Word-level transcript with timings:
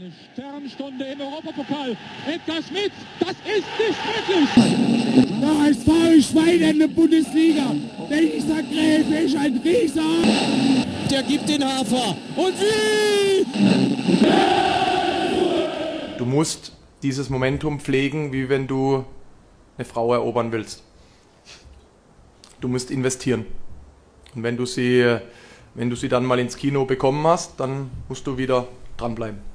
Eine 0.00 0.12
Sternstunde 0.32 1.04
im 1.04 1.20
Europapokal. 1.20 1.94
Edgar 2.26 2.62
Schmidt, 2.62 2.92
das 3.18 3.32
ist 3.32 3.66
nicht 3.78 3.98
möglich. 4.08 4.48
Der 5.42 5.58
HSV 5.58 5.88
ist 6.16 6.30
Schwein 6.30 6.60
in 6.62 6.78
der 6.78 6.88
Bundesliga. 6.88 7.74
Dieser 8.08 8.62
Gräfe 8.62 9.14
ist 9.26 9.36
ein 9.36 9.58
Rieser. 9.58 10.00
Der 11.10 11.22
gibt 11.22 11.46
den 11.50 11.62
Hafer. 11.62 12.16
Und 12.34 12.54
wie? 12.58 13.44
Du 16.16 16.24
musst 16.24 16.72
dieses 17.02 17.28
Momentum 17.28 17.78
pflegen, 17.78 18.32
wie 18.32 18.48
wenn 18.48 18.66
du 18.66 19.04
eine 19.76 19.84
Frau 19.84 20.14
erobern 20.14 20.50
willst. 20.50 20.82
Du 22.62 22.68
musst 22.68 22.90
investieren. 22.90 23.44
Und 24.34 24.44
wenn 24.44 24.56
du 24.56 24.64
sie, 24.64 25.18
wenn 25.74 25.90
du 25.90 25.96
sie 25.96 26.08
dann 26.08 26.24
mal 26.24 26.38
ins 26.38 26.56
Kino 26.56 26.86
bekommen 26.86 27.26
hast, 27.26 27.60
dann 27.60 27.90
musst 28.08 28.26
du 28.26 28.38
wieder 28.38 28.66
dranbleiben. 28.96 29.49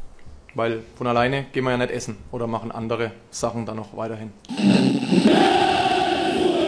Weil 0.56 0.84
von 0.96 1.06
alleine 1.06 1.48
gehen 1.52 1.66
wir 1.66 1.72
ja 1.72 1.78
nicht 1.78 1.92
essen 1.92 2.16
oder 2.32 2.48
machen 2.48 2.72
andere 2.72 3.12
Sachen 3.30 3.66
dann 3.66 3.76
noch 3.76 3.96
weiterhin. 3.98 4.32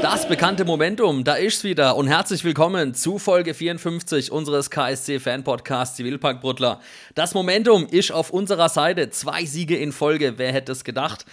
Das 0.01 0.27
bekannte 0.27 0.65
Momentum, 0.65 1.23
da 1.23 1.35
ist's 1.35 1.63
wieder 1.63 1.95
und 1.95 2.07
herzlich 2.07 2.43
willkommen 2.43 2.93
zu 2.93 3.17
Folge 3.17 3.53
54 3.53 4.31
unseres 4.31 4.69
KSC 4.69 5.19
Fan 5.19 5.45
Podcasts 5.45 5.95
Zivilpark 5.95 6.41
Bruttler. 6.41 6.81
Das 7.15 7.33
Momentum 7.33 7.87
ist 7.87 8.11
auf 8.11 8.29
unserer 8.29 8.67
Seite, 8.67 9.09
zwei 9.09 9.45
Siege 9.45 9.77
in 9.77 9.93
Folge, 9.93 10.33
wer 10.37 10.51
hätte 10.51 10.73
es 10.73 10.83
gedacht? 10.83 11.25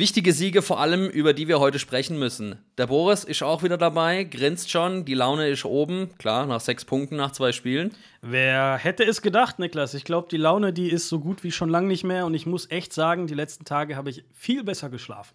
Wichtige 0.00 0.32
Siege 0.32 0.62
vor 0.62 0.80
allem, 0.80 1.10
über 1.10 1.34
die 1.34 1.46
wir 1.46 1.60
heute 1.60 1.78
sprechen 1.78 2.18
müssen. 2.18 2.56
Der 2.78 2.86
Boris 2.86 3.22
ist 3.22 3.42
auch 3.42 3.62
wieder 3.62 3.76
dabei, 3.76 4.24
grinst 4.24 4.70
schon, 4.70 5.04
die 5.04 5.12
Laune 5.12 5.50
ist 5.50 5.66
oben, 5.66 6.08
klar, 6.16 6.46
nach 6.46 6.60
sechs 6.60 6.86
Punkten 6.86 7.16
nach 7.16 7.32
zwei 7.32 7.52
Spielen. 7.52 7.90
Wer 8.22 8.78
hätte 8.78 9.04
es 9.04 9.20
gedacht, 9.20 9.58
Niklas? 9.58 9.92
Ich 9.92 10.04
glaube, 10.04 10.28
die 10.30 10.38
Laune, 10.38 10.72
die 10.72 10.88
ist 10.88 11.10
so 11.10 11.20
gut 11.20 11.44
wie 11.44 11.52
schon 11.52 11.68
lange 11.68 11.88
nicht 11.88 12.02
mehr 12.02 12.24
und 12.24 12.32
ich 12.32 12.46
muss 12.46 12.70
echt 12.70 12.94
sagen, 12.94 13.26
die 13.26 13.34
letzten 13.34 13.66
Tage 13.66 13.94
habe 13.94 14.08
ich 14.08 14.24
viel 14.32 14.64
besser 14.64 14.88
geschlafen. 14.88 15.34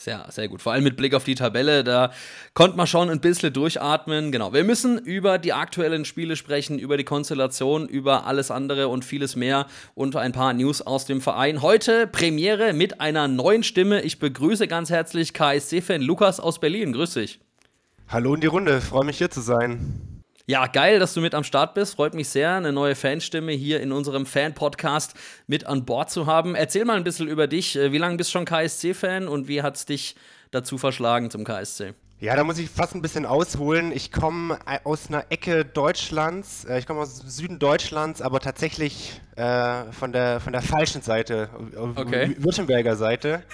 Sehr, 0.00 0.24
sehr 0.30 0.48
gut. 0.48 0.62
Vor 0.62 0.72
allem 0.72 0.82
mit 0.82 0.96
Blick 0.96 1.12
auf 1.12 1.24
die 1.24 1.34
Tabelle, 1.34 1.84
da 1.84 2.10
konnte 2.54 2.74
man 2.74 2.86
schon 2.86 3.10
ein 3.10 3.20
bisschen 3.20 3.52
durchatmen. 3.52 4.32
Genau. 4.32 4.54
Wir 4.54 4.64
müssen 4.64 4.96
über 4.96 5.36
die 5.36 5.52
aktuellen 5.52 6.06
Spiele 6.06 6.36
sprechen, 6.36 6.78
über 6.78 6.96
die 6.96 7.04
Konstellation, 7.04 7.86
über 7.86 8.24
alles 8.24 8.50
andere 8.50 8.88
und 8.88 9.04
vieles 9.04 9.36
mehr 9.36 9.66
und 9.94 10.16
ein 10.16 10.32
paar 10.32 10.54
News 10.54 10.80
aus 10.80 11.04
dem 11.04 11.20
Verein. 11.20 11.60
Heute 11.60 12.06
Premiere 12.06 12.72
mit 12.72 12.98
einer 13.02 13.28
neuen 13.28 13.62
Stimme. 13.62 14.00
Ich 14.00 14.18
begrüße 14.18 14.68
ganz 14.68 14.88
herzlich 14.88 15.34
KSC-Fan 15.34 16.00
Lukas 16.00 16.40
aus 16.40 16.60
Berlin. 16.60 16.94
Grüß 16.94 17.12
dich. 17.12 17.38
Hallo 18.08 18.34
in 18.34 18.40
die 18.40 18.46
Runde, 18.46 18.80
freue 18.80 19.04
mich 19.04 19.18
hier 19.18 19.30
zu 19.30 19.42
sein. 19.42 20.09
Ja, 20.50 20.66
geil, 20.66 20.98
dass 20.98 21.14
du 21.14 21.20
mit 21.20 21.32
am 21.32 21.44
Start 21.44 21.74
bist. 21.74 21.94
Freut 21.94 22.12
mich 22.12 22.28
sehr, 22.28 22.56
eine 22.56 22.72
neue 22.72 22.96
Fanstimme 22.96 23.52
hier 23.52 23.80
in 23.80 23.92
unserem 23.92 24.26
Fan-Podcast 24.26 25.14
mit 25.46 25.64
an 25.64 25.84
Bord 25.84 26.10
zu 26.10 26.26
haben. 26.26 26.56
Erzähl 26.56 26.84
mal 26.84 26.96
ein 26.96 27.04
bisschen 27.04 27.28
über 27.28 27.46
dich. 27.46 27.76
Wie 27.76 27.98
lange 27.98 28.16
bist 28.16 28.30
du 28.30 28.32
schon 28.32 28.46
KSC-Fan 28.46 29.28
und 29.28 29.46
wie 29.46 29.62
hat 29.62 29.76
es 29.76 29.86
dich 29.86 30.16
dazu 30.50 30.76
verschlagen 30.76 31.30
zum 31.30 31.44
KSC? 31.44 31.94
Ja, 32.18 32.34
da 32.34 32.42
muss 32.42 32.58
ich 32.58 32.68
fast 32.68 32.96
ein 32.96 33.00
bisschen 33.00 33.26
ausholen. 33.26 33.92
Ich 33.92 34.10
komme 34.10 34.58
aus 34.82 35.06
einer 35.06 35.26
Ecke 35.28 35.64
Deutschlands. 35.64 36.64
Äh, 36.64 36.80
ich 36.80 36.86
komme 36.88 36.98
aus 36.98 37.18
Süden 37.18 37.60
Deutschlands, 37.60 38.20
aber 38.20 38.40
tatsächlich 38.40 39.20
äh, 39.36 39.84
von, 39.92 40.10
der, 40.10 40.40
von 40.40 40.52
der 40.52 40.62
falschen 40.62 41.00
Seite, 41.00 41.48
okay. 41.94 42.34
Württemberger 42.38 42.96
Seite. 42.96 43.44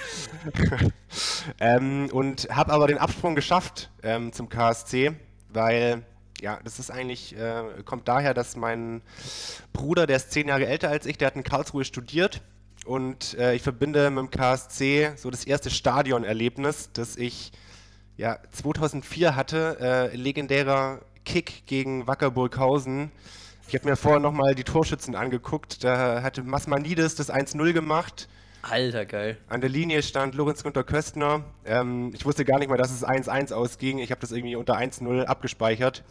ähm, 1.60 2.08
und 2.10 2.48
habe 2.50 2.72
aber 2.72 2.86
den 2.86 2.96
Absprung 2.96 3.34
geschafft 3.34 3.90
ähm, 4.02 4.32
zum 4.32 4.48
KSC, 4.48 5.12
weil 5.50 6.02
ja, 6.40 6.58
das 6.64 6.78
ist 6.78 6.90
eigentlich, 6.90 7.36
äh, 7.36 7.82
kommt 7.84 8.08
daher, 8.08 8.34
dass 8.34 8.56
mein 8.56 9.02
Bruder, 9.72 10.06
der 10.06 10.16
ist 10.16 10.32
zehn 10.32 10.48
Jahre 10.48 10.66
älter 10.66 10.88
als 10.88 11.06
ich, 11.06 11.18
der 11.18 11.28
hat 11.28 11.36
in 11.36 11.42
Karlsruhe 11.44 11.84
studiert. 11.84 12.42
Und 12.84 13.34
äh, 13.34 13.54
ich 13.54 13.62
verbinde 13.62 14.10
mit 14.10 14.18
dem 14.18 14.30
KSC 14.30 15.12
so 15.16 15.30
das 15.30 15.44
erste 15.44 15.70
Stadionerlebnis, 15.70 16.90
das 16.92 17.16
ich 17.16 17.52
ja, 18.16 18.38
2004 18.52 19.34
hatte, 19.34 19.78
äh, 19.80 20.16
legendärer 20.16 21.00
Kick 21.24 21.66
gegen 21.66 22.06
Wacker 22.06 22.30
Burghausen. 22.30 23.10
Ich 23.68 23.74
habe 23.74 23.88
mir 23.88 23.96
vorher 23.96 24.20
nochmal 24.20 24.54
die 24.54 24.62
Torschützen 24.62 25.16
angeguckt, 25.16 25.82
da 25.82 26.22
hatte 26.22 26.44
Masmanides 26.44 27.16
das 27.16 27.30
1-0 27.30 27.72
gemacht 27.72 28.28
Alter, 28.68 29.06
geil. 29.06 29.38
An 29.48 29.60
der 29.60 29.70
Linie 29.70 30.02
stand 30.02 30.34
Lorenz 30.34 30.62
Gunter 30.62 30.82
Köstner. 30.82 31.44
Ähm, 31.64 32.10
ich 32.14 32.24
wusste 32.24 32.44
gar 32.44 32.58
nicht 32.58 32.68
mal, 32.68 32.76
dass 32.76 32.90
es 32.90 33.06
1-1 33.06 33.52
ausging. 33.52 33.98
Ich 33.98 34.10
habe 34.10 34.20
das 34.20 34.32
irgendwie 34.32 34.56
unter 34.56 34.76
1-0 34.76 35.24
abgespeichert. 35.24 36.02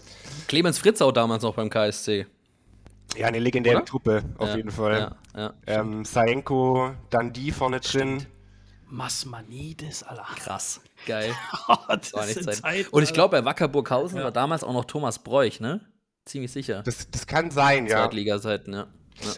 Clemens 0.48 0.78
Fritzau 0.78 1.12
damals 1.12 1.44
noch 1.44 1.56
beim 1.56 1.70
KSC. 1.70 2.28
Ja, 3.18 3.28
eine 3.28 3.40
legendäre 3.40 3.78
Oder? 3.78 3.86
Truppe, 3.86 4.24
auf 4.38 4.50
ja, 4.50 4.56
jeden 4.56 4.72
Fall. 4.72 5.16
Ja, 5.36 5.42
ja, 5.42 5.54
ähm, 5.68 6.06
Saenko, 6.06 6.92
dann 7.10 7.34
die 7.34 7.52
vorne 7.52 7.82
drin. 7.82 8.26
Masmanides, 8.88 10.04
Alter. 10.04 10.26
Krass, 10.36 10.82
geil. 11.06 11.34
das 11.88 12.14
war 12.14 12.26
nicht 12.26 12.44
Zeit. 12.44 12.56
Zeit. 12.56 12.88
Und 12.90 13.04
ich 13.04 13.14
glaube, 13.14 13.38
bei 13.38 13.46
Wacker 13.46 13.68
Burghausen 13.68 14.22
war 14.22 14.32
damals 14.32 14.64
auch 14.64 14.74
noch 14.74 14.86
Thomas 14.86 15.20
Bräuch, 15.20 15.60
ne? 15.60 15.82
Ziemlich 16.24 16.52
sicher. 16.52 16.84
Das, 16.84 17.10
das 17.12 17.28
kann 17.28 17.52
sein, 17.52 17.86
ja. 17.86 18.04
Zweitligaseiten, 18.04 18.74
ja. 18.74 18.88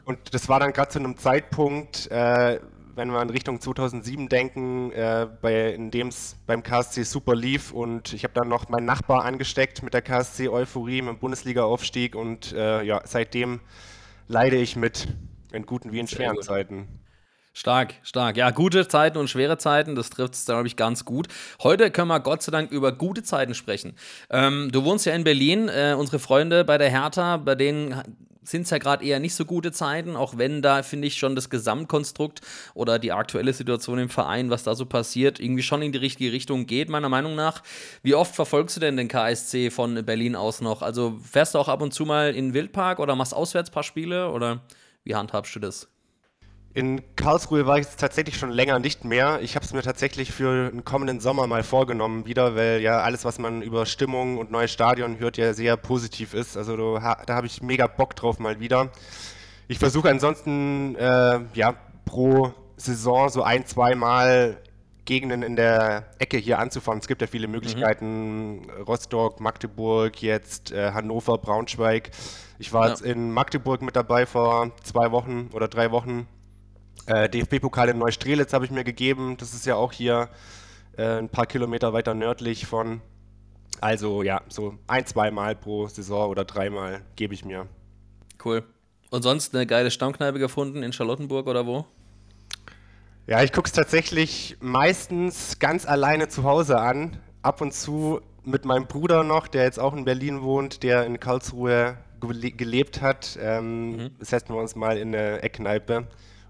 Und 0.05 0.33
das 0.33 0.49
war 0.49 0.59
dann 0.59 0.73
gerade 0.73 0.89
zu 0.89 0.99
einem 0.99 1.17
Zeitpunkt, 1.17 2.09
äh, 2.09 2.59
wenn 2.97 3.11
wir 3.11 3.21
in 3.21 3.29
Richtung 3.29 3.61
2007 3.61 4.27
denken, 4.27 4.91
äh, 4.91 5.27
bei, 5.41 5.71
in 5.71 5.91
dem 5.91 6.07
es 6.07 6.35
beim 6.47 6.63
KSC 6.63 7.03
super 7.03 7.35
lief 7.35 7.71
und 7.71 8.11
ich 8.13 8.23
habe 8.23 8.33
dann 8.33 8.49
noch 8.49 8.69
meinen 8.69 8.85
Nachbar 8.85 9.23
angesteckt 9.23 9.83
mit 9.83 9.93
der 9.93 10.01
KSC-Euphorie, 10.01 11.03
mit 11.03 11.13
dem 11.13 11.19
Bundesliga-Aufstieg 11.19 12.15
und 12.15 12.53
äh, 12.53 12.81
ja, 12.83 13.01
seitdem 13.05 13.59
leide 14.27 14.57
ich 14.57 14.75
mit, 14.75 15.07
in 15.53 15.67
guten 15.67 15.91
wie 15.91 15.99
in 15.99 16.07
schweren 16.07 16.35
gut. 16.35 16.43
Zeiten. 16.43 16.87
Stark, 17.53 17.95
stark. 18.03 18.35
Ja, 18.37 18.51
gute 18.51 18.87
Zeiten 18.87 19.17
und 19.17 19.29
schwere 19.29 19.57
Zeiten, 19.57 19.95
das 19.95 20.09
trifft 20.09 20.33
es, 20.33 20.45
glaube 20.45 20.67
ich, 20.67 20.75
ganz 20.75 21.05
gut. 21.05 21.27
Heute 21.61 21.89
können 21.91 22.07
wir 22.07 22.19
Gott 22.19 22.41
sei 22.43 22.51
Dank 22.51 22.71
über 22.71 22.91
gute 22.91 23.23
Zeiten 23.23 23.53
sprechen. 23.53 23.95
Ähm, 24.29 24.69
du 24.71 24.83
wohnst 24.83 25.05
ja 25.05 25.13
in 25.13 25.23
Berlin. 25.23 25.67
Äh, 25.67 25.95
unsere 25.97 26.19
Freunde 26.19 26.63
bei 26.65 26.77
der 26.77 26.89
Hertha, 26.89 27.37
bei 27.37 27.55
denen 27.55 28.01
sind 28.49 28.63
es 28.63 28.69
ja 28.69 28.77
gerade 28.77 29.05
eher 29.05 29.19
nicht 29.19 29.35
so 29.35 29.45
gute 29.45 29.71
Zeiten, 29.71 30.15
auch 30.15 30.37
wenn 30.37 30.61
da, 30.61 30.83
finde 30.83 31.07
ich, 31.07 31.17
schon 31.17 31.35
das 31.35 31.49
Gesamtkonstrukt 31.49 32.41
oder 32.73 32.97
die 32.97 33.11
aktuelle 33.11 33.53
Situation 33.53 33.99
im 33.99 34.09
Verein, 34.09 34.49
was 34.49 34.63
da 34.63 34.75
so 34.75 34.85
passiert, 34.85 35.39
irgendwie 35.39 35.63
schon 35.63 35.81
in 35.81 35.91
die 35.91 35.97
richtige 35.97 36.31
Richtung 36.31 36.65
geht, 36.65 36.89
meiner 36.89 37.09
Meinung 37.09 37.35
nach. 37.35 37.61
Wie 38.03 38.15
oft 38.15 38.35
verfolgst 38.35 38.77
du 38.77 38.79
denn 38.79 38.95
den 38.95 39.09
KSC 39.09 39.69
von 39.69 40.05
Berlin 40.05 40.35
aus 40.35 40.61
noch? 40.61 40.81
Also 40.81 41.19
fährst 41.23 41.55
du 41.55 41.59
auch 41.59 41.67
ab 41.67 41.81
und 41.81 41.93
zu 41.93 42.05
mal 42.05 42.33
in 42.33 42.47
den 42.47 42.53
Wildpark 42.53 42.99
oder 42.99 43.15
machst 43.15 43.33
auswärts 43.33 43.69
ein 43.69 43.73
paar 43.73 43.83
Spiele 43.83 44.31
oder 44.31 44.61
wie 45.03 45.15
handhabst 45.15 45.55
du 45.55 45.59
das? 45.59 45.89
In 46.77 47.01
Karlsruhe 47.15 47.65
war 47.65 47.79
ich 47.79 47.87
jetzt 47.87 47.99
tatsächlich 47.99 48.37
schon 48.37 48.51
länger 48.51 48.77
nicht 48.77 49.03
mehr. 49.03 49.39
Ich 49.41 49.55
habe 49.55 49.65
es 49.65 49.73
mir 49.73 49.81
tatsächlich 49.81 50.31
für 50.31 50.69
den 50.69 50.85
kommenden 50.85 51.19
Sommer 51.19 51.47
mal 51.47 51.63
vorgenommen 51.63 52.27
wieder, 52.27 52.55
weil 52.55 52.81
ja 52.81 53.01
alles, 53.01 53.25
was 53.25 53.39
man 53.39 53.63
über 53.63 53.87
Stimmung 53.87 54.37
und 54.37 54.51
neue 54.51 54.67
Stadion 54.67 55.17
hört, 55.17 55.37
ja 55.37 55.55
sehr 55.55 55.75
positiv 55.75 56.35
ist. 56.35 56.55
Also 56.55 56.77
da, 56.77 57.23
da 57.25 57.33
habe 57.33 57.47
ich 57.47 57.63
mega 57.63 57.87
Bock 57.87 58.15
drauf 58.15 58.37
mal 58.37 58.59
wieder. 58.59 58.91
Ich 59.67 59.79
versuche 59.79 60.11
ansonsten 60.11 60.93
äh, 60.97 61.39
ja 61.55 61.73
pro 62.05 62.53
Saison 62.75 63.29
so 63.29 63.41
ein, 63.41 63.65
zwei 63.65 63.95
Mal 63.95 64.57
Gegenden 65.05 65.41
in 65.41 65.55
der 65.55 66.05
Ecke 66.19 66.37
hier 66.37 66.59
anzufahren. 66.59 66.99
Es 66.99 67.07
gibt 67.07 67.21
ja 67.21 67.27
viele 67.27 67.47
Möglichkeiten. 67.47 68.57
Mhm. 68.57 68.69
Rostock, 68.85 69.39
Magdeburg, 69.39 70.21
jetzt 70.21 70.71
äh, 70.71 70.91
Hannover, 70.91 71.39
Braunschweig. 71.39 72.11
Ich 72.59 72.71
war 72.71 72.83
ja. 72.83 72.89
jetzt 72.89 73.01
in 73.01 73.31
Magdeburg 73.31 73.81
mit 73.81 73.95
dabei 73.95 74.27
vor 74.27 74.69
zwei 74.83 75.11
Wochen 75.11 75.49
oder 75.53 75.67
drei 75.67 75.89
Wochen 75.89 76.27
äh, 77.05 77.29
DFB-Pokal 77.29 77.89
in 77.89 77.97
Neustrelitz 77.97 78.53
habe 78.53 78.65
ich 78.65 78.71
mir 78.71 78.83
gegeben. 78.83 79.37
Das 79.37 79.53
ist 79.53 79.65
ja 79.65 79.75
auch 79.75 79.93
hier 79.93 80.29
äh, 80.97 81.19
ein 81.19 81.29
paar 81.29 81.45
Kilometer 81.45 81.93
weiter 81.93 82.13
nördlich 82.13 82.65
von. 82.65 83.01
Also 83.79 84.23
ja, 84.23 84.41
so 84.49 84.73
ein, 84.87 85.05
zwei 85.05 85.31
Mal 85.31 85.55
pro 85.55 85.87
Saison 85.87 86.29
oder 86.29 86.45
dreimal 86.45 87.01
gebe 87.15 87.33
ich 87.33 87.45
mir. 87.45 87.67
Cool. 88.43 88.63
Und 89.09 89.21
sonst 89.21 89.55
eine 89.55 89.65
geile 89.65 89.91
Stammkneipe 89.91 90.39
gefunden 90.39 90.83
in 90.83 90.91
Charlottenburg 90.91 91.47
oder 91.47 91.65
wo? 91.65 91.85
Ja, 93.27 93.43
ich 93.43 93.51
gucke 93.51 93.67
es 93.67 93.73
tatsächlich 93.73 94.57
meistens 94.59 95.59
ganz 95.59 95.85
alleine 95.85 96.27
zu 96.27 96.43
Hause 96.43 96.79
an. 96.79 97.17
Ab 97.41 97.61
und 97.61 97.73
zu 97.73 98.21
mit 98.43 98.65
meinem 98.65 98.87
Bruder 98.87 99.23
noch, 99.23 99.47
der 99.47 99.63
jetzt 99.63 99.79
auch 99.79 99.93
in 99.93 100.05
Berlin 100.05 100.41
wohnt, 100.41 100.81
der 100.83 101.05
in 101.05 101.19
Karlsruhe 101.19 101.97
gelebt 102.19 103.01
hat. 103.01 103.37
Ähm, 103.41 103.91
mhm. 103.91 104.11
Setzen 104.19 104.53
wir 104.53 104.59
uns 104.59 104.75
mal 104.75 104.97
in 104.97 105.13
eine 105.13 105.41
Eckkneipe 105.41 106.07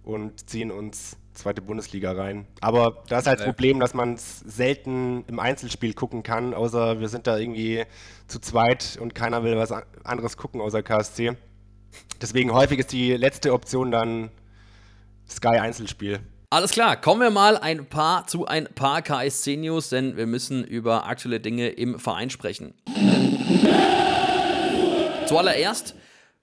und 0.08 0.50
ziehen 0.50 0.72
uns 0.72 1.18
zweite 1.34 1.62
Bundesliga 1.62 2.14
rein. 2.14 2.48
Aber 2.62 3.04
da 3.10 3.20
ist 3.20 3.28
halt 3.28 3.40
das 3.40 3.46
Problem, 3.46 3.80
dass 3.80 3.94
man 3.94 4.14
es 4.14 4.40
selten 4.40 5.26
im 5.28 5.40
Einzelspiel 5.40 5.94
gucken 5.94 6.24
kann, 6.24 6.54
außer 6.54 7.00
wir 7.00 7.10
sind 7.10 7.28
da 7.28 7.38
irgendwie 7.38 7.84
zu 8.28 8.40
zweit 8.40 8.98
und 9.00 9.14
keiner 9.14 9.44
will 9.44 9.58
was 9.58 9.72
anderes 10.04 10.38
gucken 10.38 10.62
außer 10.62 10.82
KSC. 10.82 11.36
Deswegen 12.22 12.54
häufig 12.54 12.80
ist 12.80 12.92
die 12.92 13.12
letzte 13.14 13.54
Option 13.54 13.92
dann 13.92 14.30
Sky 15.30 15.60
Einzelspiel. 15.60 16.22
Alles 16.50 16.72
klar, 16.72 16.96
kommen 16.96 17.20
wir 17.20 17.30
mal 17.30 17.58
ein 17.58 17.86
paar 17.86 18.26
zu 18.26 18.46
ein 18.46 18.68
paar 18.74 19.02
KSC 19.02 19.58
News, 19.58 19.90
denn 19.90 20.16
wir 20.16 20.26
müssen 20.26 20.64
über 20.64 21.06
aktuelle 21.06 21.42
Dinge 21.42 21.68
im 21.68 22.00
Verein 22.00 22.30
sprechen. 22.30 22.74
Zuallererst 25.28 25.96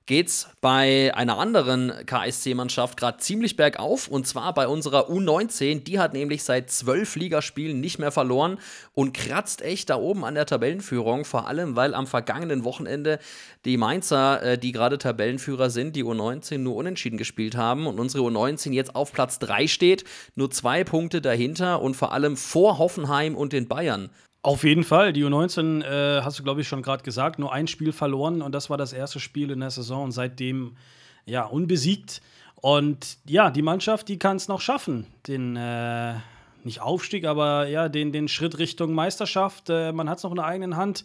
geht's 0.07 0.49
bei 0.61 1.15
einer 1.15 1.39
anderen 1.39 1.93
KSC-Mannschaft 2.05 2.99
gerade 2.99 3.19
ziemlich 3.19 3.57
bergauf 3.57 4.09
und 4.09 4.27
zwar 4.27 4.53
bei 4.53 4.69
unserer 4.69 5.09
U19. 5.09 5.85
Die 5.85 5.99
hat 5.99 6.13
nämlich 6.13 6.43
seit 6.43 6.71
zwölf 6.71 7.17
Ligaspielen 7.17 7.81
nicht 7.81 7.99
mehr 7.99 8.13
verloren 8.13 8.59
und 8.93 9.15
kratzt 9.15 9.63
echt 9.63 9.89
da 9.91 9.97
oben 9.97 10.25
an 10.25 10.35
der 10.35 10.47
Tabellenführung. 10.47 11.25
Vor 11.25 11.49
allem, 11.49 11.75
weil 11.75 11.95
am 11.95 12.07
vergangenen 12.07 12.65
Wochenende 12.65 13.19
die 13.65 13.79
Mainzer, 13.79 14.43
äh, 14.43 14.59
die 14.59 14.73
gerade 14.73 14.99
Tabellenführer 14.99 15.71
sind, 15.71 15.97
die 15.97 16.05
U19 16.05 16.59
nur 16.59 16.77
unentschieden 16.77 17.17
gespielt 17.17 17.57
haben 17.57 17.87
und 17.87 17.99
unsere 17.99 18.25
U19 18.25 18.73
jetzt 18.73 18.95
auf 18.95 19.13
Platz 19.13 19.39
3 19.39 19.67
steht, 19.69 20.05
nur 20.35 20.51
zwei 20.51 20.85
Punkte 20.85 21.23
dahinter 21.23 21.81
und 21.81 21.95
vor 21.95 22.13
allem 22.13 22.37
vor 22.37 22.79
Hoffenheim 22.79 23.35
und 23.35 23.55
den 23.55 23.69
Bayern. 23.69 24.11
Auf 24.45 24.63
jeden 24.63 24.85
Fall. 24.85 25.15
Die 25.15 25.25
U19 25.25 25.83
äh, 25.83 26.21
hast 26.21 26.39
du, 26.39 26.43
glaube 26.43 26.61
ich, 26.61 26.69
schon 26.69 26.83
gerade 26.83 27.03
gesagt, 27.03 27.39
nur 27.39 27.51
ein 27.51 27.67
Spiel 27.67 27.93
verloren 27.93 28.43
und 28.43 28.55
das 28.55 28.69
war 28.69 28.77
das 28.77 28.93
erste 28.93 29.19
Spiel 29.19 29.51
in 29.51 29.61
der 29.61 29.71
Saison 29.71 30.05
und 30.05 30.13
seitdem 30.13 30.77
ja 31.25 31.45
unbesiegt. 31.45 32.21
Und 32.57 33.17
ja, 33.25 33.51
die 33.51 33.63
Mannschaft, 33.63 34.07
die 34.07 34.19
kann 34.19 34.37
es 34.37 34.47
noch 34.47 34.61
schaffen, 34.61 35.07
den 35.27 35.57
äh, 35.57 36.17
nicht 36.63 36.83
Aufstieg, 36.83 37.25
aber 37.25 37.69
ja, 37.69 37.89
den, 37.89 38.13
den 38.13 38.29
Schritt 38.29 38.59
Richtung 38.59 38.93
Meisterschaft. 38.93 39.71
Äh, 39.71 39.93
man 39.93 40.11
hat 40.11 40.19
es 40.19 40.25
noch 40.25 40.33
in 40.33 40.37
der 40.37 40.45
eigenen 40.45 40.77
Hand. 40.77 41.05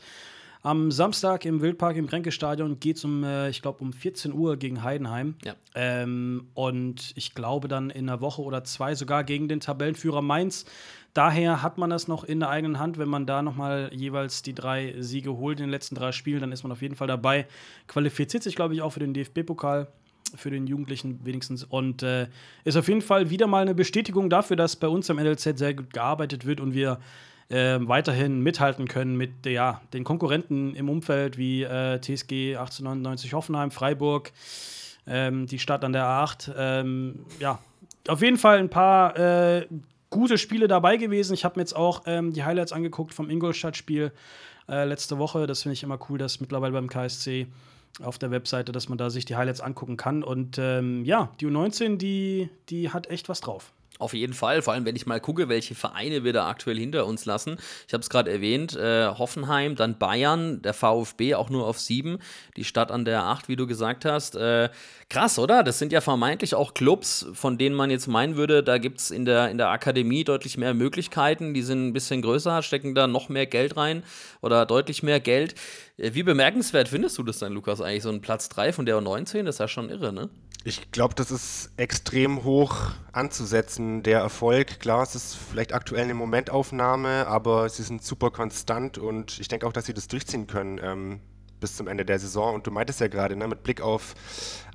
Am 0.62 0.92
Samstag 0.92 1.46
im 1.46 1.62
Wildpark 1.62 1.96
im 1.96 2.08
Kränke-Stadion 2.08 2.82
geht 2.82 2.98
es 2.98 3.06
um, 3.06 3.24
äh, 3.24 3.50
ich 3.50 3.62
glaube, 3.62 3.82
um 3.82 3.94
14 3.94 4.34
Uhr 4.34 4.58
gegen 4.58 4.84
Heidenheim. 4.84 5.36
Ja. 5.46 5.56
Ähm, 5.76 6.50
und 6.56 7.14
ich 7.16 7.34
glaube 7.34 7.70
dann 7.70 7.90
in 7.90 8.10
einer 8.10 8.20
Woche 8.20 8.42
oder 8.42 8.66
zwei 8.66 8.96
sogar 8.96 9.24
gegen 9.24 9.48
den 9.48 9.62
Tabellenführer 9.62 10.22
Mainz. 10.22 10.66
Daher 11.14 11.62
hat 11.64 11.78
man 11.78 11.90
das 11.90 12.08
noch 12.08 12.24
in 12.24 12.40
der 12.40 12.50
eigenen 12.50 12.80
Hand. 12.80 12.98
Wenn 12.98 13.10
man 13.10 13.26
da 13.26 13.42
nochmal 13.42 13.90
jeweils 13.94 14.42
die 14.42 14.54
drei 14.54 14.96
Siege 15.00 15.38
holt 15.38 15.60
in 15.60 15.66
den 15.66 15.72
letzten 15.72 15.96
drei 15.96 16.12
Spielen, 16.12 16.42
dann 16.42 16.52
ist 16.52 16.64
man 16.64 16.72
auf 16.72 16.82
jeden 16.82 16.96
Fall 16.96 17.08
dabei. 17.08 17.48
Qualifiziert 17.88 18.44
sich, 18.44 18.56
glaube 18.56 18.74
ich, 18.74 18.82
auch 18.82 18.92
für 18.92 19.00
den 19.00 19.14
DFB-Pokal 19.14 19.88
für 20.36 20.52
den 20.52 20.68
Jugendlichen 20.68 21.20
wenigstens. 21.26 21.64
Und 21.64 22.04
äh, 22.04 22.28
ist 22.64 22.78
auf 22.78 22.88
jeden 22.88 23.02
Fall 23.02 23.30
wieder 23.30 23.48
mal 23.48 23.62
eine 23.62 23.76
Bestätigung 23.76 24.30
dafür, 24.30 24.56
dass 24.56 24.76
bei 24.76 24.88
uns 24.88 25.10
am 25.10 25.18
NLZ 25.18 25.58
sehr 25.58 25.74
gut 25.74 25.94
gearbeitet 25.94 26.46
wird 26.46 26.62
und 26.62 26.74
wir 26.74 27.00
äh, 27.50 27.80
weiterhin 27.82 28.42
mithalten 28.42 28.88
können 28.88 29.18
mit 29.18 29.46
ja, 29.46 29.82
den 29.94 30.04
Konkurrenten 30.04 30.76
im 30.76 30.90
Umfeld 30.90 31.38
wie 31.38 31.64
äh, 31.64 32.00
TSG 32.00 32.56
1899 32.56 33.34
Hoffenheim, 33.34 33.72
Freiburg, 33.72 34.32
ähm, 35.08 35.48
die 35.48 35.60
Stadt 35.60 35.84
an 35.84 35.94
der 35.94 36.06
A8. 36.06 36.54
Ähm, 36.56 37.26
ja, 37.40 37.60
auf 38.08 38.22
jeden 38.22 38.38
Fall 38.38 38.60
ein 38.60 38.70
paar 38.70 39.18
äh, 39.18 39.66
gute 40.10 40.38
Spiele 40.38 40.68
dabei 40.68 40.98
gewesen. 40.98 41.34
Ich 41.34 41.46
habe 41.46 41.58
mir 41.58 41.62
jetzt 41.62 41.76
auch 41.76 42.04
ähm, 42.06 42.34
die 42.34 42.44
Highlights 42.44 42.72
angeguckt 42.72 43.14
vom 43.14 43.30
Ingolstadt-Spiel 43.30 44.12
äh, 44.68 44.86
letzte 44.86 45.18
Woche. 45.18 45.48
Das 45.48 45.64
finde 45.64 45.74
ich 45.74 45.84
immer 45.84 46.00
cool, 46.10 46.18
dass 46.18 46.40
mittlerweile 46.40 46.74
beim 46.74 46.90
KSC 46.90 47.48
auf 48.02 48.18
der 48.18 48.32
Webseite, 48.32 48.72
dass 48.72 48.90
man 48.90 48.98
da 48.98 49.10
sich 49.10 49.26
die 49.26 49.36
Highlights 49.36 49.62
angucken 49.62 49.98
kann. 49.98 50.24
Und 50.24 50.58
ähm, 50.58 51.04
ja, 51.06 51.32
die 51.40 51.48
U19, 51.48 51.98
die, 51.98 52.50
die 52.70 52.90
hat 52.92 53.10
echt 53.10 53.30
was 53.30 53.42
drauf. 53.42 53.72
Auf 54.00 54.14
jeden 54.14 54.34
Fall, 54.34 54.62
vor 54.62 54.74
allem 54.74 54.86
wenn 54.86 54.96
ich 54.96 55.06
mal 55.06 55.20
gucke, 55.20 55.50
welche 55.50 55.76
Vereine 55.76 56.24
wir 56.24 56.32
da 56.32 56.48
aktuell 56.48 56.80
hinter 56.80 57.06
uns 57.06 57.26
lassen. 57.26 57.58
Ich 57.86 57.94
habe 57.94 58.02
es 58.02 58.10
gerade 58.10 58.32
erwähnt, 58.32 58.74
äh, 58.78 59.08
Hoffenheim, 59.08 59.76
dann 59.76 59.98
Bayern, 59.98 60.62
der 60.62 60.74
VfB 60.74 61.36
auch 61.36 61.50
nur 61.50 61.68
auf 61.68 61.78
sieben, 61.82 62.20
die 62.56 62.64
Stadt 62.64 62.92
an 62.92 63.04
der 63.04 63.24
acht, 63.24 63.50
wie 63.50 63.58
du 63.58 63.68
gesagt 63.68 64.06
hast. 64.06 64.38
Äh, 64.38 64.70
krass, 65.10 65.38
oder? 65.38 65.64
Das 65.64 65.80
sind 65.80 65.92
ja 65.92 66.00
vermeintlich 66.00 66.56
auch 66.56 66.74
Clubs, 66.74 67.26
von 67.34 67.58
denen 67.58 67.76
man 67.76 67.92
jetzt 67.92 68.08
meinen 68.08 68.38
würde, 68.38 68.64
da 68.64 68.78
gibt 68.78 69.02
es 69.02 69.12
in 69.12 69.26
der, 69.26 69.50
in 69.50 69.58
der 69.58 69.68
Akademie 69.68 70.24
deutlich 70.24 70.58
mehr 70.58 70.74
Möglichkeiten, 70.74 71.54
die 71.54 71.62
sind 71.62 71.88
ein 71.88 71.94
bisschen 71.94 72.22
größer, 72.22 72.64
stecken 72.64 72.96
da 72.96 73.06
noch 73.06 73.28
mehr 73.28 73.48
Geld 73.48 73.76
rein 73.76 74.04
oder 74.40 74.66
deutlich 74.66 75.04
mehr 75.04 75.20
Geld. 75.20 75.56
Äh, 76.00 76.14
wie 76.14 76.24
bemerkenswert 76.24 76.90
findest 76.90 77.18
du 77.18 77.24
das 77.24 77.40
denn, 77.40 77.54
Lukas, 77.54 77.82
eigentlich? 77.82 78.04
So 78.04 78.10
ein 78.10 78.22
Platz 78.22 78.50
3 78.50 78.74
von 78.74 78.86
der 78.86 78.98
U19, 78.98 79.44
das 79.44 79.56
ist 79.56 79.60
ja 79.60 79.68
schon 79.68 79.90
irre, 79.90 80.14
ne? 80.14 80.30
Ich 80.66 80.92
glaube, 80.92 81.16
das 81.16 81.32
ist 81.32 81.72
extrem 81.78 82.44
hoch 82.44 82.92
anzusetzen, 83.14 84.04
der 84.04 84.20
Erfolg. 84.20 84.82
Klar, 84.82 85.04
es 85.04 85.16
ist 85.16 85.36
vielleicht 85.36 85.74
aktuell 85.74 86.04
eine 86.04 86.14
Momentaufnahme, 86.14 87.28
aber 87.28 87.70
sie 87.70 87.84
sind 87.84 88.04
super 88.04 88.30
konstant 88.30 88.98
und 88.98 89.40
ich 89.40 89.48
denke 89.48 89.66
auch, 89.66 89.72
dass 89.72 89.86
sie 89.86 89.94
das 89.94 90.10
durchziehen 90.10 90.48
können 90.48 90.80
ähm, 90.84 91.22
bis 91.62 91.78
zum 91.78 91.88
Ende 91.88 92.04
der 92.04 92.20
Saison. 92.20 92.56
Und 92.56 92.68
du 92.68 92.72
meintest 92.72 93.00
ja 93.00 93.08
gerade, 93.08 93.38
ne, 93.38 93.48
mit 93.48 93.64
Blick 93.64 93.80
auf 93.80 94.16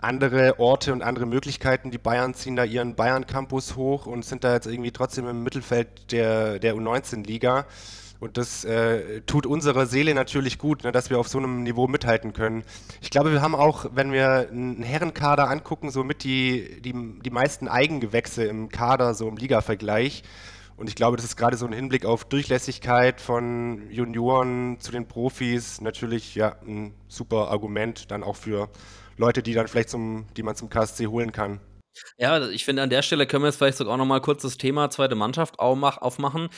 andere 0.01 0.59
Orte 0.59 0.95
und 0.95 1.03
andere 1.03 1.27
Möglichkeiten, 1.27 1.91
die 1.91 1.99
Bayern 1.99 2.33
ziehen 2.33 2.57
da 2.57 2.65
ihren 2.65 2.95
Bayern-Campus 2.95 3.77
hoch 3.77 4.07
und 4.07 4.25
sind 4.25 4.43
da 4.43 4.55
jetzt 4.55 4.67
irgendwie 4.67 4.91
trotzdem 4.91 5.29
im 5.29 5.43
Mittelfeld 5.43 6.13
der, 6.13 6.59
der 6.59 6.77
U19-Liga. 6.77 7.67
Und 8.21 8.39
das 8.39 8.65
äh, 8.65 9.21
tut 9.23 9.45
unserer 9.47 9.87
Seele 9.87 10.15
natürlich 10.15 10.59
gut, 10.59 10.85
ne, 10.85 10.93
dass 10.93 11.11
wir 11.11 11.19
auf 11.19 11.29
so 11.29 11.39
einem 11.39 11.63
Niveau 11.63 11.89
mithalten 11.89 12.33
können. 12.33 12.65
Ich 13.03 13.11
glaube, 13.11 13.33
wir 13.33 13.43
haben 13.43 13.55
auch, 13.55 13.87
wenn 13.95 14.13
wir 14.13 14.49
einen 14.51 14.83
Herrenkader 14.83 15.51
angucken, 15.51 15.91
so 15.91 16.05
mit 16.05 16.25
die, 16.25 16.81
die, 16.81 16.95
die 17.21 17.31
meisten 17.31 17.69
Eigengewächse 17.69 18.45
im 18.45 18.69
Kader, 18.69 19.15
so 19.15 19.29
im 19.29 19.37
Liga-Vergleich. 19.37 20.23
Und 20.77 20.89
ich 20.89 20.97
glaube, 20.97 21.17
das 21.17 21.25
ist 21.25 21.37
gerade 21.37 21.57
so 21.57 21.67
ein 21.67 21.73
Hinblick 21.73 22.05
auf 22.05 22.25
Durchlässigkeit 22.25 23.21
von 23.21 23.91
Junioren 23.91 24.81
zu 24.81 24.91
den 24.91 25.07
Profis 25.07 25.81
natürlich 25.81 26.35
ja 26.35 26.57
ein 26.67 26.95
super 27.07 27.49
Argument 27.49 28.11
dann 28.11 28.25
auch 28.25 28.37
für 28.37 28.69
Leute, 29.17 29.43
die 29.43 29.53
dann 29.53 29.69
vielleicht 29.69 29.91
zum, 29.91 30.27
die 30.37 30.43
man 30.43 30.57
zum 30.57 30.71
KSC 30.71 31.07
holen 31.07 31.31
kann. 31.31 31.61
Ja, 32.19 32.49
ich 32.49 32.65
finde, 32.65 32.83
an 32.83 32.91
der 32.91 33.03
Stelle 33.03 33.27
können 33.27 33.45
wir 33.45 33.49
jetzt 33.49 33.57
vielleicht 33.57 33.79
sogar 33.79 33.97
noch 33.97 34.05
mal 34.05 34.21
kurz 34.21 34.43
das 34.43 34.57
Thema 34.57 34.91
zweite 34.91 35.15
Mannschaft 35.15 35.59
aufmachen. 35.59 36.49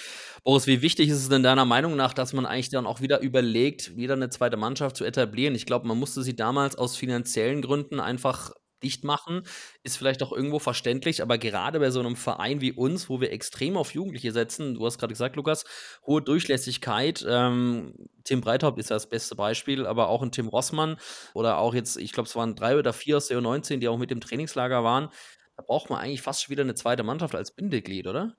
Boris, 0.44 0.66
wie 0.66 0.82
wichtig 0.82 1.08
ist 1.08 1.18
es 1.18 1.28
denn 1.28 1.42
deiner 1.42 1.64
Meinung 1.64 1.96
nach, 1.96 2.14
dass 2.14 2.32
man 2.32 2.46
eigentlich 2.46 2.70
dann 2.70 2.86
auch 2.86 3.00
wieder 3.00 3.20
überlegt, 3.20 3.96
wieder 3.96 4.14
eine 4.14 4.30
zweite 4.30 4.56
Mannschaft 4.56 4.96
zu 4.96 5.04
etablieren? 5.04 5.54
Ich 5.54 5.66
glaube, 5.66 5.86
man 5.86 5.98
musste 5.98 6.22
sie 6.22 6.36
damals 6.36 6.76
aus 6.76 6.96
finanziellen 6.96 7.62
Gründen 7.62 8.00
einfach 8.00 8.52
dicht 8.82 9.04
machen, 9.04 9.42
ist 9.82 9.96
vielleicht 9.96 10.22
auch 10.22 10.32
irgendwo 10.32 10.58
verständlich, 10.58 11.22
aber 11.22 11.38
gerade 11.38 11.80
bei 11.80 11.90
so 11.90 12.00
einem 12.00 12.16
Verein 12.16 12.60
wie 12.60 12.72
uns, 12.72 13.08
wo 13.08 13.20
wir 13.20 13.32
extrem 13.32 13.76
auf 13.76 13.94
Jugendliche 13.94 14.32
setzen, 14.32 14.74
du 14.74 14.84
hast 14.84 14.98
gerade 14.98 15.12
gesagt, 15.12 15.36
Lukas, 15.36 15.64
hohe 16.06 16.22
Durchlässigkeit, 16.22 17.24
ähm, 17.28 17.94
Tim 18.24 18.40
Breithaupt 18.40 18.78
ist 18.78 18.90
ja 18.90 18.96
das 18.96 19.08
beste 19.08 19.34
Beispiel, 19.34 19.86
aber 19.86 20.08
auch 20.08 20.22
ein 20.22 20.32
Tim 20.32 20.48
Rossmann 20.48 20.96
oder 21.34 21.58
auch 21.58 21.74
jetzt, 21.74 21.96
ich 21.96 22.12
glaube, 22.12 22.28
es 22.28 22.36
waren 22.36 22.54
drei 22.54 22.78
oder 22.78 22.92
vier 22.92 23.16
aus 23.16 23.28
der 23.28 23.38
U19, 23.38 23.78
die 23.78 23.88
auch 23.88 23.98
mit 23.98 24.10
dem 24.10 24.20
Trainingslager 24.20 24.84
waren, 24.84 25.08
da 25.56 25.62
braucht 25.62 25.90
man 25.90 26.00
eigentlich 26.00 26.22
fast 26.22 26.42
schon 26.42 26.52
wieder 26.52 26.62
eine 26.62 26.74
zweite 26.74 27.02
Mannschaft 27.02 27.34
als 27.34 27.50
Bindeglied, 27.50 28.06
oder? 28.06 28.36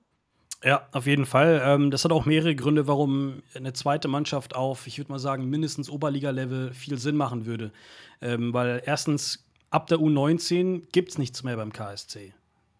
Ja, 0.64 0.88
auf 0.90 1.06
jeden 1.06 1.26
Fall. 1.26 1.62
Ähm, 1.64 1.90
das 1.90 2.04
hat 2.04 2.10
auch 2.10 2.26
mehrere 2.26 2.54
Gründe, 2.56 2.88
warum 2.88 3.42
eine 3.54 3.72
zweite 3.72 4.08
Mannschaft 4.08 4.56
auf, 4.56 4.88
ich 4.88 4.98
würde 4.98 5.12
mal 5.12 5.20
sagen, 5.20 5.48
mindestens 5.48 5.88
Oberliga-Level 5.88 6.72
viel 6.72 6.98
Sinn 6.98 7.16
machen 7.16 7.46
würde. 7.46 7.72
Ähm, 8.20 8.52
weil 8.52 8.82
erstens 8.84 9.47
ab 9.70 9.86
der 9.86 9.98
U19 9.98 10.82
gibt 10.92 11.10
es 11.10 11.18
nichts 11.18 11.42
mehr 11.42 11.56
beim 11.56 11.72
KSC. 11.72 12.32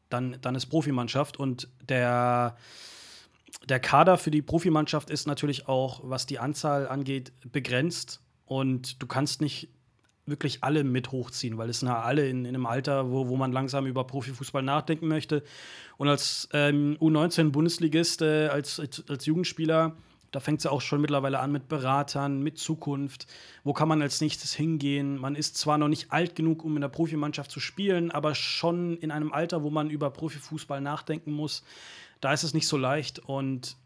Dann, 0.09 0.39
dann 0.41 0.55
ist 0.55 0.67
Profimannschaft 0.67 1.37
und 1.39 1.69
der, 1.89 2.57
der 3.69 3.81
Kader 3.81 4.17
für 4.17 4.31
die 4.31 4.43
Profimannschaft 4.43 5.11
ist 5.11 5.27
natürlich 5.27 5.69
auch, 5.69 6.01
was 6.03 6.27
die 6.27 6.39
Anzahl 6.39 6.89
angeht, 6.89 7.33
begrenzt. 7.53 8.21
Und 8.47 9.03
du 9.03 9.07
kannst 9.07 9.43
nicht 9.43 9.69
wirklich 10.25 10.65
alle 10.65 10.85
mit 10.85 11.13
hochziehen, 11.13 11.59
weil 11.59 11.71
es 11.71 11.81
sind 11.81 11.89
ja 11.89 12.01
alle 12.01 12.29
in, 12.29 12.45
in 12.45 12.55
einem 12.55 12.67
Alter, 12.67 13.11
wo, 13.11 13.29
wo 13.29 13.37
man 13.37 13.53
langsam 13.53 13.87
über 13.87 14.05
Profifußball 14.05 14.63
nachdenken 14.63 15.09
möchte. 15.09 15.43
Und 15.97 16.09
als 16.09 16.49
ähm, 16.53 16.97
U19-Bundesligist, 17.01 18.23
äh, 18.23 18.49
als, 18.49 18.81
als, 18.81 19.05
als 19.09 19.27
Jugendspieler, 19.27 19.97
da 20.31 20.41
fängt 20.41 20.59
es 20.59 20.65
ja 20.65 20.71
auch 20.71 20.81
schon 20.81 21.01
mittlerweile 21.01 21.39
an 21.41 21.53
mit 21.53 21.69
Beratern, 21.69 22.43
mit 22.43 22.59
Zukunft. 22.59 23.27
Wo 23.65 23.73
kann 23.73 23.89
man 23.89 24.03
als 24.03 24.21
nächstes 24.21 24.55
hingehen? 24.55 25.17
Man 25.17 25.35
ist 25.35 25.57
zwar 25.57 25.79
noch 25.79 25.89
nicht 25.89 26.13
alt 26.13 26.35
genug, 26.35 26.65
um 26.65 26.77
in 26.77 26.83
der 26.83 26.89
Profimannschaft 26.89 27.51
zu 27.51 27.61
spielen, 27.61 28.11
aber 28.11 28.35
schon 28.35 28.99
in 28.99 29.11
einem 29.11 29.33
Alter, 29.33 29.63
wo 29.63 29.71
man 29.71 29.91
über 29.91 30.11
Profifußball 30.11 30.81
nachdenken 30.81 31.33
muss. 31.33 31.65
Da 32.21 32.33
ist 32.33 32.43
es 32.43 32.53
nicht 32.53 32.69
so 32.69 32.77
leicht 32.77 33.21
und 33.21 33.77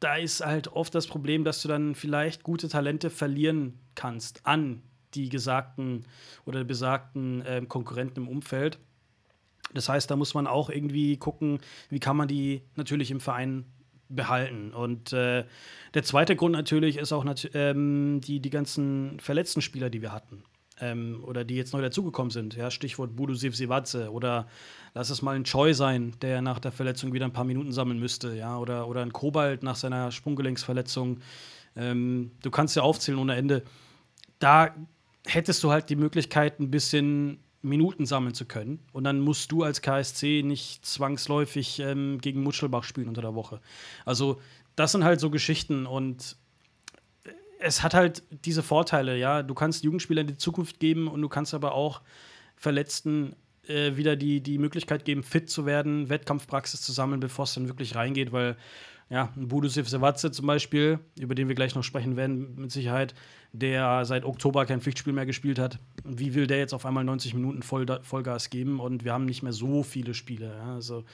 da 0.00 0.16
ist 0.16 0.44
halt 0.44 0.68
oft 0.68 0.94
das 0.94 1.06
Problem, 1.06 1.44
dass 1.44 1.62
du 1.62 1.68
dann 1.68 1.94
vielleicht 1.94 2.42
gute 2.42 2.68
Talente 2.68 3.10
verlieren 3.10 3.78
kannst 3.94 4.44
an 4.46 4.82
die 5.14 5.28
gesagten 5.28 6.04
oder 6.44 6.64
besagten 6.64 7.40
äh, 7.42 7.64
Konkurrenten 7.66 8.24
im 8.24 8.28
Umfeld. 8.28 8.78
Das 9.74 9.88
heißt, 9.88 10.10
da 10.10 10.16
muss 10.16 10.34
man 10.34 10.46
auch 10.46 10.70
irgendwie 10.70 11.16
gucken, 11.16 11.60
wie 11.90 12.00
kann 12.00 12.16
man 12.16 12.28
die 12.28 12.62
natürlich 12.76 13.10
im 13.10 13.20
Verein 13.20 13.64
behalten. 14.08 14.72
Und 14.72 15.12
äh, 15.12 15.44
der 15.94 16.02
zweite 16.02 16.36
Grund 16.36 16.52
natürlich 16.52 16.96
ist 16.96 17.12
auch 17.12 17.24
nat 17.24 17.50
ähm, 17.54 18.20
die, 18.22 18.40
die 18.40 18.50
ganzen 18.50 19.20
verletzten 19.20 19.60
Spieler, 19.60 19.90
die 19.90 20.02
wir 20.02 20.12
hatten. 20.12 20.42
Ähm, 20.80 21.24
oder 21.24 21.44
die 21.44 21.56
jetzt 21.56 21.72
neu 21.72 21.82
dazugekommen 21.82 22.30
sind. 22.30 22.54
Ja, 22.54 22.70
Stichwort 22.70 23.16
Budu 23.16 23.34
Sivsivatze 23.34 24.12
oder 24.12 24.46
lass 24.94 25.10
es 25.10 25.22
mal 25.22 25.34
ein 25.34 25.44
Choi 25.44 25.74
sein, 25.74 26.14
der 26.22 26.40
nach 26.40 26.60
der 26.60 26.70
Verletzung 26.70 27.12
wieder 27.12 27.24
ein 27.24 27.32
paar 27.32 27.44
Minuten 27.44 27.72
sammeln 27.72 27.98
müsste. 27.98 28.36
Ja, 28.36 28.58
oder, 28.58 28.86
oder 28.86 29.02
ein 29.02 29.12
Kobalt 29.12 29.62
nach 29.62 29.76
seiner 29.76 30.12
Sprunggelenksverletzung. 30.12 31.18
Ähm, 31.74 32.30
du 32.42 32.50
kannst 32.50 32.76
ja 32.76 32.82
aufzählen 32.82 33.18
ohne 33.18 33.34
Ende. 33.34 33.64
Da 34.38 34.74
hättest 35.26 35.64
du 35.64 35.72
halt 35.72 35.90
die 35.90 35.96
Möglichkeit, 35.96 36.60
ein 36.60 36.70
bisschen 36.70 37.40
Minuten 37.62 38.06
sammeln 38.06 38.34
zu 38.34 38.44
können. 38.44 38.80
Und 38.92 39.04
dann 39.04 39.20
musst 39.20 39.50
du 39.50 39.62
als 39.62 39.82
KSC 39.82 40.42
nicht 40.44 40.84
zwangsläufig 40.86 41.80
ähm, 41.80 42.18
gegen 42.20 42.42
Mutschelbach 42.42 42.84
spielen 42.84 43.08
unter 43.08 43.22
der 43.22 43.34
Woche. 43.34 43.60
Also, 44.04 44.40
das 44.76 44.92
sind 44.92 45.04
halt 45.04 45.20
so 45.20 45.30
Geschichten 45.30 45.86
und 45.86 46.36
es 47.58 47.82
hat 47.82 47.94
halt 47.94 48.22
diese 48.44 48.62
Vorteile, 48.62 49.16
ja. 49.16 49.42
Du 49.42 49.54
kannst 49.54 49.82
Jugendspielern 49.82 50.26
die 50.26 50.36
Zukunft 50.36 50.78
geben 50.78 51.08
und 51.08 51.20
du 51.22 51.28
kannst 51.28 51.54
aber 51.54 51.72
auch 51.72 52.02
Verletzten 52.56 53.34
äh, 53.66 53.96
wieder 53.96 54.16
die, 54.16 54.40
die 54.40 54.58
Möglichkeit 54.58 55.04
geben, 55.04 55.22
fit 55.22 55.50
zu 55.50 55.66
werden, 55.66 56.08
Wettkampfpraxis 56.08 56.80
zu 56.80 56.92
sammeln, 56.92 57.20
bevor 57.20 57.44
es 57.44 57.54
dann 57.54 57.68
wirklich 57.68 57.94
reingeht, 57.94 58.32
weil 58.32 58.56
ja, 59.10 59.32
ein 59.36 59.48
Budusif 59.48 59.88
Sevatze 59.88 60.30
zum 60.30 60.46
Beispiel, 60.46 60.98
über 61.18 61.34
den 61.34 61.48
wir 61.48 61.54
gleich 61.54 61.74
noch 61.74 61.82
sprechen 61.82 62.16
werden, 62.16 62.54
mit 62.56 62.70
Sicherheit, 62.70 63.14
der 63.52 64.04
seit 64.04 64.24
Oktober 64.24 64.66
kein 64.66 64.80
Pflichtspiel 64.80 65.14
mehr 65.14 65.24
gespielt 65.24 65.58
hat. 65.58 65.78
Wie 66.04 66.34
will 66.34 66.46
der 66.46 66.58
jetzt 66.58 66.74
auf 66.74 66.84
einmal 66.84 67.04
90 67.04 67.32
Minuten 67.34 67.62
Voll, 67.62 67.86
Vollgas 68.02 68.50
geben? 68.50 68.80
Und 68.80 69.04
wir 69.04 69.12
haben 69.14 69.24
nicht 69.24 69.42
mehr 69.42 69.52
so 69.52 69.82
viele 69.82 70.12
Spiele. 70.12 70.54
Ja, 70.58 70.74
also 70.74 71.04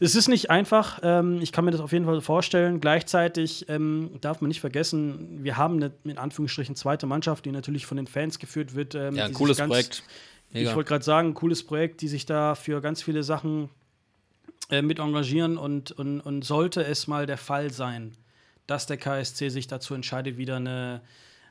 es 0.00 0.16
ist 0.16 0.28
nicht 0.28 0.50
einfach. 0.50 0.98
Ähm, 1.02 1.40
ich 1.40 1.52
kann 1.52 1.64
mir 1.64 1.70
das 1.70 1.80
auf 1.80 1.92
jeden 1.92 2.04
Fall 2.04 2.20
vorstellen. 2.20 2.80
Gleichzeitig 2.80 3.68
ähm, 3.68 4.10
darf 4.20 4.40
man 4.40 4.48
nicht 4.48 4.60
vergessen, 4.60 5.44
wir 5.44 5.56
haben 5.56 5.76
eine 5.76 5.92
in 6.04 6.18
Anführungsstrichen 6.18 6.74
zweite 6.74 7.06
Mannschaft, 7.06 7.44
die 7.44 7.52
natürlich 7.52 7.86
von 7.86 7.96
den 7.96 8.06
Fans 8.06 8.40
geführt 8.40 8.74
wird. 8.74 8.96
Ähm, 8.96 9.14
ja, 9.14 9.26
ein 9.26 9.32
cooles 9.32 9.58
Projekt. 9.58 10.02
Mega. 10.50 10.70
Ich 10.70 10.76
wollte 10.76 10.88
gerade 10.88 11.04
sagen, 11.04 11.28
ein 11.28 11.34
cooles 11.34 11.64
Projekt, 11.64 12.00
die 12.00 12.08
sich 12.08 12.26
da 12.26 12.54
für 12.54 12.80
ganz 12.80 13.02
viele 13.02 13.22
Sachen 13.22 13.68
äh, 14.70 14.82
mit 14.82 14.98
engagieren 14.98 15.56
und, 15.56 15.92
und, 15.92 16.20
und 16.20 16.44
sollte 16.44 16.84
es 16.84 17.06
mal 17.06 17.26
der 17.26 17.38
Fall 17.38 17.70
sein, 17.72 18.12
dass 18.66 18.86
der 18.86 18.98
KSC 18.98 19.48
sich 19.48 19.66
dazu 19.66 19.94
entscheidet, 19.94 20.36
wieder 20.36 20.56
eine, 20.56 21.00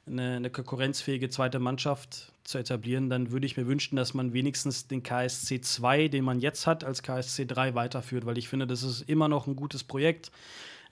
eine, 0.06 0.36
eine, 0.36 0.50
konkurrenzfähige 0.50 1.30
zweite 1.30 1.60
Mannschaft 1.60 2.32
zu 2.44 2.60
etablieren, 2.60 3.10
dann 3.10 3.32
würde 3.32 3.46
ich 3.46 3.58
mir 3.58 3.68
wünschen, 3.68 3.96
dass 3.96 4.14
man 4.14 4.34
wenigstens 4.34 4.88
den 4.88 5.04
KSC 5.04 5.62
2, 5.62 6.10
den 6.10 6.24
man 6.24 6.40
jetzt 6.40 6.68
hat, 6.68 6.84
als 6.84 7.02
KSC 7.02 7.46
3 7.46 7.76
weiterführt, 7.76 8.26
weil 8.26 8.38
ich 8.38 8.48
finde, 8.48 8.68
das 8.68 8.84
ist 8.84 9.02
immer 9.10 9.28
noch 9.28 9.48
ein 9.48 9.56
gutes 9.56 9.84
Projekt. 9.84 10.32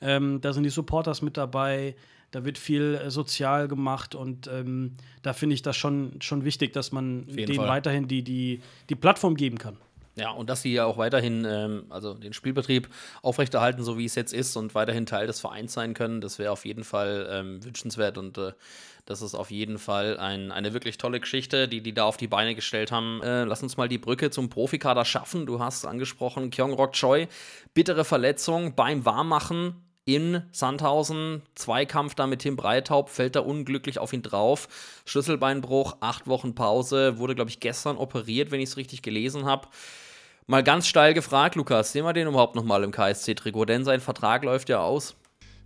Ähm, 0.01 0.41
da 0.41 0.51
sind 0.51 0.63
die 0.63 0.69
Supporters 0.69 1.21
mit 1.21 1.37
dabei, 1.37 1.95
da 2.31 2.43
wird 2.43 2.57
viel 2.57 2.95
äh, 2.95 3.11
sozial 3.11 3.67
gemacht 3.67 4.15
und 4.15 4.47
ähm, 4.47 4.93
da 5.21 5.33
finde 5.33 5.53
ich 5.53 5.61
das 5.61 5.77
schon, 5.77 6.19
schon 6.21 6.43
wichtig, 6.43 6.73
dass 6.73 6.91
man 6.91 7.27
denen 7.27 7.55
Fall. 7.55 7.67
weiterhin 7.67 8.07
die, 8.07 8.23
die, 8.23 8.61
die 8.89 8.95
Plattform 8.95 9.35
geben 9.35 9.57
kann. 9.57 9.77
Ja, 10.17 10.31
und 10.31 10.49
dass 10.49 10.61
sie 10.61 10.73
ja 10.73 10.85
auch 10.85 10.97
weiterhin, 10.97 11.45
ähm, 11.45 11.85
also 11.89 12.13
den 12.13 12.31
Spielbetrieb 12.31 12.87
aufrechterhalten, 13.21 13.83
so 13.83 13.97
wie 13.97 14.05
es 14.05 14.15
jetzt 14.15 14.33
ist, 14.33 14.55
und 14.55 14.73
weiterhin 14.73 15.05
Teil 15.05 15.27
des 15.27 15.41
Vereins 15.41 15.73
sein 15.73 15.93
können, 15.93 16.21
das 16.21 16.39
wäre 16.39 16.51
auf 16.51 16.65
jeden 16.65 16.85
Fall 16.85 17.27
ähm, 17.29 17.63
wünschenswert 17.63 18.17
und 18.17 18.37
äh, 18.37 18.53
das 19.05 19.21
ist 19.21 19.35
auf 19.35 19.51
jeden 19.51 19.77
Fall 19.77 20.17
ein, 20.17 20.51
eine 20.51 20.73
wirklich 20.73 20.97
tolle 20.97 21.19
Geschichte, 21.19 21.67
die 21.67 21.81
die 21.81 21.93
da 21.93 22.05
auf 22.05 22.17
die 22.17 22.27
Beine 22.27 22.55
gestellt 22.55 22.91
haben. 22.91 23.21
Äh, 23.21 23.43
lass 23.43 23.61
uns 23.61 23.77
mal 23.77 23.89
die 23.89 23.99
Brücke 23.99 24.31
zum 24.31 24.49
Profikader 24.49 25.05
schaffen. 25.05 25.45
Du 25.45 25.59
hast 25.59 25.85
angesprochen, 25.85 26.49
Kyung-Rok 26.49 26.93
Choi, 26.93 27.27
bittere 27.73 28.03
Verletzung 28.03 28.73
beim 28.73 29.05
Warmmachen 29.05 29.75
in 30.05 30.43
Sandhausen. 30.51 31.41
Zweikampf 31.55 32.15
da 32.15 32.25
mit 32.25 32.39
Tim 32.41 32.55
Breitaub, 32.55 33.09
fällt 33.09 33.35
da 33.35 33.41
unglücklich 33.41 33.99
auf 33.99 34.13
ihn 34.13 34.21
drauf. 34.21 34.67
Schlüsselbeinbruch, 35.05 35.97
acht 35.99 36.27
Wochen 36.27 36.55
Pause, 36.55 37.17
wurde, 37.17 37.35
glaube 37.35 37.49
ich, 37.49 37.59
gestern 37.59 37.97
operiert, 37.97 38.51
wenn 38.51 38.61
ich 38.61 38.69
es 38.69 38.77
richtig 38.77 39.01
gelesen 39.01 39.45
habe. 39.45 39.67
Mal 40.47 40.61
ganz 40.61 40.85
steil 40.85 41.15
gefragt, 41.15 41.55
Lukas, 41.55 41.91
sehen 41.91 42.05
wir 42.05 42.13
den 42.13 42.27
überhaupt 42.27 42.55
nochmal 42.55 42.83
im 42.83 42.91
KSC-Trikot? 42.91 43.65
Denn 43.65 43.83
sein 43.83 43.99
Vertrag 43.99 44.43
läuft 44.43 44.69
ja 44.69 44.79
aus. 44.79 45.15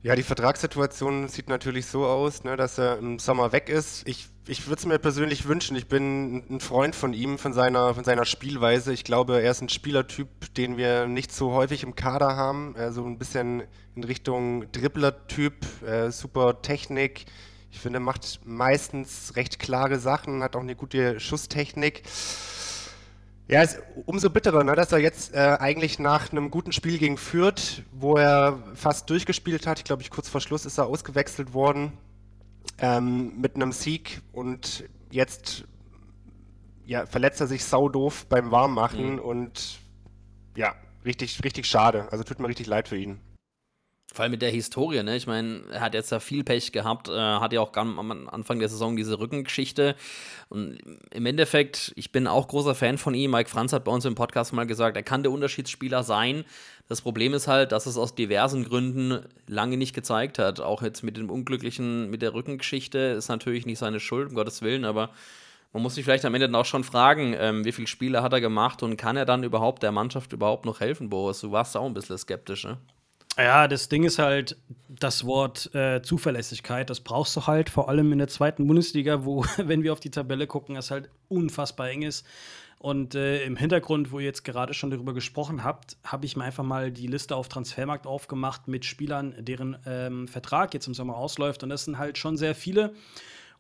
Ja, 0.04 0.16
die 0.16 0.24
Vertragssituation 0.24 1.28
sieht 1.28 1.50
natürlich 1.50 1.88
so 1.88 2.06
aus, 2.06 2.46
ne, 2.46 2.56
dass 2.56 2.78
er 2.78 2.98
im 2.98 3.20
Sommer 3.20 3.52
weg 3.52 3.68
ist. 3.68 4.08
Ich, 4.08 4.28
ich 4.48 4.68
würde 4.68 4.80
es 4.80 4.86
mir 4.86 4.98
persönlich 4.98 5.50
wünschen. 5.50 5.76
Ich 5.76 5.88
bin 5.88 6.46
ein 6.50 6.62
Freund 6.62 6.96
von 6.96 7.12
ihm, 7.12 7.38
von 7.38 7.52
seiner, 7.52 7.94
von 7.94 8.06
seiner 8.06 8.24
Spielweise. 8.24 8.94
Ich 8.94 9.04
glaube, 9.04 9.42
er 9.42 9.52
ist 9.52 9.60
ein 9.62 9.68
Spielertyp, 9.68 10.30
den 10.54 10.78
wir 10.78 11.08
nicht 11.08 11.34
so 11.34 11.52
häufig 11.52 11.84
im 11.84 11.96
Kader 11.96 12.38
haben. 12.38 12.74
So 12.92 13.04
ein 13.04 13.18
bisschen 13.18 13.64
in 13.98 14.06
Richtung 14.06 14.72
Dribbler-Typ, 14.72 15.56
äh, 15.86 16.10
super 16.10 16.62
Technik. 16.62 17.26
Ich 17.70 17.82
finde, 17.82 18.00
macht 18.00 18.40
meistens 18.46 19.36
recht 19.36 19.60
klare 19.60 20.00
Sachen, 20.00 20.42
hat 20.42 20.56
auch 20.56 20.62
eine 20.62 20.78
gute 20.78 21.20
Schusstechnik. 21.20 22.04
Ja, 23.50 23.64
ist 23.64 23.82
umso 24.06 24.30
bitterer, 24.30 24.64
ne, 24.64 24.76
dass 24.76 24.92
er 24.92 25.00
jetzt 25.00 25.34
äh, 25.34 25.40
eigentlich 25.60 25.98
nach 25.98 26.32
einem 26.32 26.52
guten 26.52 26.72
Spiel 26.72 27.00
gegen 27.00 27.18
Fürth, 27.18 27.82
wo 27.92 28.16
er 28.16 28.62
fast 28.76 29.10
durchgespielt 29.10 29.66
hat, 29.66 29.80
ich 29.80 29.86
glaube, 29.86 30.04
ich 30.04 30.12
kurz 30.12 30.30
vor 30.30 30.40
Schluss 30.40 30.68
ist 30.68 30.78
er 30.78 30.86
ausgewechselt 30.86 31.52
worden, 31.56 31.94
ähm, 32.78 33.42
mit 33.42 33.56
einem 33.56 33.72
Sieg 33.72 34.22
und 34.34 34.84
jetzt 35.10 35.64
ja, 36.86 37.08
verletzt 37.08 37.42
er 37.42 37.48
sich 37.48 37.64
saudoof 37.66 38.28
beim 38.28 38.52
Warmmachen 38.52 39.14
mhm. 39.14 39.20
und 39.20 39.80
ja, 40.56 40.76
richtig, 41.04 41.44
richtig 41.44 41.66
schade. 41.66 42.08
Also 42.12 42.24
tut 42.24 42.40
mir 42.40 42.50
richtig 42.50 42.68
leid 42.68 42.88
für 42.88 42.98
ihn. 42.98 43.20
Vor 44.12 44.24
allem 44.24 44.32
mit 44.32 44.42
der 44.42 44.50
Historie, 44.50 45.04
ne? 45.04 45.16
Ich 45.16 45.28
meine, 45.28 45.62
er 45.72 45.82
hat 45.82 45.94
jetzt 45.94 46.12
ja 46.12 46.20
viel 46.20 46.44
Pech 46.44 46.72
gehabt, 46.72 47.10
äh, 47.10 47.14
hat 47.14 47.54
ja 47.54 47.62
auch 47.62 47.72
am 47.76 48.28
Anfang 48.28 48.58
der 48.58 48.68
Saison 48.68 48.96
diese 48.96 49.20
Rückengeschichte. 49.20 49.96
Und 50.50 50.80
im 51.12 51.26
Endeffekt, 51.28 51.94
ich 51.96 52.12
bin 52.12 52.26
auch 52.26 52.48
großer 52.48 52.74
Fan 52.74 52.98
von 52.98 53.14
ihm. 53.14 53.30
Mike 53.30 53.50
Franz 53.50 53.72
hat 53.72 53.84
bei 53.84 53.92
uns 53.92 54.06
im 54.06 54.16
Podcast 54.16 54.52
mal 54.52 54.66
gesagt, 54.66 54.98
er 54.98 55.04
kann 55.04 55.22
der 55.22 55.32
Unterschiedsspieler 55.32 56.02
sein. 56.02 56.44
Das 56.88 57.02
Problem 57.02 57.36
ist 57.36 57.48
halt, 57.48 57.72
dass 57.72 57.86
es 57.86 57.98
aus 57.98 58.16
diversen 58.16 58.64
Gründen 58.64 59.24
lange 59.46 59.78
nicht 59.78 59.94
gezeigt 59.94 60.40
hat. 60.40 60.60
Auch 60.60 60.82
jetzt 60.82 61.04
mit 61.04 61.18
dem 61.18 61.30
Unglücklichen, 61.30 62.10
mit 62.10 62.24
der 62.24 62.34
Rückengeschichte 62.34 62.98
ist 62.98 63.30
natürlich 63.30 63.68
nicht 63.68 63.78
seine 63.78 64.00
Schuld, 64.00 64.30
um 64.30 64.36
Gottes 64.36 64.64
Willen, 64.64 64.86
aber 64.86 65.12
man 65.72 65.84
muss 65.84 65.94
sich 65.94 66.04
vielleicht 66.04 66.26
am 66.26 66.34
Ende 66.34 66.48
dann 66.48 66.56
auch 66.56 66.66
schon 66.66 66.84
fragen, 66.84 67.36
ähm, 67.38 67.64
wie 67.64 67.72
viele 67.72 67.86
Spiele 67.86 68.24
hat 68.24 68.34
er 68.34 68.42
gemacht 68.42 68.82
und 68.82 68.98
kann 68.98 69.18
er 69.18 69.26
dann 69.26 69.44
überhaupt 69.44 69.84
der 69.84 69.92
Mannschaft 69.92 70.34
überhaupt 70.34 70.66
noch 70.66 70.80
helfen, 70.80 71.12
Boris? 71.12 71.42
Du 71.42 71.52
warst 71.52 71.78
auch 71.78 71.86
ein 71.86 71.94
bisschen 71.94 72.18
skeptisch, 72.18 72.64
ne? 72.64 72.80
Ja, 73.40 73.70
das 73.70 73.88
Ding 73.88 74.04
ist 74.04 74.20
halt 74.20 74.58
das 74.90 75.26
Wort 75.26 75.74
äh, 75.74 76.02
Zuverlässigkeit. 76.02 76.90
Das 76.90 77.00
brauchst 77.00 77.38
du 77.38 77.48
halt 77.48 77.70
vor 77.70 77.88
allem 77.88 78.12
in 78.12 78.18
der 78.18 78.28
zweiten 78.28 78.68
Bundesliga, 78.68 79.24
wo, 79.24 79.46
wenn 79.58 79.82
wir 79.82 79.94
auf 79.94 80.02
die 80.02 80.12
Tabelle 80.12 80.46
gucken, 80.46 80.76
es 80.76 80.92
halt 80.92 81.10
unfassbar 81.30 81.90
eng 81.90 82.02
ist. 82.02 82.26
Und 82.80 83.16
äh, 83.16 83.44
im 83.44 83.56
Hintergrund, 83.56 84.12
wo 84.12 84.20
ihr 84.20 84.26
jetzt 84.26 84.44
gerade 84.44 84.74
schon 84.74 84.90
darüber 84.90 85.14
gesprochen 85.14 85.64
habt, 85.64 85.96
habe 86.04 86.26
ich 86.26 86.36
mir 86.36 86.44
einfach 86.44 86.66
mal 86.66 86.92
die 86.92 87.08
Liste 87.08 87.36
auf 87.36 87.48
Transfermarkt 87.48 88.08
aufgemacht 88.08 88.68
mit 88.68 88.84
Spielern, 88.84 89.34
deren 89.40 89.78
ähm, 89.86 90.28
Vertrag 90.28 90.74
jetzt 90.74 90.88
im 90.88 90.94
Sommer 90.94 91.16
ausläuft. 91.16 91.64
Und 91.64 91.70
das 91.70 91.86
sind 91.86 91.98
halt 91.98 92.18
schon 92.18 92.36
sehr 92.36 92.56
viele. 92.56 92.94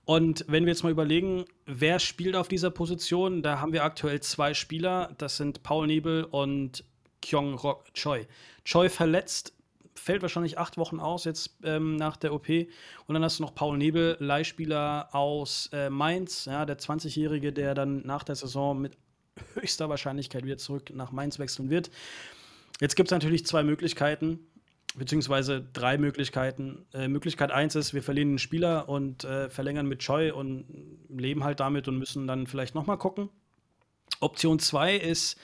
Und 0.04 0.44
wenn 0.50 0.66
wir 0.66 0.74
jetzt 0.74 0.84
mal 0.84 0.92
überlegen, 0.92 1.46
wer 1.66 2.00
spielt 2.00 2.36
auf 2.36 2.50
dieser 2.50 2.72
Position, 2.72 3.44
da 3.44 3.62
haben 3.62 3.72
wir 3.72 3.86
aktuell 3.86 4.20
zwei 4.20 4.54
Spieler. 4.54 5.14
Das 5.18 5.38
sind 5.38 5.64
Paul 5.64 5.88
Nebel 5.88 6.26
und 6.26 6.84
Kyung 7.22 7.54
Rok 7.54 7.94
Choi. 7.94 8.26
Choi 8.66 8.90
verletzt, 8.90 9.54
fällt 10.00 10.22
wahrscheinlich 10.22 10.58
acht 10.58 10.78
Wochen 10.78 11.00
aus 11.00 11.26
jetzt 11.26 11.58
ähm, 11.64 11.96
nach 11.96 12.18
der 12.18 12.34
OP. 12.34 12.50
Und 12.50 13.14
dann 13.14 13.24
hast 13.24 13.40
du 13.40 13.44
noch 13.44 13.54
Paul 13.54 13.78
Nebel, 13.78 14.18
Leihspieler 14.20 15.10
aus 15.14 15.70
äh, 15.74 15.90
Mainz, 15.90 16.46
ja, 16.46 16.66
der 16.66 16.80
20-Jährige, 16.80 17.54
der 17.54 17.76
dann 17.76 18.06
nach 18.06 18.24
der 18.24 18.36
Saison 18.36 18.80
mit 18.80 18.98
höchster 19.54 19.90
Wahrscheinlichkeit 19.90 20.46
wieder 20.46 20.58
zurück 20.58 20.92
nach 20.94 21.12
Mainz 21.12 21.40
wechseln 21.40 21.70
wird. 21.70 21.90
Jetzt 22.80 22.96
gibt 22.96 23.08
es 23.10 23.12
natürlich 23.12 23.46
zwei 23.46 23.64
Möglichkeiten, 23.64 24.40
beziehungsweise 24.96 25.62
drei 25.74 25.98
Möglichkeiten. 25.98 26.86
Äh, 26.94 27.08
Möglichkeit 27.08 27.52
eins 27.52 27.76
ist, 27.76 27.94
wir 27.94 28.04
verlieren 28.04 28.30
einen 28.30 28.40
Spieler 28.40 28.90
und 28.90 29.24
äh, 29.24 29.50
verlängern 29.50 29.88
mit 29.88 30.00
Choi 30.00 30.32
und 30.32 30.66
leben 31.10 31.44
halt 31.44 31.60
damit 31.60 31.88
und 31.88 31.98
müssen 31.98 32.28
dann 32.28 32.48
vielleicht 32.48 32.76
nochmal 32.76 32.98
gucken. 32.98 33.30
Option 34.22 34.60
zwei 34.60 34.96
ist, 34.96 35.38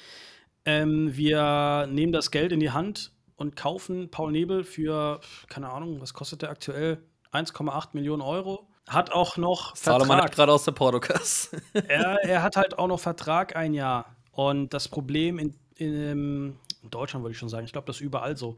ähm, 0.65 1.15
wir 1.15 1.88
nehmen 1.91 2.12
das 2.12 2.31
Geld 2.31 2.51
in 2.51 2.59
die 2.59 2.71
Hand 2.71 3.12
und 3.36 3.56
kaufen 3.56 4.10
Paul 4.12 4.32
Nebel 4.32 4.63
für, 4.63 5.20
keine 5.50 5.70
Ahnung, 5.70 6.01
was 6.01 6.13
kostet 6.13 6.42
der 6.42 6.50
aktuell? 6.50 7.04
1,8 7.34 7.89
Millionen 7.94 8.22
Euro. 8.22 8.68
Hat 8.88 9.12
auch 9.12 9.38
noch 9.38 9.75
Salomon 9.75 10.18
Vertrag. 10.18 10.32
gerade 10.32 10.51
aus 10.51 10.63
der 10.63 10.72
Portokas. 10.72 11.51
er, 11.74 12.24
er 12.24 12.44
hat 12.44 12.56
halt 12.56 12.77
auch 12.77 12.88
noch 12.88 13.00
Vertrag 13.00 13.56
ein 13.56 13.74
Jahr. 13.74 14.15
Und 14.32 14.74
das 14.74 14.88
Problem 14.88 15.39
in, 15.39 15.56
in, 15.75 16.60
in 16.84 16.89
Deutschland 16.92 17.24
würde 17.24 17.32
ich 17.32 17.38
schon 17.39 17.50
sagen, 17.50 17.65
ich 17.65 17.72
glaube, 17.72 17.88
das 17.88 17.98
ist 17.98 18.01
überall 18.01 18.38
so, 18.38 18.58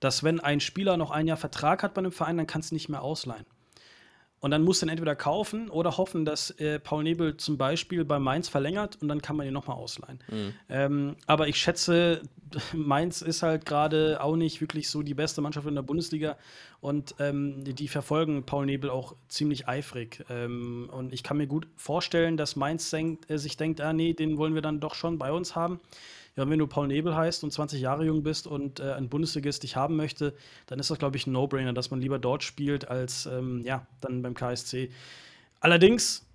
dass 0.00 0.22
wenn 0.22 0.38
ein 0.40 0.60
Spieler 0.60 0.96
noch 0.96 1.10
ein 1.10 1.26
Jahr 1.26 1.36
Vertrag 1.36 1.82
hat 1.82 1.94
bei 1.94 1.98
einem 2.00 2.12
Verein, 2.12 2.36
dann 2.36 2.46
kannst 2.46 2.70
du 2.70 2.76
nicht 2.76 2.88
mehr 2.88 3.02
ausleihen. 3.02 3.46
Und 4.44 4.50
dann 4.50 4.62
musst 4.62 4.82
du 4.82 4.86
ihn 4.86 4.90
entweder 4.90 5.16
kaufen 5.16 5.70
oder 5.70 5.96
hoffen, 5.96 6.26
dass 6.26 6.50
äh, 6.60 6.78
Paul 6.78 7.02
Nebel 7.02 7.38
zum 7.38 7.56
Beispiel 7.56 8.04
bei 8.04 8.18
Mainz 8.18 8.46
verlängert 8.46 8.98
und 9.00 9.08
dann 9.08 9.22
kann 9.22 9.36
man 9.36 9.46
ihn 9.46 9.54
nochmal 9.54 9.78
ausleihen. 9.78 10.18
Mhm. 10.30 10.52
Ähm, 10.68 11.16
aber 11.26 11.48
ich 11.48 11.56
schätze, 11.56 12.20
Mainz 12.74 13.22
ist 13.22 13.42
halt 13.42 13.64
gerade 13.64 14.22
auch 14.22 14.36
nicht 14.36 14.60
wirklich 14.60 14.90
so 14.90 15.02
die 15.02 15.14
beste 15.14 15.40
Mannschaft 15.40 15.66
in 15.66 15.74
der 15.74 15.80
Bundesliga 15.80 16.36
und 16.82 17.14
ähm, 17.20 17.64
die, 17.64 17.72
die, 17.72 17.88
verfolgen 17.88 18.44
Paul 18.44 18.66
Nebel 18.66 18.90
auch 18.90 19.16
ziemlich 19.28 19.66
eifrig. 19.66 20.22
Ähm, 20.28 20.90
und 20.92 21.14
ich 21.14 21.22
kann 21.22 21.38
mir 21.38 21.46
gut 21.46 21.66
vorstellen, 21.76 22.36
dass 22.36 22.54
Mainz 22.54 22.90
denkt, 22.90 23.30
äh, 23.30 23.38
sich 23.38 23.56
denkt, 23.56 23.80
ah 23.80 23.94
nee, 23.94 24.12
den 24.12 24.36
wollen 24.36 24.54
wir 24.54 24.60
dann 24.60 24.78
doch 24.78 24.94
schon 24.94 25.16
bei 25.16 25.32
uns 25.32 25.56
haben. 25.56 25.80
Ja, 26.36 26.48
wenn 26.48 26.58
du 26.58 26.66
Paul 26.66 26.88
Nebel 26.88 27.14
heißt 27.14 27.44
und 27.44 27.52
20 27.52 27.80
Jahre 27.80 28.04
jung 28.04 28.22
bist 28.24 28.46
und 28.46 28.80
äh, 28.80 28.92
ein 28.92 29.08
Bundesligist 29.08 29.62
dich 29.62 29.76
haben 29.76 29.94
möchte, 29.96 30.34
dann 30.66 30.80
ist 30.80 30.90
das, 30.90 30.98
glaube 30.98 31.16
ich, 31.16 31.26
ein 31.26 31.32
No-Brainer, 31.32 31.72
dass 31.72 31.90
man 31.90 32.00
lieber 32.00 32.18
dort 32.18 32.42
spielt 32.42 32.88
als 32.88 33.26
ähm, 33.26 33.62
ja, 33.64 33.86
dann 34.00 34.22
beim 34.22 34.34
KSC. 34.34 34.90
Allerdings 35.60 36.26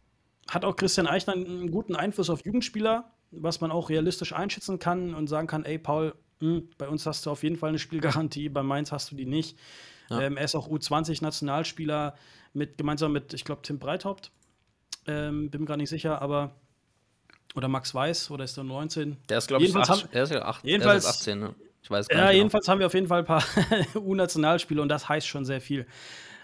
hat 0.49 0.63
auch 0.63 0.75
Christian 0.75 1.05
Eichner 1.05 1.33
einen 1.33 1.69
guten 1.69 1.95
Einfluss 1.95 2.29
auf 2.29 2.45
Jugendspieler, 2.45 3.11
was 3.31 3.59
man 3.61 3.71
auch 3.71 3.89
realistisch 3.89 4.33
einschätzen 4.33 4.79
kann 4.79 5.13
und 5.13 5.27
sagen 5.27 5.47
kann, 5.47 5.65
ey 5.65 5.77
Paul, 5.77 6.15
mh, 6.39 6.55
hm, 6.55 6.69
bei 6.77 6.87
uns 6.87 7.05
hast 7.05 7.25
du 7.25 7.31
auf 7.31 7.43
jeden 7.43 7.57
Fall 7.57 7.69
eine 7.69 7.79
Spielgarantie, 7.79 8.49
bei 8.49 8.63
Mainz 8.63 8.91
hast 8.91 9.11
du 9.11 9.15
die 9.15 9.25
nicht. 9.25 9.57
Ja. 10.09 10.21
Ähm, 10.21 10.37
er 10.37 10.45
ist 10.45 10.55
auch 10.55 10.69
U20-Nationalspieler. 10.69 12.15
mit, 12.53 12.77
gemeinsam 12.77 13.11
mit, 13.11 13.33
ich 13.33 13.45
glaube, 13.45 13.61
Tim 13.61 13.79
Breithaupt. 13.79 14.31
Ähm, 15.05 15.49
bin 15.49 15.61
mir 15.61 15.67
gar 15.67 15.77
nicht 15.77 15.89
sicher, 15.89 16.21
aber. 16.21 16.55
Oder 17.55 17.67
Max 17.67 17.93
Weiß, 17.95 18.29
oder 18.31 18.43
ist 18.43 18.55
der 18.57 18.63
19? 18.63 19.17
Der 19.27 19.37
ist, 19.39 19.47
glaube 19.47 19.63
ich, 19.63 19.69
Jedenfalls 19.69 19.89
acht, 19.89 20.03
haben- 20.03 20.13
er 20.13 20.23
ist 20.23 20.31
ja 20.31 20.41
acht, 20.43 20.63
jedenfalls- 20.65 21.03
er 21.05 21.09
ist 21.09 21.15
18. 21.17 21.39
Ne? 21.39 21.55
Ich 21.81 21.89
weiß 21.89 22.07
gar 22.07 22.17
Ja, 22.17 22.23
nicht. 22.25 22.31
genau. 22.31 22.37
jedenfalls 22.37 22.67
haben 22.67 22.79
wir 22.79 22.85
auf 22.87 22.93
jeden 22.93 23.07
Fall 23.07 23.19
ein 23.19 23.25
paar 23.25 23.43
U-Nationalspiele 23.95 24.81
und 24.81 24.89
das 24.89 25.09
heißt 25.09 25.27
schon 25.27 25.45
sehr 25.45 25.61
viel. 25.61 25.87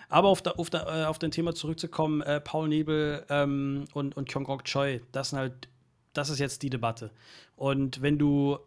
Aber 0.10 0.30
auf, 0.30 0.42
der, 0.42 0.60
auf, 0.60 0.70
der, 0.70 0.88
äh, 0.88 1.06
auf 1.06 1.20
dein 1.20 1.32
Thema 1.32 1.54
zurückzukommen, 1.54 2.22
äh, 2.22 2.40
Paul 2.40 2.68
Nebel 2.70 3.26
ähm, 3.30 3.86
und, 3.94 4.16
und 4.18 4.30
Kyung-Gok 4.30 4.64
Choi, 4.66 5.02
das 5.12 5.32
sind 5.32 5.40
halt, 5.40 5.68
das 6.14 6.30
ist 6.30 6.40
jetzt 6.40 6.62
die 6.64 6.70
Debatte. 6.70 7.12
Und 7.56 8.02
wenn 8.02 8.18
du 8.18 8.58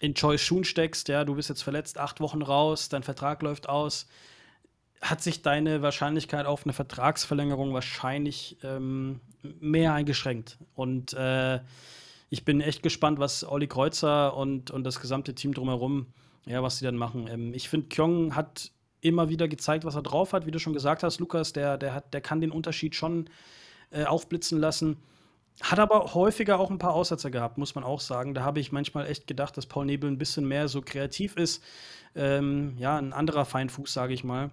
in 0.00 0.14
Choi's 0.14 0.40
Schuhen 0.40 0.64
steckst, 0.64 1.08
ja, 1.08 1.24
du 1.24 1.34
bist 1.34 1.48
jetzt 1.48 1.62
verletzt, 1.62 1.98
acht 1.98 2.20
Wochen 2.20 2.42
raus, 2.42 2.88
dein 2.88 3.02
Vertrag 3.02 3.42
läuft 3.42 3.68
aus, 3.68 4.06
hat 5.04 5.22
sich 5.22 5.42
deine 5.42 5.82
Wahrscheinlichkeit 5.82 6.46
auf 6.46 6.64
eine 6.64 6.72
Vertragsverlängerung 6.72 7.74
wahrscheinlich 7.74 8.56
ähm, 8.62 9.20
mehr 9.42 9.92
eingeschränkt. 9.92 10.58
Und 10.74 11.12
äh, 11.12 11.60
ich 12.30 12.46
bin 12.46 12.62
echt 12.62 12.82
gespannt, 12.82 13.18
was 13.18 13.46
Olli 13.46 13.66
Kreuzer 13.66 14.34
und, 14.34 14.70
und 14.70 14.82
das 14.82 15.00
gesamte 15.00 15.34
Team 15.34 15.52
drumherum, 15.52 16.06
ja, 16.46 16.62
was 16.62 16.78
sie 16.78 16.86
dann 16.86 16.96
machen. 16.96 17.28
Ähm, 17.28 17.52
ich 17.52 17.68
finde, 17.68 17.88
Kyong 17.88 18.34
hat 18.34 18.72
immer 19.02 19.28
wieder 19.28 19.46
gezeigt, 19.46 19.84
was 19.84 19.94
er 19.94 20.02
drauf 20.02 20.32
hat, 20.32 20.46
wie 20.46 20.50
du 20.50 20.58
schon 20.58 20.72
gesagt 20.72 21.02
hast, 21.02 21.20
Lukas, 21.20 21.52
der, 21.52 21.76
der, 21.76 21.92
hat, 21.92 22.14
der 22.14 22.22
kann 22.22 22.40
den 22.40 22.50
Unterschied 22.50 22.94
schon 22.94 23.28
äh, 23.90 24.04
aufblitzen 24.04 24.58
lassen. 24.58 24.96
Hat 25.60 25.78
aber 25.78 26.14
häufiger 26.14 26.58
auch 26.58 26.70
ein 26.70 26.78
paar 26.78 26.94
Aussetzer 26.94 27.30
gehabt, 27.30 27.58
muss 27.58 27.74
man 27.74 27.84
auch 27.84 28.00
sagen. 28.00 28.32
Da 28.32 28.42
habe 28.42 28.58
ich 28.58 28.72
manchmal 28.72 29.06
echt 29.06 29.26
gedacht, 29.26 29.56
dass 29.58 29.66
Paul 29.66 29.84
Nebel 29.84 30.10
ein 30.10 30.18
bisschen 30.18 30.48
mehr 30.48 30.68
so 30.68 30.80
kreativ 30.80 31.36
ist. 31.36 31.62
Ähm, 32.16 32.74
ja, 32.78 32.96
ein 32.96 33.12
anderer 33.12 33.44
Feinfuß, 33.44 33.92
sage 33.92 34.14
ich 34.14 34.24
mal. 34.24 34.50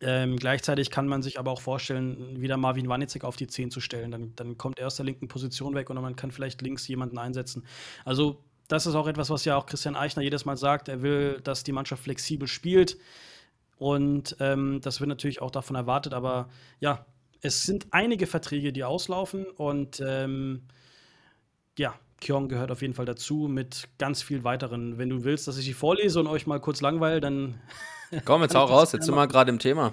Ähm, 0.00 0.36
gleichzeitig 0.36 0.90
kann 0.90 1.08
man 1.08 1.22
sich 1.22 1.38
aber 1.38 1.50
auch 1.50 1.60
vorstellen, 1.60 2.40
wieder 2.40 2.58
Marvin 2.58 2.88
Wanizek 2.88 3.24
auf 3.24 3.36
die 3.36 3.46
10 3.46 3.70
zu 3.70 3.80
stellen. 3.80 4.10
Dann, 4.10 4.34
dann 4.36 4.58
kommt 4.58 4.78
er 4.78 4.88
aus 4.88 4.96
der 4.96 5.06
linken 5.06 5.28
Position 5.28 5.74
weg 5.74 5.88
und 5.88 6.00
man 6.00 6.16
kann 6.16 6.30
vielleicht 6.30 6.60
links 6.60 6.86
jemanden 6.86 7.18
einsetzen. 7.18 7.64
Also, 8.04 8.42
das 8.68 8.86
ist 8.86 8.94
auch 8.94 9.06
etwas, 9.06 9.30
was 9.30 9.44
ja 9.44 9.56
auch 9.56 9.66
Christian 9.66 9.96
Eichner 9.96 10.22
jedes 10.22 10.44
Mal 10.44 10.56
sagt. 10.56 10.88
Er 10.88 11.00
will, 11.00 11.40
dass 11.42 11.62
die 11.62 11.72
Mannschaft 11.72 12.02
flexibel 12.02 12.48
spielt. 12.48 12.98
Und 13.78 14.36
ähm, 14.40 14.80
das 14.82 15.00
wird 15.00 15.08
natürlich 15.08 15.40
auch 15.40 15.50
davon 15.50 15.76
erwartet. 15.76 16.12
Aber 16.12 16.48
ja, 16.80 17.06
es 17.42 17.62
sind 17.62 17.86
einige 17.92 18.26
Verträge, 18.26 18.72
die 18.72 18.84
auslaufen. 18.84 19.46
Und 19.46 20.02
ähm, 20.04 20.62
ja, 21.78 21.94
Kyong 22.20 22.48
gehört 22.48 22.70
auf 22.70 22.82
jeden 22.82 22.94
Fall 22.94 23.04
dazu 23.04 23.48
mit 23.48 23.88
ganz 23.98 24.22
viel 24.22 24.44
weiteren. 24.44 24.98
Wenn 24.98 25.10
du 25.10 25.24
willst, 25.24 25.46
dass 25.46 25.58
ich 25.58 25.66
die 25.66 25.74
vorlese 25.74 26.18
und 26.18 26.26
euch 26.26 26.46
mal 26.46 26.60
kurz 26.60 26.80
langweile, 26.80 27.20
dann 27.20 27.60
Komm, 28.24 28.42
jetzt 28.42 28.54
das 28.54 28.70
raus, 28.70 28.92
jetzt 28.92 29.06
sind 29.06 29.14
wir 29.14 29.26
gerade 29.26 29.50
im 29.50 29.58
Thema. 29.58 29.92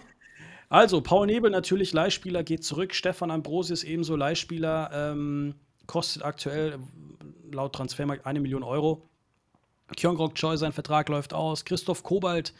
also, 0.70 1.02
Paul 1.02 1.28
Nebel 1.28 1.52
natürlich 1.52 1.94
Leihspieler, 1.94 2.44
geht 2.44 2.64
zurück. 2.64 2.94
Stefan 2.94 3.32
Ambrosius 3.32 3.84
ebenso 3.84 4.16
Leihspieler, 4.16 4.90
ähm, 4.94 5.56
kostet 5.88 6.24
aktuell 6.24 6.74
äh, 6.74 7.56
laut 7.56 7.74
Transfermarkt 7.74 8.26
eine 8.26 8.40
Million 8.40 8.64
Euro. 8.64 9.08
Kyongrok 9.98 10.36
Choi, 10.36 10.56
sein 10.58 10.72
Vertrag 10.72 11.10
läuft 11.10 11.34
aus. 11.34 11.66
Christoph 11.66 12.04
Kobalt, 12.04 12.54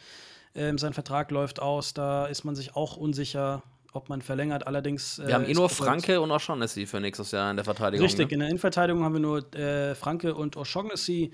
ähm, 0.54 0.78
sein 0.78 0.92
Vertrag 0.92 1.30
läuft 1.30 1.60
aus. 1.60 1.94
Da 1.94 2.26
ist 2.26 2.44
man 2.44 2.54
sich 2.54 2.76
auch 2.76 2.96
unsicher, 2.96 3.62
ob 3.92 4.08
man 4.08 4.22
verlängert. 4.22 4.66
Allerdings. 4.66 5.20
Wir 5.24 5.34
haben 5.34 5.44
eh 5.46 5.52
nur 5.54 5.68
Franke 5.68 6.20
und 6.20 6.30
O'Shaughnessy 6.30 6.86
für 6.86 7.00
nächstes 7.00 7.30
Jahr 7.32 7.50
in 7.50 7.56
der 7.56 7.64
Verteidigung. 7.64 8.04
Richtig, 8.04 8.28
Ne? 8.28 8.34
in 8.34 8.40
der 8.40 8.48
Innenverteidigung 8.50 9.02
haben 9.02 9.14
wir 9.14 9.20
nur 9.20 9.54
äh, 9.54 9.94
Franke 9.94 10.34
und 10.34 10.56
O'Shaughnessy. 10.56 11.32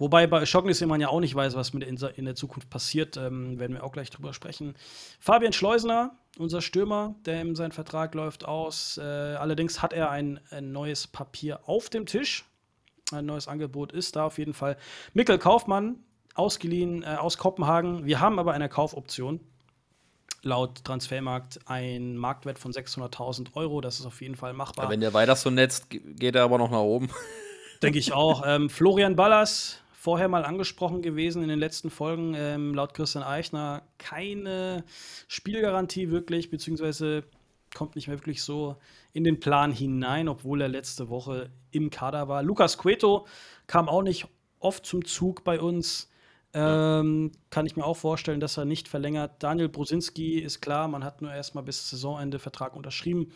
Wobei 0.00 0.26
bei 0.26 0.42
O'Shaughnessy 0.42 0.86
man 0.86 1.00
ja 1.00 1.08
auch 1.08 1.20
nicht 1.20 1.34
weiß, 1.34 1.54
was 1.54 1.72
mit 1.74 1.84
in, 1.84 2.24
der 2.24 2.34
Zukunft 2.34 2.70
passiert. 2.70 3.16
Ähm, 3.16 3.58
werden 3.60 3.74
wir 3.76 3.84
auch 3.84 3.92
gleich 3.92 4.10
drüber 4.10 4.32
sprechen. 4.34 4.74
Fabian 5.20 5.52
Schleusener, 5.52 6.16
unser 6.38 6.62
Stürmer, 6.62 7.14
der 7.26 7.42
in 7.42 7.54
sein 7.54 7.70
Vertrag 7.70 8.14
läuft 8.14 8.44
aus. 8.46 8.96
Äh, 8.98 9.02
allerdings 9.02 9.82
hat 9.82 9.92
er 9.92 10.10
ein, 10.10 10.40
ein 10.50 10.72
neues 10.72 11.06
Papier 11.06 11.60
auf 11.68 11.90
dem 11.90 12.06
Tisch. 12.06 12.44
Ein 13.12 13.26
neues 13.26 13.46
Angebot 13.46 13.92
ist 13.92 14.16
da 14.16 14.24
auf 14.24 14.38
jeden 14.38 14.54
Fall. 14.54 14.76
Mikkel 15.12 15.36
Kaufmann, 15.38 15.96
ausgeliehen 16.34 17.02
äh, 17.02 17.16
aus 17.20 17.36
Kopenhagen. 17.38 18.06
Wir 18.06 18.20
haben 18.20 18.38
aber 18.38 18.52
eine 18.54 18.68
Kaufoption. 18.68 19.38
Laut 20.42 20.82
Transfermarkt 20.84 21.60
ein 21.66 22.16
Marktwert 22.16 22.58
von 22.58 22.72
600.000 22.72 23.48
Euro. 23.56 23.82
Das 23.82 24.00
ist 24.00 24.06
auf 24.06 24.22
jeden 24.22 24.36
Fall 24.36 24.54
machbar. 24.54 24.86
Ja, 24.86 24.90
wenn 24.90 25.00
der 25.00 25.12
weiter 25.12 25.36
so 25.36 25.50
netzt, 25.50 25.90
ge- 25.90 26.00
geht 26.14 26.34
er 26.36 26.44
aber 26.44 26.56
noch 26.56 26.70
nach 26.70 26.78
oben. 26.80 27.10
Denke 27.82 27.98
ich 27.98 28.14
auch. 28.14 28.42
Ähm, 28.46 28.70
Florian 28.70 29.16
Ballas, 29.16 29.82
vorher 30.00 30.28
mal 30.28 30.46
angesprochen 30.46 31.02
gewesen 31.02 31.42
in 31.42 31.50
den 31.50 31.58
letzten 31.58 31.90
Folgen, 31.90 32.32
ähm, 32.34 32.72
laut 32.74 32.94
Christian 32.94 33.22
Eichner 33.22 33.82
keine 33.98 34.82
Spielgarantie 35.28 36.10
wirklich, 36.10 36.48
beziehungsweise 36.48 37.24
kommt 37.74 37.96
nicht 37.96 38.08
mehr 38.08 38.16
wirklich 38.16 38.42
so 38.42 38.76
in 39.12 39.24
den 39.24 39.40
Plan 39.40 39.72
hinein, 39.72 40.30
obwohl 40.30 40.62
er 40.62 40.68
letzte 40.68 41.10
Woche 41.10 41.50
im 41.70 41.90
Kader 41.90 42.28
war. 42.28 42.42
Lukas 42.42 42.78
Cueto 42.78 43.26
kam 43.66 43.90
auch 43.90 44.00
nicht 44.00 44.26
oft 44.58 44.86
zum 44.86 45.04
Zug 45.04 45.44
bei 45.44 45.60
uns. 45.60 46.08
Ähm, 46.54 47.32
kann 47.50 47.66
ich 47.66 47.76
mir 47.76 47.84
auch 47.84 47.98
vorstellen, 47.98 48.40
dass 48.40 48.56
er 48.56 48.64
nicht 48.64 48.88
verlängert. 48.88 49.42
Daniel 49.42 49.68
Brosinski 49.68 50.38
ist 50.38 50.62
klar, 50.62 50.88
man 50.88 51.04
hat 51.04 51.20
nur 51.20 51.30
erstmal 51.30 51.62
bis 51.62 51.90
Saisonende 51.90 52.38
Vertrag 52.38 52.74
unterschrieben. 52.74 53.32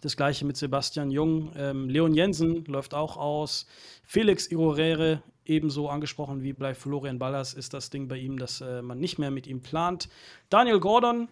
Das 0.00 0.16
gleiche 0.16 0.44
mit 0.44 0.56
Sebastian 0.56 1.12
Jung. 1.12 1.52
Ähm, 1.56 1.88
Leon 1.88 2.12
Jensen 2.12 2.64
läuft 2.64 2.92
auch 2.92 3.16
aus. 3.16 3.66
Felix 4.02 4.48
Irorere, 4.48 5.22
ebenso 5.48 5.88
angesprochen 5.88 6.42
wie 6.42 6.52
bei 6.52 6.74
Florian 6.74 7.18
Ballas, 7.18 7.54
ist 7.54 7.74
das 7.74 7.90
Ding 7.90 8.08
bei 8.08 8.16
ihm, 8.16 8.38
dass 8.38 8.60
äh, 8.60 8.82
man 8.82 8.98
nicht 8.98 9.18
mehr 9.18 9.30
mit 9.30 9.46
ihm 9.46 9.60
plant. 9.60 10.08
Daniel 10.50 10.80
Gordon, 10.80 11.28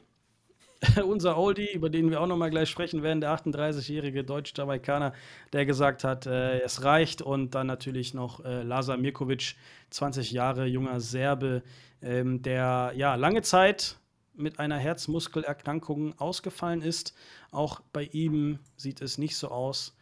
unser 1.07 1.39
Oldie, 1.39 1.73
über 1.73 1.89
den 1.89 2.11
wir 2.11 2.21
auch 2.21 2.27
noch 2.27 2.37
mal 2.37 2.51
gleich 2.51 2.69
sprechen 2.69 3.03
werden, 3.03 3.21
der 3.21 3.35
38-jährige 3.37 4.25
Deutsch-Jamaikaner, 4.25 5.13
der 5.53 5.67
gesagt 5.67 6.05
hat, 6.05 6.27
äh, 6.27 6.61
es 6.61 6.85
reicht. 6.85 7.23
Und 7.23 7.55
dann 7.55 7.67
natürlich 7.67 8.15
noch 8.15 8.45
äh, 8.45 8.63
Lazar 8.63 8.97
Mirkovic, 8.97 9.55
20 9.91 10.33
Jahre 10.33 10.67
junger 10.67 11.01
Serbe, 11.01 11.63
ähm, 12.03 12.43
der 12.43 12.93
ja 12.95 13.15
lange 13.15 13.43
Zeit 13.43 13.99
mit 14.35 14.59
einer 14.59 14.77
Herzmuskelerkrankung 14.77 16.19
ausgefallen 16.19 16.83
ist. 16.83 17.15
Auch 17.51 17.81
bei 17.93 18.05
ihm 18.05 18.59
sieht 18.77 19.01
es 19.01 19.17
nicht 19.19 19.37
so 19.37 19.49
aus, 19.49 19.96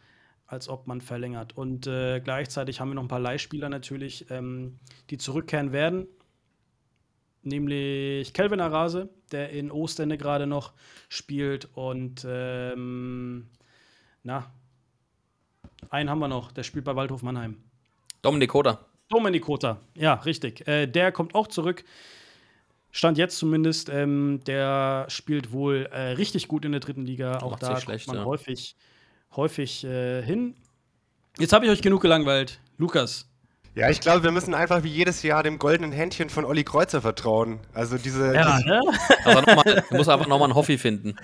als 0.47 0.69
ob 0.69 0.87
man 0.87 1.01
verlängert. 1.01 1.57
Und 1.57 1.87
äh, 1.87 2.19
gleichzeitig 2.19 2.79
haben 2.79 2.89
wir 2.89 2.95
noch 2.95 3.03
ein 3.03 3.09
paar 3.09 3.19
Leihspieler 3.19 3.69
natürlich, 3.69 4.29
ähm, 4.29 4.79
die 5.09 5.17
zurückkehren 5.17 5.71
werden. 5.71 6.07
Nämlich 7.41 8.33
Kelvin 8.33 8.59
Arase, 8.59 9.09
der 9.31 9.51
in 9.51 9.71
Ostende 9.71 10.17
gerade 10.17 10.47
noch 10.47 10.73
spielt. 11.09 11.69
Und 11.75 12.25
ähm, 12.27 13.47
na, 14.23 14.51
einen 15.89 16.09
haben 16.09 16.19
wir 16.19 16.27
noch, 16.27 16.51
der 16.51 16.63
spielt 16.63 16.85
bei 16.85 16.95
Waldhof 16.95 17.21
Mannheim. 17.21 17.57
Dominik 18.21 18.49
Koda. 18.49 18.79
Dominik 19.09 19.43
Kota, 19.43 19.79
ja, 19.95 20.15
richtig. 20.15 20.67
Äh, 20.67 20.87
der 20.87 21.11
kommt 21.11 21.35
auch 21.35 21.47
zurück. 21.47 21.83
Stand 22.89 23.17
jetzt 23.17 23.37
zumindest. 23.37 23.89
Ähm, 23.89 24.41
der 24.47 25.05
spielt 25.09 25.51
wohl 25.51 25.87
äh, 25.91 26.13
richtig 26.13 26.47
gut 26.47 26.65
in 26.65 26.71
der 26.71 26.81
dritten 26.81 27.05
Liga. 27.05 27.39
Auch 27.39 27.51
Macht 27.51 27.63
da 27.63 27.67
kommt 27.67 27.81
schlecht, 27.81 28.07
man 28.07 28.17
ja. 28.17 28.25
häufig, 28.25 28.75
häufig 29.37 29.83
äh, 29.83 30.21
hin. 30.21 30.55
Jetzt 31.37 31.53
habe 31.53 31.65
ich 31.65 31.71
euch 31.71 31.81
genug 31.81 32.01
gelangweilt. 32.01 32.59
Lukas, 32.77 33.27
Ja, 33.73 33.89
ich 33.89 33.99
glaube, 33.99 34.23
wir 34.23 34.31
müssen 34.31 34.53
einfach 34.53 34.83
wie 34.83 34.89
jedes 34.89 35.21
Jahr 35.23 35.43
dem 35.43 35.59
goldenen 35.59 35.91
Händchen 35.91 36.29
von 36.29 36.45
Olli 36.45 36.63
Kreuzer 36.63 37.01
vertrauen. 37.01 37.59
Also 37.73 37.97
diese, 37.97 38.33
ja, 38.33 38.57
diese, 38.57 38.69
ne? 38.69 38.81
Aber 39.25 39.41
noch 39.41 39.65
mal, 39.65 39.83
ich 39.85 39.91
muss 39.91 40.07
einfach 40.07 40.27
nochmal 40.27 40.47
einen 40.47 40.55
Hoffi 40.55 40.77
finden. 40.77 41.15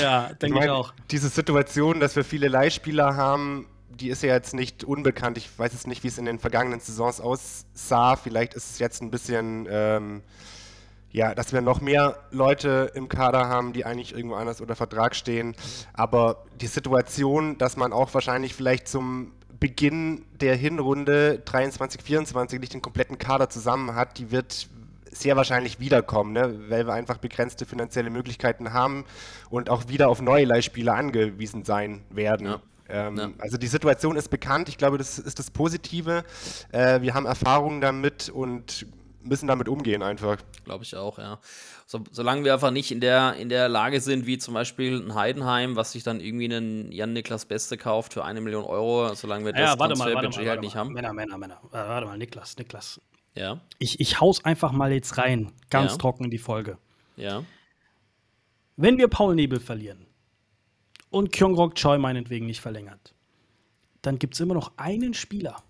ja 0.00 0.30
ich 0.32 0.38
denke 0.38 0.58
ich 0.58 0.64
mein, 0.66 0.70
auch. 0.70 0.94
diese 1.10 1.28
Situation, 1.28 2.00
dass 2.00 2.16
wir 2.16 2.24
viele 2.24 2.48
Leihspieler 2.48 3.16
haben, 3.16 3.66
die 3.90 4.08
ist 4.08 4.22
ja 4.22 4.32
jetzt 4.32 4.54
nicht 4.54 4.84
unbekannt. 4.84 5.38
Ich 5.38 5.58
weiß 5.58 5.72
jetzt 5.72 5.86
nicht, 5.86 6.02
wie 6.02 6.08
es 6.08 6.18
in 6.18 6.24
den 6.24 6.38
vergangenen 6.38 6.80
Saisons 6.80 7.20
aussah. 7.20 8.16
Vielleicht 8.16 8.54
ist 8.54 8.70
es 8.70 8.78
jetzt 8.78 9.02
ein 9.02 9.10
bisschen, 9.10 9.66
ähm, 9.70 10.22
ja, 11.14 11.32
dass 11.32 11.52
wir 11.52 11.60
noch 11.60 11.80
mehr 11.80 12.16
Leute 12.32 12.90
im 12.94 13.08
Kader 13.08 13.48
haben, 13.48 13.72
die 13.72 13.84
eigentlich 13.84 14.16
irgendwo 14.16 14.34
anders 14.34 14.60
unter 14.60 14.74
Vertrag 14.74 15.14
stehen. 15.14 15.54
Aber 15.92 16.44
die 16.60 16.66
Situation, 16.66 17.56
dass 17.56 17.76
man 17.76 17.92
auch 17.92 18.12
wahrscheinlich 18.14 18.52
vielleicht 18.52 18.88
zum 18.88 19.30
Beginn 19.60 20.24
der 20.40 20.56
Hinrunde 20.56 21.38
23, 21.44 22.02
24 22.02 22.58
nicht 22.58 22.74
den 22.74 22.82
kompletten 22.82 23.16
Kader 23.16 23.48
zusammen 23.48 23.94
hat, 23.94 24.18
die 24.18 24.32
wird 24.32 24.68
sehr 25.12 25.36
wahrscheinlich 25.36 25.78
wiederkommen, 25.78 26.32
ne? 26.32 26.52
weil 26.68 26.84
wir 26.84 26.94
einfach 26.94 27.18
begrenzte 27.18 27.64
finanzielle 27.64 28.10
Möglichkeiten 28.10 28.72
haben 28.72 29.04
und 29.50 29.70
auch 29.70 29.86
wieder 29.86 30.08
auf 30.08 30.20
neue 30.20 30.44
Leihspieler 30.44 30.96
angewiesen 30.96 31.62
sein 31.62 32.02
werden. 32.10 32.48
Ja. 32.48 32.60
Ähm, 32.88 33.16
Ja. 33.16 33.30
Also 33.38 33.56
die 33.56 33.68
Situation 33.68 34.16
ist 34.16 34.30
bekannt, 34.30 34.68
ich 34.68 34.78
glaube, 34.78 34.98
das 34.98 35.20
ist 35.20 35.38
das 35.38 35.52
Positive. 35.52 36.24
Äh, 36.72 37.02
wir 37.02 37.14
haben 37.14 37.26
Erfahrungen 37.26 37.80
damit 37.80 38.30
und 38.30 38.84
müssen 39.24 39.46
damit 39.48 39.68
umgehen 39.68 40.02
einfach. 40.02 40.38
Glaube 40.64 40.84
ich 40.84 40.94
auch, 40.96 41.18
ja. 41.18 41.38
So, 41.86 42.00
solange 42.10 42.44
wir 42.44 42.52
einfach 42.54 42.70
nicht 42.70 42.90
in 42.92 43.00
der, 43.00 43.34
in 43.36 43.48
der 43.48 43.68
Lage 43.68 44.00
sind, 44.00 44.26
wie 44.26 44.38
zum 44.38 44.54
Beispiel 44.54 45.00
ein 45.00 45.14
Heidenheim, 45.14 45.76
was 45.76 45.92
sich 45.92 46.02
dann 46.02 46.20
irgendwie 46.20 46.44
einen 46.44 46.92
Jan-Niklas 46.92 47.46
Beste 47.46 47.76
kauft 47.76 48.14
für 48.14 48.24
eine 48.24 48.40
Million 48.40 48.64
Euro, 48.64 49.14
solange 49.14 49.46
wir 49.46 49.52
das 49.52 49.60
Ja, 49.60 49.78
warte 49.78 49.96
mal, 49.98 50.14
warte 50.14 50.14
mal, 50.14 50.22
Transferbudget 50.22 50.38
halt 50.38 50.48
warte 50.48 50.60
nicht 50.60 50.74
mal. 50.74 50.80
haben. 50.80 50.92
Männer, 50.92 51.12
Männer, 51.12 51.38
Männer. 51.38 51.60
Äh, 51.72 51.88
Warte 51.88 52.06
mal, 52.06 52.18
Niklas, 52.18 52.56
Niklas. 52.56 53.00
Ja, 53.36 53.60
Ich, 53.78 53.98
ich 53.98 54.20
haus 54.20 54.44
einfach 54.44 54.70
mal 54.72 54.92
jetzt 54.92 55.18
rein, 55.18 55.50
ganz 55.68 55.92
Ja. 55.92 55.98
trocken 55.98 56.24
in 56.24 56.30
die 56.30 56.38
Folge. 56.38 56.78
ja. 57.16 57.42
wenn 58.76 58.98
wir 58.98 59.08
Paul 59.08 59.34
Nebel 59.34 59.60
verlieren 59.60 60.06
und 61.10 61.30
Kyongrok 61.32 61.74
Choi 61.76 61.98
meinetwegen 61.98 62.46
nicht 62.46 62.60
verlängert, 62.60 63.14
dann 64.02 64.18
gibt 64.18 64.34
es 64.34 64.40
immer 64.40 64.54
noch 64.54 64.72
einen 64.76 65.14
Spieler. 65.14 65.62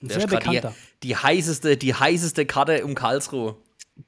Sehr 0.00 0.26
bekannter. 0.26 0.74
Die, 1.02 1.08
die, 1.08 1.16
heißeste, 1.16 1.76
die 1.76 1.94
heißeste 1.94 2.46
Karte 2.46 2.84
um 2.84 2.94
Karlsruhe. 2.94 3.56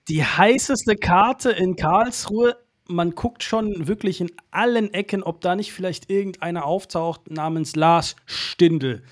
Die 0.08 0.24
heißeste 0.24 0.96
Karte 0.96 1.50
in 1.50 1.76
Karlsruhe. 1.76 2.56
Man 2.90 3.14
guckt 3.14 3.42
schon 3.42 3.86
wirklich 3.86 4.20
in 4.20 4.30
allen 4.50 4.94
Ecken, 4.94 5.22
ob 5.22 5.42
da 5.42 5.54
nicht 5.56 5.72
vielleicht 5.72 6.10
irgendeiner 6.10 6.64
auftaucht 6.64 7.30
namens 7.30 7.76
Lars 7.76 8.16
Stindl. 8.24 9.02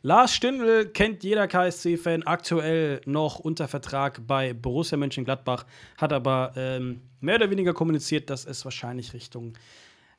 Lars 0.00 0.34
Stindl 0.34 0.86
kennt 0.86 1.22
jeder 1.22 1.48
KSC-Fan 1.48 2.22
aktuell 2.22 3.00
noch 3.04 3.38
unter 3.38 3.68
Vertrag 3.68 4.26
bei 4.26 4.54
Borussia 4.54 4.96
Mönchengladbach, 4.96 5.66
hat 5.98 6.12
aber 6.12 6.52
ähm, 6.56 7.02
mehr 7.20 7.34
oder 7.34 7.50
weniger 7.50 7.74
kommuniziert, 7.74 8.30
dass 8.30 8.46
es 8.46 8.64
wahrscheinlich 8.64 9.12
Richtung 9.12 9.54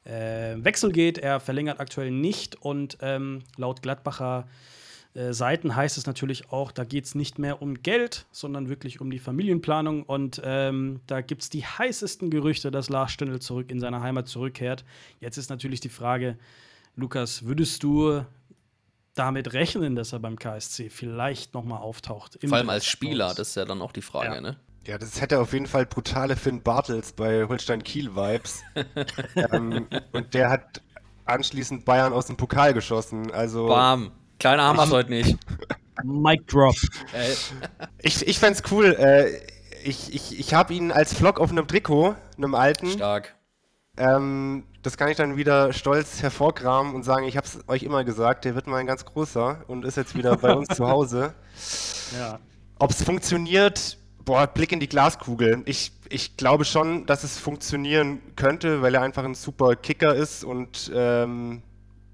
äh, 0.03 0.55
Wechsel 0.57 0.91
geht. 0.91 1.17
Er 1.17 1.39
verlängert 1.39 1.79
aktuell 1.79 2.11
nicht 2.11 2.55
und 2.61 2.97
ähm, 3.01 3.43
laut 3.55 3.81
Gladbacher 3.81 4.47
äh, 5.17 5.33
Seiten 5.33 5.75
heißt 5.75 5.97
es 5.97 6.05
natürlich 6.05 6.51
auch, 6.51 6.71
da 6.71 6.83
geht 6.83 7.05
es 7.05 7.15
nicht 7.15 7.39
mehr 7.39 7.61
um 7.61 7.81
Geld, 7.81 8.27
sondern 8.31 8.69
wirklich 8.69 9.01
um 9.01 9.09
die 9.09 9.17
Familienplanung. 9.19 10.03
Und 10.03 10.39
ähm, 10.43 10.99
da 11.07 11.21
gibt 11.21 11.41
es 11.41 11.49
die 11.49 11.65
heißesten 11.65 12.29
Gerüchte, 12.29 12.69
dass 12.69 12.89
Lars 12.89 13.11
Stindl 13.11 13.39
zurück 13.39 13.71
in 13.71 13.79
seine 13.79 14.01
Heimat 14.01 14.27
zurückkehrt. 14.27 14.85
Jetzt 15.19 15.37
ist 15.37 15.49
natürlich 15.49 15.79
die 15.79 15.89
Frage, 15.89 16.37
Lukas, 16.95 17.45
würdest 17.45 17.81
du 17.81 18.23
damit 19.15 19.53
rechnen, 19.53 19.95
dass 19.95 20.13
er 20.13 20.19
beim 20.19 20.37
KSC 20.37 20.89
vielleicht 20.89 21.55
nochmal 21.55 21.81
auftaucht? 21.81 22.35
im 22.35 22.49
Vor 22.49 22.59
allem 22.59 22.69
als? 22.69 22.85
Spieler, 22.85 23.33
das 23.33 23.49
ist 23.49 23.55
ja 23.55 23.65
dann 23.65 23.81
auch 23.81 23.91
die 23.91 24.03
Frage, 24.03 24.35
Ja. 24.35 24.41
ne? 24.41 24.57
Ja, 24.85 24.97
das 24.97 25.19
hätte 25.19 25.39
auf 25.39 25.51
jeden 25.51 25.65
Fall 25.65 25.85
brutale 25.85 26.37
Finn 26.37 26.61
Bartels 26.61 27.11
bei 27.11 27.45
Holstein 27.45 27.83
Kiel-Vibes. 27.83 28.61
ähm, 29.51 29.87
und 30.13 30.33
der 30.33 30.49
hat 30.49 30.81
anschließend 31.25 31.83
Bayern 31.83 32.13
aus 32.13 32.27
dem 32.27 32.37
Pokal 32.37 32.73
geschossen. 32.73 33.31
Also 33.31 33.67
Bam. 33.67 34.11
Kleiner 34.39 34.73
wir 34.73 34.83
es 34.83 34.91
heute 34.91 35.09
nicht. 35.09 35.37
Mic 36.03 36.45
Drop. 36.47 36.75
Ich, 37.99 38.27
ich 38.27 38.39
fände 38.39 38.59
es 38.59 38.71
cool. 38.71 38.95
Äh, 38.99 39.41
ich 39.83 40.13
ich, 40.13 40.39
ich 40.39 40.53
habe 40.53 40.73
ihn 40.73 40.91
als 40.91 41.13
Vlog 41.13 41.39
auf 41.39 41.49
einem 41.49 41.67
Trikot, 41.67 42.15
einem 42.37 42.55
alten. 42.55 42.91
stark. 42.91 43.35
Ähm, 43.97 44.63
das 44.83 44.95
kann 44.95 45.09
ich 45.09 45.17
dann 45.17 45.37
wieder 45.37 45.73
stolz 45.73 46.21
hervorkramen 46.21 46.93
und 46.93 47.03
sagen, 47.03 47.25
ich 47.25 47.35
habe 47.35 47.47
es 47.47 47.59
euch 47.67 47.83
immer 47.83 48.03
gesagt, 48.03 48.45
der 48.45 48.53
wird 48.53 48.67
mal 48.67 48.77
ein 48.77 48.85
ganz 48.85 49.05
großer 49.05 49.63
und 49.67 49.83
ist 49.85 49.97
jetzt 49.97 50.15
wieder 50.15 50.37
bei 50.37 50.53
uns 50.53 50.67
zu 50.69 50.87
Hause. 50.87 51.33
Ja. 52.17 52.39
Ob 52.79 52.91
es 52.91 53.03
funktioniert, 53.03 53.97
boah, 54.23 54.47
Blick 54.47 54.71
in 54.71 54.79
die 54.79 54.87
Glaskugel. 54.87 55.61
Ich, 55.65 55.91
ich 56.07 56.37
glaube 56.37 56.63
schon, 56.63 57.05
dass 57.05 57.25
es 57.25 57.37
funktionieren 57.37 58.21
könnte, 58.37 58.81
weil 58.81 58.95
er 58.95 59.01
einfach 59.01 59.25
ein 59.25 59.35
super 59.35 59.75
Kicker 59.75 60.15
ist 60.15 60.45
und 60.45 60.89
ähm, 60.95 61.63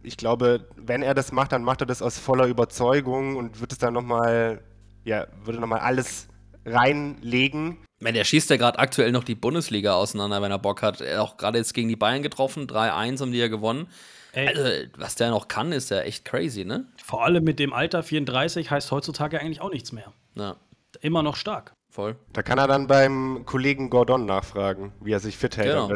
ich 0.03 0.17
glaube, 0.17 0.67
wenn 0.75 1.01
er 1.01 1.13
das 1.13 1.31
macht, 1.31 1.51
dann 1.51 1.63
macht 1.63 1.81
er 1.81 1.87
das 1.87 2.01
aus 2.01 2.17
voller 2.19 2.45
Überzeugung 2.47 3.35
und 3.35 3.59
wird 3.61 3.71
es 3.71 3.77
dann 3.77 3.93
nochmal, 3.93 4.61
ja, 5.03 5.27
würde 5.43 5.59
nochmal 5.59 5.79
alles 5.79 6.27
reinlegen. 6.65 7.77
Ich 7.99 8.03
meine, 8.03 8.17
der 8.17 8.25
schießt 8.25 8.49
ja 8.49 8.57
gerade 8.57 8.79
aktuell 8.79 9.11
noch 9.11 9.23
die 9.23 9.35
Bundesliga 9.35 9.93
auseinander, 9.93 10.41
wenn 10.41 10.51
er 10.51 10.59
Bock 10.59 10.81
hat. 10.81 11.01
Er 11.01 11.19
hat 11.19 11.23
auch 11.23 11.37
gerade 11.37 11.57
jetzt 11.57 11.73
gegen 11.73 11.87
die 11.87 11.95
Bayern 11.95 12.21
getroffen, 12.21 12.67
3-1 12.67 13.21
haben 13.21 13.31
die 13.31 13.37
ja 13.37 13.47
gewonnen. 13.47 13.87
Ey. 14.33 14.47
Also, 14.47 14.63
was 14.97 15.15
der 15.15 15.29
noch 15.29 15.47
kann, 15.47 15.71
ist 15.71 15.89
ja 15.91 16.01
echt 16.01 16.25
crazy, 16.25 16.65
ne? 16.65 16.85
Vor 17.03 17.23
allem 17.23 17.43
mit 17.43 17.59
dem 17.59 17.71
Alter 17.71 18.01
34 18.03 18.71
heißt 18.71 18.91
heutzutage 18.91 19.39
eigentlich 19.39 19.61
auch 19.61 19.71
nichts 19.71 19.91
mehr. 19.91 20.11
Ja, 20.35 20.55
Immer 21.01 21.23
noch 21.23 21.35
stark. 21.35 21.73
voll. 21.89 22.15
Da 22.33 22.41
kann 22.43 22.57
er 22.57 22.67
dann 22.67 22.87
beim 22.87 23.43
Kollegen 23.45 23.89
Gordon 23.89 24.25
nachfragen, 24.25 24.91
wie 25.01 25.11
er 25.11 25.19
sich 25.19 25.37
fit 25.37 25.57
hält. 25.57 25.69
Genau. 25.73 25.89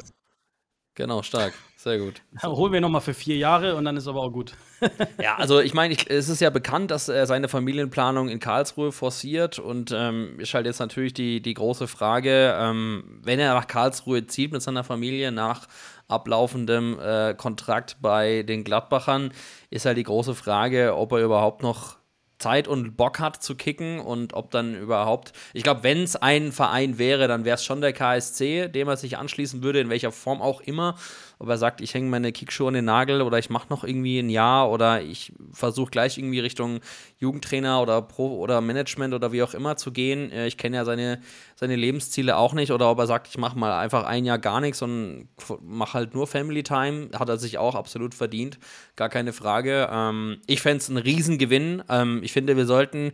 Genau, 0.98 1.22
stark. 1.22 1.54
Sehr 1.76 2.00
gut. 2.00 2.24
Holen 2.44 2.74
wir 2.74 2.82
nochmal 2.82 3.02
für 3.02 3.14
vier 3.14 3.38
Jahre 3.38 3.76
und 3.76 3.86
dann 3.86 3.98
ist 3.98 4.08
aber 4.08 4.22
auch 4.22 4.32
gut. 4.32 4.54
Ja, 5.22 5.36
also 5.36 5.60
ich 5.60 5.74
meine, 5.74 5.96
es 6.08 6.28
ist 6.28 6.40
ja 6.42 6.50
bekannt, 6.50 6.92
dass 6.92 7.08
er 7.08 7.28
seine 7.28 7.48
Familienplanung 7.48 8.30
in 8.30 8.40
Karlsruhe 8.40 8.92
forciert 8.92 9.60
und 9.60 9.92
ähm, 9.96 10.40
ist 10.40 10.54
halt 10.56 10.66
jetzt 10.66 10.80
natürlich 10.80 11.14
die, 11.14 11.42
die 11.42 11.54
große 11.54 11.88
Frage, 11.88 12.56
ähm, 12.60 13.20
wenn 13.24 13.40
er 13.40 13.54
nach 13.54 13.68
Karlsruhe 13.68 14.26
zieht 14.26 14.52
mit 14.52 14.62
seiner 14.64 14.84
Familie 14.84 15.32
nach 15.32 15.68
ablaufendem 16.08 17.00
äh, 17.00 17.36
Kontrakt 17.36 17.98
bei 18.02 18.42
den 18.42 18.64
Gladbachern, 18.64 19.32
ist 19.70 19.86
halt 19.86 19.98
die 19.98 20.04
große 20.04 20.34
Frage, 20.34 20.96
ob 20.96 21.12
er 21.12 21.24
überhaupt 21.24 21.62
noch 21.62 21.98
Zeit 22.40 22.68
und 22.68 22.98
Bock 22.98 23.20
hat 23.20 23.42
zu 23.42 23.56
kicken 23.56 24.00
und 24.00 24.34
ob 24.34 24.52
dann 24.52 24.76
überhaupt, 24.76 25.34
ich 25.54 25.64
glaube, 25.64 25.84
wenn 25.84 26.04
es 26.04 26.16
ein 26.16 26.52
Verein 26.52 26.98
wäre, 26.98 27.28
dann 27.28 27.46
wäre 27.46 27.56
es 27.56 27.64
schon 27.64 27.82
der 27.82 27.94
KSC, 27.94 28.68
dem 28.68 28.88
er 28.88 28.98
sich 28.98 29.18
anschließen 29.18 29.64
würde, 29.64 29.80
in 29.80 29.90
welcher 29.90 30.12
Form 30.12 30.42
auch 30.42 30.62
immer. 30.62 30.96
Ob 31.40 31.50
er 31.50 31.58
sagt, 31.58 31.82
ich 31.82 31.94
hänge 31.94 32.10
meine 32.10 32.32
Kickschuhe 32.32 32.68
an 32.68 32.74
den 32.74 32.86
Nagel 32.86 33.22
oder 33.22 33.38
ich 33.38 33.50
mache 33.50 33.68
noch 33.70 33.84
irgendwie 33.84 34.20
ein 34.20 34.30
Jahr 34.30 34.72
oder 34.72 35.02
ich 35.02 35.34
versuche 35.52 35.92
gleich 35.92 36.18
irgendwie 36.18 36.40
Richtung 36.40 36.80
Jugendtrainer 37.20 37.82
oder 37.82 38.02
Pro 38.02 38.38
oder 38.40 38.60
Management 38.62 39.14
oder 39.14 39.32
wie 39.32 39.44
auch 39.44 39.54
immer 39.54 39.76
zu 39.78 39.92
gehen. 39.92 40.32
Äh, 40.32 40.48
Ich 40.48 40.58
kenne 40.58 40.78
ja 40.78 40.86
seine, 40.86 41.22
seine 41.56 41.76
Lebensziele 41.76 42.38
auch 42.38 42.54
nicht 42.54 42.72
oder 42.72 42.90
ob 42.90 43.00
er 43.00 43.08
sagt, 43.08 43.28
ich 43.28 43.38
mache 43.38 43.58
mal 43.58 43.78
einfach 43.78 44.04
ein 44.06 44.26
Jahr 44.26 44.40
gar 44.40 44.62
nichts 44.62 44.82
und 44.82 45.28
mache 45.62 45.94
halt 45.94 46.14
nur 46.14 46.28
Family 46.28 46.64
Time, 46.64 47.10
hat 47.18 47.30
er 47.30 47.38
sich 47.38 47.58
auch 47.58 47.76
absolut 47.76 48.16
verdient, 48.16 48.58
gar 48.96 49.10
keine 49.10 49.34
Frage. 49.34 49.90
Ähm, 49.92 50.38
ich 50.48 50.62
fände 50.62 50.78
es 50.78 50.90
ein 50.90 50.98
Riesengewinn. 50.98 51.84
Ähm, 51.90 52.22
ich 52.24 52.34
finde, 52.34 52.58
wir 52.58 52.66
sollten 52.66 53.12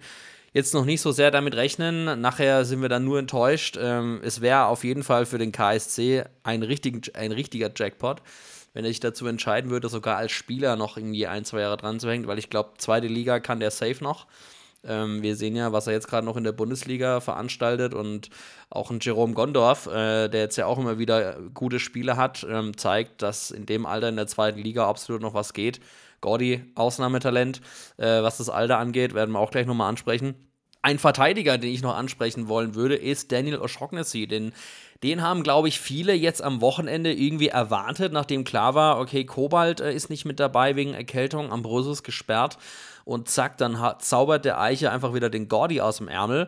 jetzt 0.53 0.73
noch 0.73 0.85
nicht 0.85 1.01
so 1.01 1.11
sehr 1.11 1.31
damit 1.31 1.55
rechnen. 1.55 2.21
Nachher 2.21 2.63
sind 2.63 2.81
wir 2.81 2.89
dann 2.89 3.03
nur 3.03 3.19
enttäuscht. 3.19 3.77
Ähm, 3.79 4.21
es 4.23 4.39
wäre 4.39 4.65
auf 4.65 4.83
jeden 4.83 5.03
Fall 5.03 5.25
für 5.25 5.39
den 5.39 5.51
KSC 5.51 6.23
ein, 6.43 6.63
richtigen, 6.63 7.01
ein 7.15 7.31
richtiger 7.31 7.71
Jackpot, 7.75 8.21
wenn 8.73 8.85
er 8.85 8.89
sich 8.89 8.99
dazu 8.99 9.27
entscheiden 9.27 9.71
würde, 9.71 9.89
sogar 9.89 10.17
als 10.17 10.31
Spieler 10.31 10.75
noch 10.75 10.95
irgendwie 10.95 11.27
ein, 11.27 11.43
zwei 11.43 11.61
Jahre 11.61 11.77
dran 11.77 11.99
zu 11.99 12.09
hängen, 12.09 12.27
weil 12.27 12.39
ich 12.39 12.49
glaube, 12.49 12.71
zweite 12.77 13.07
Liga 13.07 13.39
kann 13.39 13.59
der 13.59 13.71
safe 13.71 14.03
noch. 14.03 14.27
Ähm, 14.85 15.21
wir 15.21 15.35
sehen 15.35 15.55
ja, 15.55 15.71
was 15.71 15.87
er 15.87 15.93
jetzt 15.93 16.07
gerade 16.07 16.25
noch 16.25 16.35
in 16.35 16.43
der 16.43 16.51
Bundesliga 16.51 17.21
veranstaltet 17.21 17.93
und 17.93 18.29
auch 18.69 18.91
ein 18.91 18.99
Jerome 19.01 19.33
Gondorf, 19.33 19.87
äh, 19.87 20.27
der 20.27 20.41
jetzt 20.41 20.57
ja 20.57 20.65
auch 20.65 20.77
immer 20.77 20.99
wieder 20.99 21.37
gute 21.53 21.79
Spiele 21.79 22.17
hat, 22.17 22.45
ähm, 22.49 22.77
zeigt, 22.77 23.21
dass 23.21 23.49
in 23.49 23.65
dem 23.65 23.85
Alter 23.85 24.09
in 24.09 24.17
der 24.17 24.27
zweiten 24.27 24.59
Liga 24.59 24.87
absolut 24.87 25.21
noch 25.21 25.33
was 25.33 25.53
geht. 25.53 25.79
Gordy, 26.23 26.63
Ausnahmetalent, 26.73 27.61
äh, 27.97 28.23
was 28.23 28.37
das 28.37 28.49
Alter 28.49 28.79
angeht, 28.79 29.13
werden 29.13 29.31
wir 29.31 29.39
auch 29.39 29.51
gleich 29.51 29.67
nochmal 29.67 29.89
ansprechen. 29.89 30.35
Ein 30.81 30.97
Verteidiger, 30.97 31.57
den 31.57 31.71
ich 31.71 31.81
noch 31.81 31.95
ansprechen 31.95 32.47
wollen 32.47 32.75
würde, 32.75 32.95
ist 32.95 33.31
Daniel 33.31 33.59
O'Shaughnessy. 33.61 34.25
Den, 34.25 34.53
den 35.03 35.21
haben, 35.21 35.43
glaube 35.43 35.67
ich, 35.67 35.79
viele 35.79 36.13
jetzt 36.13 36.41
am 36.41 36.61
Wochenende 36.61 37.13
irgendwie 37.13 37.49
erwartet, 37.49 38.13
nachdem 38.13 38.45
klar 38.45 38.73
war, 38.73 38.99
okay, 38.99 39.25
Kobalt 39.25 39.81
äh, 39.81 39.93
ist 39.93 40.09
nicht 40.09 40.23
mit 40.23 40.39
dabei 40.39 40.77
wegen 40.77 40.93
Erkältung, 40.93 41.51
Ambrosius 41.51 42.03
gesperrt 42.03 42.57
und 43.03 43.27
zack, 43.27 43.57
dann 43.57 43.77
zaubert 43.99 44.45
der 44.45 44.61
Eiche 44.61 44.91
einfach 44.91 45.13
wieder 45.13 45.29
den 45.29 45.49
Gordy 45.49 45.81
aus 45.81 45.97
dem 45.97 46.07
Ärmel. 46.07 46.47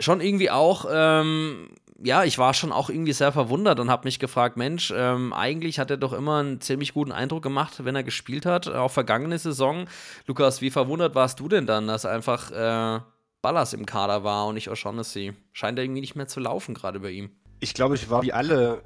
Schon 0.00 0.20
irgendwie 0.20 0.50
auch, 0.50 0.84
ähm, 0.92 1.70
ja, 2.02 2.24
ich 2.24 2.38
war 2.38 2.52
schon 2.54 2.72
auch 2.72 2.90
irgendwie 2.90 3.12
sehr 3.12 3.32
verwundert 3.32 3.80
und 3.80 3.90
habe 3.90 4.06
mich 4.06 4.18
gefragt, 4.18 4.56
Mensch, 4.56 4.92
ähm, 4.94 5.32
eigentlich 5.32 5.78
hat 5.78 5.90
er 5.90 5.96
doch 5.96 6.12
immer 6.12 6.38
einen 6.40 6.60
ziemlich 6.60 6.92
guten 6.92 7.12
Eindruck 7.12 7.42
gemacht, 7.42 7.84
wenn 7.84 7.96
er 7.96 8.02
gespielt 8.02 8.44
hat, 8.44 8.68
auch 8.68 8.90
vergangene 8.90 9.38
Saison. 9.38 9.86
Lukas, 10.26 10.60
wie 10.60 10.70
verwundert 10.70 11.14
warst 11.14 11.40
du 11.40 11.48
denn 11.48 11.66
dann, 11.66 11.86
dass 11.86 12.04
einfach 12.04 12.50
äh, 12.50 13.00
Ballas 13.40 13.72
im 13.72 13.86
Kader 13.86 14.24
war 14.24 14.46
und 14.46 14.54
nicht 14.54 14.68
O'Shaughnessy? 14.68 15.34
Scheint 15.52 15.78
irgendwie 15.78 16.00
nicht 16.00 16.16
mehr 16.16 16.28
zu 16.28 16.40
laufen 16.40 16.74
gerade 16.74 17.00
bei 17.00 17.10
ihm. 17.10 17.30
Ich 17.60 17.72
glaube, 17.72 17.94
ich 17.94 18.10
war 18.10 18.22
wie 18.22 18.32
alle 18.32 18.82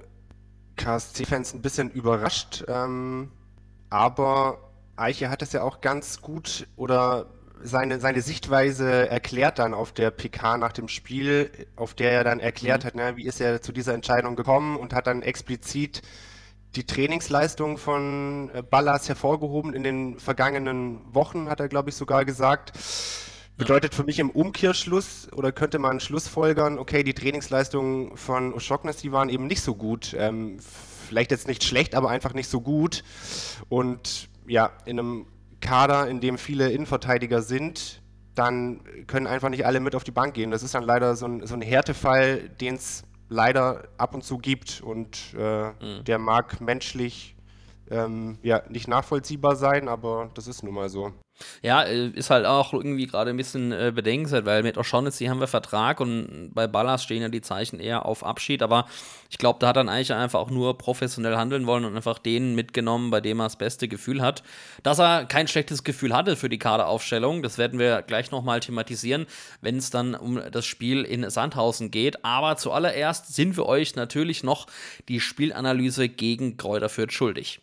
KSC-Fans 0.77 1.55
ein 1.55 1.63
bisschen 1.63 1.91
überrascht, 1.91 2.65
ähm, 2.69 3.33
aber 3.89 4.71
Eiche 4.97 5.31
hat 5.31 5.43
es 5.43 5.53
ja 5.53 5.63
auch 5.63 5.81
ganz 5.81 6.21
gut 6.21 6.69
oder 6.77 7.27
seine, 7.63 8.01
seine 8.01 8.23
Sichtweise 8.23 9.09
erklärt 9.09 9.59
dann 9.59 9.75
auf 9.75 9.93
der 9.93 10.11
PK 10.11 10.59
nach 10.59 10.73
dem 10.73 10.89
Spiel, 10.89 11.51
auf 11.77 11.95
der 11.95 12.13
er 12.13 12.25
dann 12.25 12.41
erklärt 12.41 12.85
hat, 12.85 12.95
ne, 12.95 13.17
wie 13.17 13.27
ist 13.27 13.41
er 13.41 13.63
zu 13.63 13.73
dieser 13.73 13.95
Entscheidung 13.95 14.37
gekommen 14.37 14.77
und 14.77 14.95
hat 14.95 15.07
dann 15.07 15.23
explizit 15.23 16.03
die 16.77 16.87
Trainingsleistung 16.87 17.79
von 17.79 18.51
äh, 18.55 18.63
Ballas 18.63 19.09
hervorgehoben 19.09 19.75
in 19.75 19.83
den 19.83 20.19
vergangenen 20.19 21.01
Wochen, 21.13 21.49
hat 21.49 21.61
er, 21.61 21.69
glaube 21.69 21.91
ich, 21.91 21.97
sogar 21.97 22.25
gesagt. 22.25 22.73
Bedeutet 23.57 23.95
für 23.95 24.05
mich 24.05 24.19
im 24.19 24.31
Umkehrschluss 24.31 25.29
oder 25.33 25.53
könnte 25.53 25.79
man 25.79 26.01
schlussfolgern, 26.01 26.79
okay, 26.79 27.03
die 27.03 27.13
Trainingsleistungen 27.13 28.17
von 28.17 28.55
O'Shaughnessy 28.55 29.13
waren 29.13 29.29
eben 29.29 29.47
nicht 29.49 29.61
so 29.63 29.75
gut. 29.75 30.15
Ähm, 30.17 30.59
vielleicht 31.09 31.31
jetzt 31.31 31.49
nicht 31.49 31.65
schlecht, 31.65 31.95
aber 31.95 32.09
einfach 32.09 32.33
nicht 32.33 32.49
so 32.49 32.61
gut. 32.61 33.05
Und 33.69 34.29
ja, 34.47 34.71
in 34.87 34.99
einem 34.99 35.27
Kader, 35.61 36.09
in 36.09 36.21
dem 36.21 36.39
viele 36.39 36.71
Innenverteidiger 36.71 37.43
sind, 37.43 38.03
dann 38.35 38.81
können 39.07 39.27
einfach 39.27 39.49
nicht 39.49 39.67
alle 39.67 39.81
mit 39.81 39.95
auf 39.95 40.05
die 40.05 40.11
Bank 40.11 40.35
gehen. 40.35 40.51
Das 40.51 40.63
ist 40.63 40.75
dann 40.75 40.85
leider 40.85 41.17
so 41.17 41.27
ein, 41.27 41.47
so 41.47 41.55
ein 41.55 41.63
Härtefall, 41.63 42.49
den 42.49 42.77
es 42.77 43.05
leider 43.29 43.89
ab 43.99 44.15
und 44.15 44.25
zu 44.25 44.39
gibt. 44.39 44.81
Und 44.81 45.35
äh, 45.35 46.03
der 46.03 46.19
mag 46.19 46.61
menschlich 46.61 47.37
ähm, 47.91 48.39
ja, 48.43 48.63
nicht 48.69 48.89
nachvollziehbar 48.89 49.57
sein, 49.57 49.89
aber 49.89 50.31
das 50.35 50.47
ist 50.47 50.63
nun 50.63 50.75
mal 50.75 50.89
so. 50.89 51.13
Ja, 51.63 51.83
äh, 51.83 52.09
ist 52.09 52.31
halt 52.31 52.47
auch 52.47 52.73
irgendwie 52.73 53.07
gerade 53.07 53.31
ein 53.31 53.37
bisschen 53.37 53.73
äh, 53.73 53.93
bedenkenswert, 53.95 54.47
weil 54.47 54.63
mit 54.63 54.77
O'Shaughnessy 54.77 55.29
haben 55.29 55.41
wir 55.41 55.47
Vertrag 55.47 56.01
und 56.01 56.51
bei 56.55 56.67
Ballas 56.67 57.03
stehen 57.03 57.23
ja 57.23 57.29
die 57.29 57.41
Zeichen 57.41 57.81
eher 57.81 58.07
auf 58.07 58.25
Abschied, 58.25 58.63
aber 58.63 58.87
ich 59.31 59.39
glaube, 59.39 59.59
da 59.61 59.69
hat 59.69 59.77
dann 59.77 59.89
eigentlich 59.89 60.13
einfach 60.13 60.41
auch 60.41 60.51
nur 60.51 60.77
professionell 60.77 61.37
handeln 61.37 61.67
wollen 61.67 61.85
und 61.85 61.95
einfach 61.95 62.19
den 62.19 62.55
mitgenommen, 62.55 63.11
bei 63.11 63.21
dem 63.21 63.41
er 63.41 63.45
das 63.45 63.57
beste 63.57 63.87
Gefühl 63.87 64.23
hat. 64.23 64.43
Dass 64.83 64.99
er 64.99 65.25
kein 65.25 65.47
schlechtes 65.47 65.85
Gefühl 65.85 66.15
hatte 66.15 66.37
für 66.37 66.49
die 66.49 66.59
Kaderaufstellung, 66.59 67.43
das 67.43 67.57
werden 67.57 67.79
wir 67.79 68.03
gleich 68.03 68.31
nochmal 68.33 68.61
thematisieren, 68.61 69.27
wenn 69.61 69.77
es 69.77 69.91
dann 69.91 70.15
um 70.15 70.41
das 70.51 70.67
Spiel 70.67 71.03
in 71.03 71.29
Sandhausen 71.31 71.91
geht. 71.91 72.25
Aber 72.25 72.57
zuallererst 72.57 73.35
sind 73.35 73.57
wir 73.57 73.67
euch 73.67 73.95
natürlich 73.95 74.43
noch 74.43 74.67
die 75.09 75.21
Spielanalyse 75.21 76.09
gegen 76.09 76.57
Kräuter 76.57 76.89
Fürth 76.89 77.13
schuldig. 77.13 77.61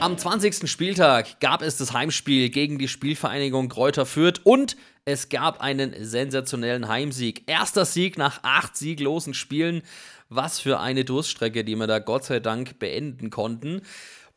Am 0.00 0.16
20. 0.16 0.70
Spieltag 0.70 1.40
gab 1.40 1.60
es 1.60 1.76
das 1.76 1.92
Heimspiel 1.92 2.50
gegen 2.50 2.78
die 2.78 2.86
Spielvereinigung 2.86 3.68
Kräuter 3.68 4.06
Fürth 4.06 4.40
und 4.44 4.76
es 5.04 5.28
gab 5.28 5.60
einen 5.60 5.92
sensationellen 6.04 6.86
Heimsieg. 6.86 7.42
Erster 7.46 7.84
Sieg 7.84 8.16
nach 8.16 8.38
acht 8.44 8.76
sieglosen 8.76 9.34
Spielen. 9.34 9.82
Was 10.28 10.60
für 10.60 10.78
eine 10.78 11.04
Durststrecke, 11.04 11.64
die 11.64 11.74
wir 11.74 11.88
da 11.88 11.98
Gott 11.98 12.24
sei 12.24 12.38
Dank 12.38 12.78
beenden 12.78 13.30
konnten. 13.30 13.82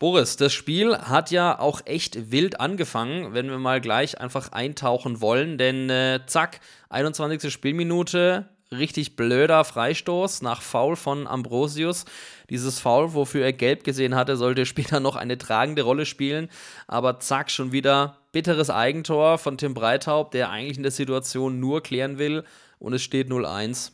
Boris, 0.00 0.36
das 0.36 0.52
Spiel 0.52 0.98
hat 0.98 1.30
ja 1.30 1.56
auch 1.56 1.82
echt 1.84 2.32
wild 2.32 2.58
angefangen, 2.58 3.32
wenn 3.32 3.48
wir 3.48 3.58
mal 3.58 3.80
gleich 3.80 4.20
einfach 4.20 4.50
eintauchen 4.50 5.20
wollen, 5.20 5.58
denn 5.58 5.88
äh, 5.90 6.20
zack, 6.26 6.58
21. 6.90 7.52
Spielminute, 7.52 8.48
richtig 8.72 9.16
blöder 9.16 9.64
Freistoß 9.64 10.42
nach 10.42 10.62
Foul 10.62 10.96
von 10.96 11.26
Ambrosius. 11.26 12.04
Dieses 12.50 12.80
Foul, 12.80 13.14
wofür 13.14 13.44
er 13.44 13.52
gelb 13.52 13.84
gesehen 13.84 14.14
hatte, 14.14 14.36
sollte 14.36 14.66
später 14.66 15.00
noch 15.00 15.16
eine 15.16 15.38
tragende 15.38 15.82
Rolle 15.82 16.06
spielen. 16.06 16.48
Aber 16.86 17.20
zack, 17.20 17.50
schon 17.50 17.72
wieder 17.72 18.18
bitteres 18.32 18.70
Eigentor 18.70 19.38
von 19.38 19.58
Tim 19.58 19.74
Breithaupt, 19.74 20.34
der 20.34 20.50
eigentlich 20.50 20.76
in 20.76 20.82
der 20.82 20.92
Situation 20.92 21.60
nur 21.60 21.82
klären 21.82 22.18
will. 22.18 22.44
Und 22.78 22.94
es 22.94 23.02
steht 23.02 23.28
0-1. 23.28 23.92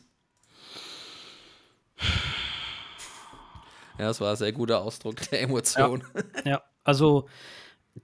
Ja, 3.99 4.07
das 4.07 4.21
war 4.21 4.31
ein 4.31 4.37
sehr 4.37 4.53
guter 4.53 4.81
Ausdruck 4.81 5.17
der 5.29 5.41
Emotion. 5.41 6.03
Ja, 6.45 6.51
ja. 6.51 6.61
also 6.83 7.27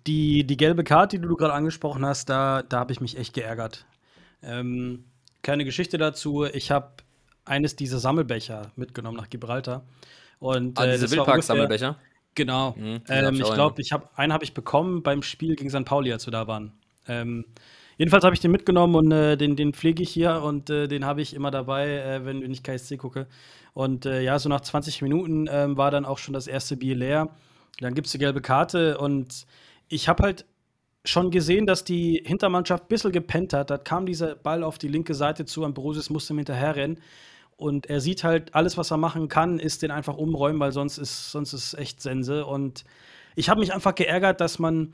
die, 0.06 0.46
die 0.46 0.58
gelbe 0.58 0.84
Karte, 0.84 1.20
die 1.20 1.28
du 1.28 1.36
gerade 1.36 1.54
angesprochen 1.54 2.06
hast, 2.06 2.30
da, 2.30 2.64
da 2.64 2.80
habe 2.80 2.92
ich 2.92 3.02
mich 3.02 3.18
echt 3.18 3.34
geärgert. 3.34 3.86
Ähm, 4.42 5.06
kleine 5.46 5.64
Geschichte 5.64 6.00
dazu. 6.00 6.44
Ich 6.44 6.72
habe 6.72 6.88
eines 7.46 7.76
dieser 7.76 8.00
Sammelbecher 8.00 8.72
mitgenommen 8.76 9.16
nach 9.16 9.30
Gibraltar. 9.30 9.86
Und, 10.40 10.80
ah, 10.80 10.88
diese 10.88 11.12
Wildpark-Sammelbecher? 11.12 11.98
Genau. 12.34 12.72
Mhm, 12.72 13.02
ähm, 13.08 13.36
ich 13.36 13.54
glaube, 13.54 13.80
ich 13.80 13.94
habe 13.94 14.10
einen 14.16 14.34
habe 14.34 14.44
ich 14.44 14.56
bekommen 14.56 15.04
beim 15.04 15.22
Spiel 15.22 15.56
gegen 15.56 15.70
St. 15.70 15.86
Pauli, 15.86 16.12
als 16.12 16.26
wir 16.26 16.32
da 16.32 16.48
waren. 16.48 16.74
Ähm, 17.08 17.46
jedenfalls 17.98 18.26
habe 18.26 18.34
ich 18.34 18.42
den 18.42 18.52
mitgenommen 18.52 18.96
und 18.96 19.12
äh, 19.12 19.38
den, 19.38 19.56
den 19.56 19.74
pflege 19.74 20.02
ich 20.02 20.10
hier 20.10 20.42
und 20.42 20.72
äh, 20.72 20.88
den 20.88 21.06
habe 21.06 21.22
ich 21.22 21.36
immer 21.36 21.52
dabei, 21.52 21.90
äh, 21.90 22.26
wenn, 22.26 22.42
wenn 22.42 22.52
ich 22.52 22.64
KSC 22.64 22.98
gucke. 22.98 23.28
Und 23.74 24.08
äh, 24.08 24.22
ja, 24.22 24.40
so 24.40 24.50
nach 24.50 24.62
20 24.62 25.04
Minuten 25.04 25.48
ähm, 25.50 25.78
war 25.78 25.92
dann 25.92 26.06
auch 26.06 26.18
schon 26.18 26.34
das 26.34 26.48
erste 26.48 26.76
Bier 26.76 26.96
leer. 26.96 27.30
Dann 27.80 27.94
gibt 27.94 28.08
es 28.08 28.14
die 28.14 28.20
gelbe 28.20 28.42
Karte 28.42 28.98
und 28.98 29.46
ich 29.90 30.10
habe 30.10 30.24
halt 30.24 30.46
schon 31.10 31.32
gesehen, 31.32 31.66
dass 31.66 31.84
die 31.84 32.22
Hintermannschaft 32.26 32.86
ein 32.86 32.88
bisschen 32.88 33.12
gepennt 33.12 33.54
hat. 33.54 33.70
Da 33.70 33.78
kam 33.78 34.06
dieser 34.06 34.36
Ball 34.36 34.64
auf 34.64 34.78
die 34.78 34.88
linke 34.88 35.14
Seite 35.14 35.46
zu, 35.46 35.64
Ambrosius 35.64 36.10
musste 36.10 36.34
ihm 36.34 36.38
hinterherrennen. 36.38 37.00
Und 37.58 37.86
er 37.86 38.02
sieht 38.02 38.24
halt, 38.24 38.54
alles, 38.54 38.78
was 38.78 38.92
er 38.92 38.98
machen 38.98 39.30
kann, 39.30 39.60
ist 39.60 39.82
den 39.82 39.92
einfach 39.92 40.18
umräumen, 40.18 40.60
weil 40.60 40.72
sonst 40.72 40.98
ist, 40.98 41.32
sonst 41.32 41.54
ist 41.54 41.74
echt 41.76 42.02
Sense. 42.02 42.46
Und 42.46 42.84
ich 43.36 43.50
habe 43.50 43.60
mich 43.60 43.74
einfach 43.74 43.96
geärgert, 43.96 44.42
dass 44.42 44.60
man 44.60 44.94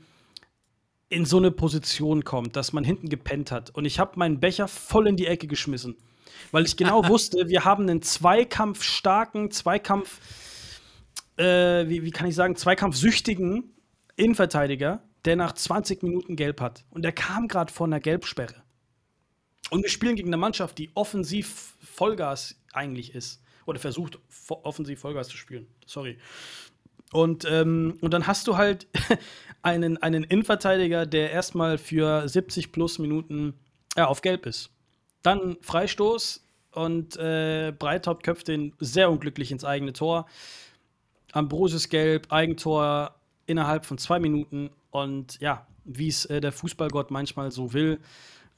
in 1.08 1.24
so 1.24 1.36
eine 1.36 1.50
Position 1.50 2.24
kommt, 2.24 2.56
dass 2.56 2.72
man 2.72 2.84
hinten 2.84 3.08
gepennt 3.08 3.50
hat. 3.50 3.70
Und 3.70 3.84
ich 3.84 3.98
habe 3.98 4.18
meinen 4.18 4.40
Becher 4.40 4.68
voll 4.68 5.08
in 5.08 5.16
die 5.16 5.26
Ecke 5.26 5.46
geschmissen. 5.46 5.96
Weil 6.52 6.64
ich 6.64 6.76
genau 6.76 7.06
wusste, 7.08 7.48
wir 7.48 7.64
haben 7.64 7.82
einen 7.82 8.00
zweikampfstarken, 8.00 9.50
Zweikampf, 9.50 10.20
äh, 11.36 11.88
wie, 11.88 12.04
wie 12.04 12.10
kann 12.10 12.28
ich 12.28 12.34
sagen, 12.34 12.56
zweikampfsüchtigen 12.56 13.74
Innenverteidiger, 14.16 15.02
der 15.24 15.36
nach 15.36 15.52
20 15.52 16.02
Minuten 16.02 16.36
gelb 16.36 16.60
hat. 16.60 16.84
Und 16.90 17.02
der 17.02 17.12
kam 17.12 17.48
gerade 17.48 17.72
von 17.72 17.92
einer 17.92 18.00
Gelbsperre. 18.00 18.62
Und 19.70 19.82
wir 19.82 19.90
spielen 19.90 20.16
gegen 20.16 20.28
eine 20.28 20.36
Mannschaft, 20.36 20.78
die 20.78 20.90
offensiv 20.94 21.76
Vollgas 21.80 22.60
eigentlich 22.72 23.14
ist. 23.14 23.42
Oder 23.64 23.78
versucht, 23.78 24.18
offensiv 24.48 25.00
Vollgas 25.00 25.28
zu 25.28 25.36
spielen. 25.36 25.66
Sorry. 25.86 26.18
Und, 27.12 27.44
ähm, 27.48 27.96
und 28.00 28.12
dann 28.12 28.26
hast 28.26 28.48
du 28.48 28.56
halt 28.56 28.86
einen, 29.62 29.98
einen 29.98 30.24
Innenverteidiger, 30.24 31.06
der 31.06 31.30
erstmal 31.30 31.78
für 31.78 32.28
70 32.28 32.72
plus 32.72 32.98
Minuten 32.98 33.54
ja, 33.96 34.06
auf 34.06 34.22
Gelb 34.22 34.46
ist. 34.46 34.70
Dann 35.22 35.56
Freistoß 35.60 36.44
und 36.72 37.16
äh, 37.16 37.72
Breithaupt 37.78 38.24
köpft 38.24 38.48
den 38.48 38.74
sehr 38.80 39.10
unglücklich 39.10 39.52
ins 39.52 39.64
eigene 39.64 39.92
Tor. 39.92 40.26
Ambrosius 41.32 41.88
gelb, 41.88 42.32
Eigentor 42.32 43.14
innerhalb 43.46 43.84
von 43.84 43.98
zwei 43.98 44.18
Minuten 44.18 44.70
und 44.90 45.40
ja, 45.40 45.66
wie 45.84 46.08
es 46.08 46.24
äh, 46.26 46.40
der 46.40 46.52
Fußballgott 46.52 47.10
manchmal 47.10 47.50
so 47.50 47.72
will, 47.72 47.98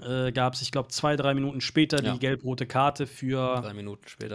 äh, 0.00 0.32
gab 0.32 0.54
es, 0.54 0.62
ich 0.62 0.72
glaube, 0.72 0.88
zwei, 0.88 1.16
drei 1.16 1.34
Minuten 1.34 1.60
später 1.60 2.02
ja. 2.02 2.12
die 2.12 2.18
gelb-rote 2.18 2.66
Karte 2.66 3.06
für 3.06 3.62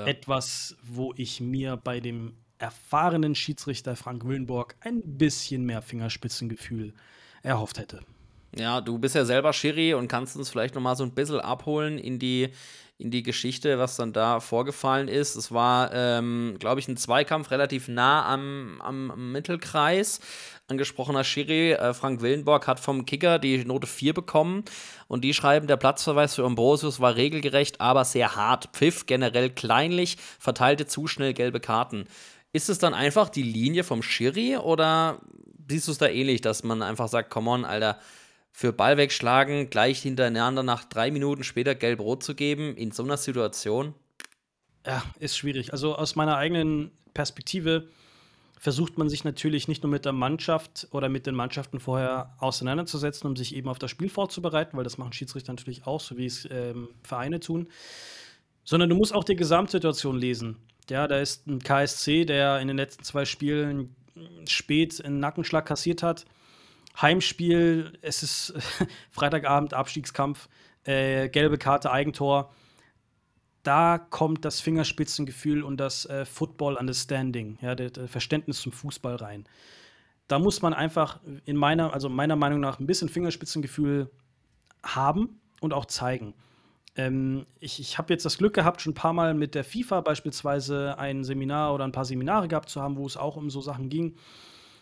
etwas, 0.06 0.78
wo 0.84 1.14
ich 1.16 1.42
mir 1.42 1.78
bei 1.78 2.00
dem 2.00 2.34
erfahrenen 2.58 3.36
Schiedsrichter 3.36 3.96
Frank 3.96 4.26
Willenborg 4.26 4.76
ein 4.82 5.02
bisschen 5.04 5.66
mehr 5.66 5.82
Fingerspitzengefühl 5.82 6.94
erhofft 7.42 7.80
hätte. 7.80 8.02
Ja, 8.56 8.82
du 8.82 8.98
bist 8.98 9.16
ja 9.16 9.26
selber 9.26 9.54
Schiri 9.54 9.94
und 9.94 10.08
kannst 10.08 10.36
uns 10.36 10.50
vielleicht 10.50 10.76
noch 10.76 10.82
mal 10.82 10.96
so 10.96 11.04
ein 11.04 11.12
bisschen 11.12 11.40
abholen 11.40 11.98
in 11.98 12.20
die, 12.20 12.50
in 13.00 13.10
die 13.10 13.24
Geschichte, 13.24 13.80
was 13.80 13.96
dann 13.96 14.14
da 14.14 14.40
vorgefallen 14.40 15.08
ist. 15.08 15.36
Es 15.36 15.52
war, 15.52 15.92
ähm, 15.94 16.58
glaube 16.60 16.80
ich, 16.80 16.88
ein 16.88 16.98
Zweikampf 16.98 17.50
relativ 17.50 17.88
nah 17.88 18.32
am, 18.32 18.80
am 18.82 19.32
Mittelkreis 19.32 20.20
angesprochener 20.70 21.24
Schiri, 21.24 21.72
äh, 21.72 21.94
Frank 21.94 22.22
Willenborg, 22.22 22.68
hat 22.68 22.80
vom 22.80 23.06
Kicker 23.06 23.40
die 23.40 23.66
Note 23.66 23.88
4 23.88 24.14
bekommen 24.14 24.64
und 25.08 25.24
die 25.24 25.34
schreiben, 25.34 25.68
der 25.68 25.78
Platzverweis 25.78 26.36
für 26.36 26.46
Ambrosius 26.46 27.00
war 27.00 27.16
regelgerecht, 27.16 27.82
aber 27.82 28.06
sehr 28.06 28.36
hart. 28.36 28.70
Pfiff 28.74 29.06
generell 29.06 29.50
kleinlich, 29.50 30.18
verteilte 30.40 30.86
zu 30.86 31.08
schnell 31.08 31.34
gelbe 31.34 31.60
Karten. 31.60 32.06
Ist 32.54 32.70
es 32.70 32.80
dann 32.80 32.94
einfach 32.94 33.30
die 33.30 33.44
Linie 33.44 33.84
vom 33.84 34.02
Schiri 34.02 34.58
oder 34.58 35.20
siehst 35.68 35.88
du 35.88 35.92
es 35.92 35.98
da 35.98 36.08
ähnlich, 36.08 36.42
dass 36.42 36.64
man 36.64 36.82
einfach 36.82 37.08
sagt, 37.08 37.30
come 37.30 37.50
on, 37.50 37.66
Alter, 37.66 38.00
für 38.52 38.74
Ball 38.74 38.98
wegschlagen, 38.98 39.70
gleich 39.70 40.02
hintereinander 40.02 40.64
nach 40.64 40.84
drei 40.86 41.12
Minuten 41.12 41.44
später 41.44 41.76
gelb-rot 41.76 42.24
zu 42.24 42.36
geben, 42.36 42.76
in 42.76 42.92
so 42.92 43.04
einer 43.04 43.18
Situation? 43.18 43.94
Ja, 44.86 45.04
ist 45.20 45.38
schwierig. 45.38 45.72
Also 45.72 45.96
aus 45.96 46.16
meiner 46.16 46.38
eigenen 46.38 46.92
Perspektive 47.14 47.88
versucht 48.60 48.98
man 48.98 49.08
sich 49.08 49.24
natürlich 49.24 49.68
nicht 49.70 49.84
nur 49.84 49.90
mit 49.90 50.04
der 50.04 50.12
Mannschaft 50.12 50.88
oder 50.92 51.08
mit 51.08 51.26
den 51.26 51.34
Mannschaften 51.34 51.80
vorher 51.80 52.36
auseinanderzusetzen, 52.40 53.30
um 53.30 53.36
sich 53.36 53.56
eben 53.56 53.70
auf 53.70 53.80
das 53.80 53.90
Spiel 53.90 54.10
vorzubereiten, 54.10 54.76
weil 54.76 54.84
das 54.84 54.98
machen 54.98 55.14
Schiedsrichter 55.14 55.54
natürlich 55.54 55.88
auch, 55.88 56.02
so 56.02 56.18
wie 56.18 56.26
es 56.26 56.48
ähm, 56.52 56.90
Vereine 57.02 57.40
tun, 57.40 57.70
sondern 58.66 58.90
du 58.90 58.96
musst 58.96 59.14
auch 59.14 59.24
die 59.24 59.38
Gesamtsituation 59.38 60.18
lesen. 60.18 60.58
Ja, 60.90 61.08
da 61.08 61.20
ist 61.20 61.48
ein 61.48 61.60
KSC, 61.60 62.26
der 62.26 62.60
in 62.60 62.68
den 62.68 62.78
letzten 62.78 63.04
zwei 63.04 63.24
Spielen 63.24 63.96
spät 64.46 65.04
einen 65.04 65.20
Nackenschlag 65.20 65.66
kassiert 65.66 66.04
hat. 66.04 66.26
Heimspiel, 67.02 67.98
es 68.02 68.24
ist 68.24 68.54
Freitagabend, 69.12 69.74
Abstiegskampf, 69.74 70.50
äh, 70.84 71.30
gelbe 71.30 71.58
Karte, 71.58 71.92
Eigentor 71.92 72.52
da 73.64 73.98
kommt 73.98 74.46
das 74.46 74.62
Fingerspitzengefühl 74.62 75.64
und 75.64 75.78
das 75.78 76.06
äh, 76.06 76.26
Football 76.26 76.76
Understanding, 76.76 77.58
ja, 77.62 77.76
das, 77.76 78.10
Verständnis 78.10 78.62
zum 78.62 78.72
Fußball 78.72 79.16
rein. 79.18 79.46
Da 80.28 80.40
muss 80.40 80.62
man 80.62 80.74
einfach 80.74 81.20
in 81.46 81.56
meiner, 81.56 81.94
also 81.94 82.08
meiner 82.08 82.36
Meinung 82.36 82.60
nach, 82.60 82.80
ein 82.80 82.88
bisschen 82.88 83.10
Fingerspitzengefühl 83.10 84.10
haben 84.84 85.42
und 85.60 85.74
auch 85.74 85.86
zeigen. 85.86 86.34
Ähm, 86.96 87.46
ich 87.60 87.80
ich 87.80 87.98
habe 87.98 88.14
jetzt 88.14 88.26
das 88.26 88.38
Glück 88.38 88.54
gehabt, 88.54 88.82
schon 88.82 88.92
ein 88.92 88.96
paar 88.96 89.14
Mal 89.14 89.34
mit 89.34 89.56
der 89.56 89.64
FIFA 89.64 90.02
beispielsweise 90.02 90.98
ein 90.98 91.24
Seminar 91.24 91.74
oder 91.74 91.84
ein 91.84 91.92
paar 91.92 92.06
Seminare 92.06 92.48
gehabt 92.48 92.70
zu 92.70 92.82
haben, 92.82 92.96
wo 92.96 93.06
es 93.06 93.18
auch 93.18 93.36
um 93.36 93.50
so 93.50 93.62
Sachen 93.62 93.90
ging. 93.90 94.16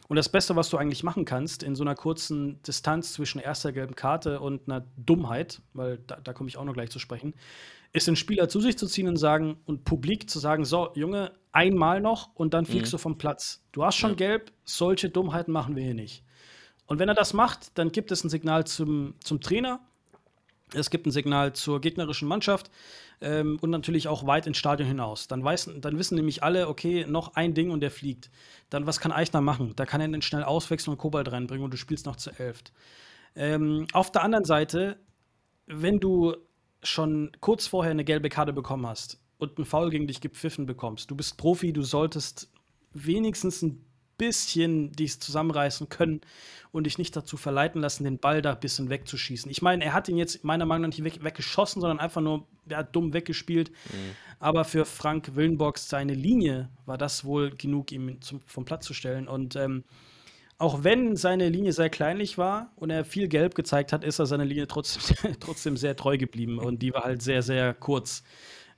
Und 0.08 0.16
das 0.16 0.30
Beste, 0.30 0.56
was 0.56 0.70
du 0.70 0.78
eigentlich 0.78 1.04
machen 1.04 1.26
kannst, 1.26 1.64
in 1.64 1.76
so 1.76 1.84
einer 1.84 1.96
kurzen 1.96 2.62
Distanz 2.64 3.14
zwischen 3.14 3.40
erster 3.40 3.74
gelben 3.74 3.96
Karte 3.96 4.40
und 4.40 4.68
einer 4.68 4.86
Dummheit, 4.96 5.62
weil 5.74 5.98
da, 6.08 6.16
da 6.18 6.34
komme 6.34 6.50
ich 6.50 6.58
auch 6.58 6.64
noch 6.64 6.74
gleich 6.74 6.90
zu 6.90 7.00
sprechen, 7.00 7.34
ist 7.94 8.08
den 8.08 8.16
Spieler 8.16 8.48
zu 8.48 8.62
sich 8.62 8.78
zu 8.78 8.88
ziehen 8.88 9.08
und 9.08 9.18
sagen 9.18 9.58
und 9.66 9.84
publik 9.84 10.30
zu 10.30 10.40
sagen, 10.40 10.66
so, 10.66 10.92
Junge, 10.94 11.34
einmal 11.52 12.00
noch 12.00 12.30
und 12.36 12.54
dann 12.54 12.66
fliegst 12.66 12.94
mhm. 12.94 12.98
du 12.98 13.02
vom 13.02 13.18
Platz. 13.18 13.64
Du 13.72 13.84
hast 13.84 13.96
schon 13.96 14.12
ja. 14.12 14.16
gelb, 14.16 14.52
solche 14.64 15.10
Dummheiten 15.10 15.52
machen 15.52 15.76
wir 15.76 15.84
hier 15.84 15.94
nicht. 15.94 16.24
Und 16.86 17.00
wenn 17.00 17.10
er 17.10 17.16
das 17.16 17.34
macht, 17.34 17.78
dann 17.78 17.92
gibt 17.92 18.12
es 18.12 18.24
ein 18.24 18.30
Signal 18.30 18.66
zum, 18.66 19.16
zum 19.20 19.42
Trainer 19.42 19.82
Es 20.74 20.90
gibt 20.90 21.06
ein 21.08 21.12
Signal 21.12 21.54
zur 21.54 21.80
gegnerischen 21.80 22.28
Mannschaft 22.28 22.70
ähm, 23.22 23.58
und 23.62 23.70
natürlich 23.70 24.08
auch 24.08 24.28
weit 24.28 24.48
ins 24.48 24.58
Stadion 24.58 24.88
hinaus. 24.88 25.28
Dann, 25.28 25.44
weiß, 25.44 25.72
dann 25.80 25.98
wissen 25.98 26.16
nämlich 26.16 26.44
alle, 26.44 26.68
okay, 26.68 27.06
noch 27.08 27.36
ein 27.36 27.54
Ding 27.54 27.72
und 27.72 27.80
der 27.80 27.92
fliegt. 27.92 28.30
Dann, 28.70 28.86
was 28.86 29.00
kann 29.00 29.12
Eichner 29.12 29.42
machen? 29.42 29.74
Da 29.76 29.86
kann 29.86 30.02
er 30.02 30.08
den 30.08 30.22
schnell 30.22 30.44
auswechseln 30.44 30.94
und 30.94 30.98
Kobalt 30.98 31.32
reinbringen 31.32 31.64
und 31.64 31.72
du 31.72 31.78
spielst 31.78 32.06
noch 32.06 32.18
zu 32.18 32.32
elft. 32.38 32.74
Ähm, 33.36 33.88
auf 33.94 34.12
der 34.12 34.24
anderen 34.24 34.46
Seite, 34.46 35.00
wenn 35.68 36.00
du 36.00 36.36
schon 36.84 37.32
kurz 37.40 37.68
vorher 37.68 37.92
eine 37.92 38.04
gelbe 38.04 38.30
Karte 38.30 38.52
bekommen 38.52 38.86
hast 38.86 39.20
und 39.38 39.58
einen 39.58 39.66
Foul 39.66 39.90
gegen 39.90 40.08
dich 40.08 40.22
gepfiffen 40.22 40.66
bekommst, 40.66 41.10
du 41.10 41.16
bist 41.16 41.38
Profi, 41.38 41.72
du 41.72 41.84
solltest 41.84 42.52
wenigstens 42.94 43.62
ein 43.62 43.87
bisschen 44.18 44.92
dich 44.92 45.20
zusammenreißen 45.20 45.90
können 45.90 46.22
und 46.72 46.86
dich 46.86 46.98
nicht 46.98 47.16
dazu 47.16 47.38
verleiten 47.38 47.82
lassen, 47.82 48.04
den 48.04 48.20
Ball 48.20 48.42
da 48.42 48.54
ein 48.54 48.60
bisschen 48.60 48.90
wegzuschießen. 48.90 49.50
Ich 49.50 49.62
meine, 49.62 49.84
er 49.86 49.94
hat 49.94 50.10
ihn 50.10 50.18
jetzt 50.18 50.44
meiner 50.44 50.66
Meinung 50.66 50.90
nach 50.90 50.98
nicht 50.98 51.04
weg, 51.04 51.24
weggeschossen, 51.24 51.82
sondern 51.82 52.00
einfach 52.00 52.22
nur 52.22 52.46
ja, 52.70 52.84
dumm 52.84 53.14
weggespielt. 53.14 53.72
Mhm. 53.72 54.16
Aber 54.40 54.66
für 54.66 54.86
Frank 54.86 55.36
Willenbox 55.36 55.90
seine 55.90 56.14
Linie 56.14 56.70
war 56.86 56.98
das 56.98 57.26
wohl 57.26 57.52
genug, 57.52 57.92
ihm 57.92 58.22
zum, 58.22 58.42
vom 58.42 58.66
Platz 58.66 58.86
zu 58.86 58.94
stellen. 58.94 59.28
Und 59.28 59.56
ähm, 59.56 59.84
auch 60.60 60.84
wenn 60.84 61.16
seine 61.16 61.50
Linie 61.50 61.74
sehr 61.74 61.90
kleinlich 61.90 62.38
war 62.38 62.72
und 62.76 62.90
er 62.90 63.06
viel 63.06 63.28
Gelb 63.28 63.56
gezeigt 63.56 63.94
hat, 63.94 64.04
ist 64.04 64.20
er 64.20 64.26
seiner 64.26 64.46
Linie 64.46 64.68
trotzdem, 64.68 65.36
trotzdem 65.40 65.78
sehr 65.78 65.96
treu 65.96 66.18
geblieben. 66.18 66.60
Und 66.60 66.82
die 66.82 66.94
war 66.94 67.04
halt 67.04 67.22
sehr, 67.22 67.42
sehr 67.42 67.74
kurz. 67.74 68.24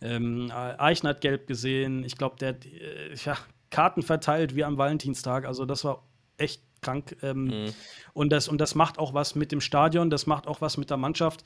Ähm, 0.01 0.51
Eichner 0.51 1.09
hat 1.09 1.21
gelb 1.21 1.47
gesehen. 1.47 2.03
Ich 2.03 2.17
glaube, 2.17 2.37
der 2.37 2.49
hat 2.49 2.65
äh, 2.65 3.13
ja, 3.25 3.37
Karten 3.69 4.01
verteilt 4.01 4.55
wie 4.55 4.63
am 4.63 4.77
Valentinstag. 4.77 5.45
Also, 5.45 5.65
das 5.65 5.83
war 5.83 6.03
echt 6.37 6.61
krank. 6.81 7.17
Ähm, 7.21 7.45
mhm. 7.45 7.73
und, 8.13 8.31
das, 8.31 8.47
und 8.47 8.59
das 8.59 8.75
macht 8.75 8.99
auch 8.99 9.13
was 9.13 9.35
mit 9.35 9.51
dem 9.51 9.61
Stadion, 9.61 10.09
das 10.09 10.27
macht 10.27 10.47
auch 10.47 10.61
was 10.61 10.77
mit 10.77 10.89
der 10.89 10.97
Mannschaft. 10.97 11.43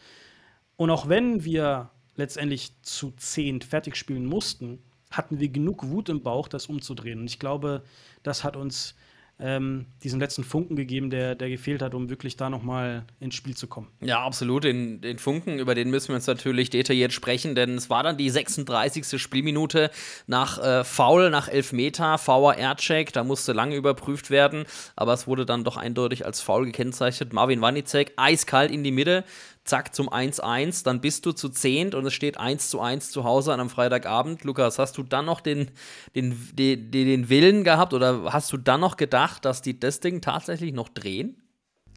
Und 0.76 0.90
auch 0.90 1.10
wenn 1.10 1.44
wir 1.44 1.90
letztendlich 2.16 2.80
zu 2.82 3.12
zehn 3.12 3.62
fertig 3.62 3.96
spielen 3.96 4.26
mussten, 4.26 4.84
hatten 5.12 5.40
wir 5.40 5.50
genug 5.50 5.88
Wut 5.88 6.10
im 6.10 6.22
Bauch, 6.22 6.48
das 6.48 6.68
umzudrehen. 6.68 7.20
Und 7.20 7.26
ich 7.26 7.40
glaube, 7.40 7.84
das 8.24 8.44
hat 8.44 8.56
uns 8.56 8.96
ähm, 9.44 9.88
diesen 10.04 10.22
letzten 10.22 10.46
Funken 10.46 10.78
gegeben, 10.78 11.10
der, 11.10 11.36
der 11.36 11.50
gefehlt 11.50 11.82
hat, 11.82 11.94
um 11.94 12.10
wirklich 12.10 12.38
da 12.38 12.50
nochmal 12.50 13.06
ins 13.20 13.36
Spiel 13.36 13.56
zu 13.58 13.68
kommen. 13.68 13.90
Ja, 14.00 14.24
absolut. 14.24 14.64
Den, 14.64 15.02
den 15.02 15.20
Funken, 15.20 15.60
über 15.60 15.76
den 15.76 15.90
müssen 15.90 16.10
wir 16.10 16.16
uns 16.16 16.28
natürlich 16.28 16.70
detailliert 16.70 17.12
sprechen, 17.12 17.54
denn 17.54 17.76
es 17.76 17.90
war 17.90 18.04
dann 18.04 18.16
die 18.16 18.30
36. 18.30 19.22
Spielminute 19.22 19.92
nach 20.28 20.64
äh, 20.64 20.84
Foul, 20.86 21.30
nach 21.30 21.50
Elfmeter, 21.50 22.18
VR-Check, 22.18 23.12
da 23.12 23.26
musste 23.26 23.52
lange 23.52 23.76
überprüft 23.76 24.30
werden, 24.30 24.64
aber 24.96 25.12
es 25.12 25.28
wurde 25.28 25.46
dann 25.46 25.66
doch 25.66 25.76
eindeutig 25.76 26.26
als 26.26 26.40
Foul 26.40 26.66
gekennzeichnet. 26.66 27.34
Marvin 27.34 27.60
Wanicek 27.60 28.14
eiskalt 28.16 28.72
in 28.72 28.86
die 28.86 28.92
Mitte, 28.92 29.26
zack 29.63 29.95
zum 29.95 30.10
1-1, 30.10 30.84
dann 30.84 30.99
bist 30.99 31.26
du 31.26 31.32
zu 31.32 31.49
zehnt 31.49 31.95
und 31.95 32.06
es 32.06 32.13
steht 32.13 32.38
1 32.38 32.69
zu 32.69 32.82
1 32.82 33.12
zu 33.12 33.23
Hause 33.23 33.54
an 33.54 33.60
einem 33.60 33.69
Freitagabend. 33.69 34.43
Lukas, 34.43 34.78
hast 34.78 34.97
du 34.97 35.04
dann 35.04 35.26
noch 35.26 35.41
den, 35.41 35.71
den, 36.15 36.38
den, 36.54 36.91
den 36.91 37.30
Willen 37.30 37.63
gehabt 37.63 37.93
oder 37.93 38.34
hast 38.34 38.52
du 38.52 38.58
dann 38.58 38.82
noch 38.82 38.97
gedacht, 38.97 39.45
dass 39.45 39.62
die 39.62 39.80
das 39.80 39.99
Ding 39.99 40.21
tatsächlich 40.21 40.73
noch 40.73 40.89
drehen? 40.89 41.38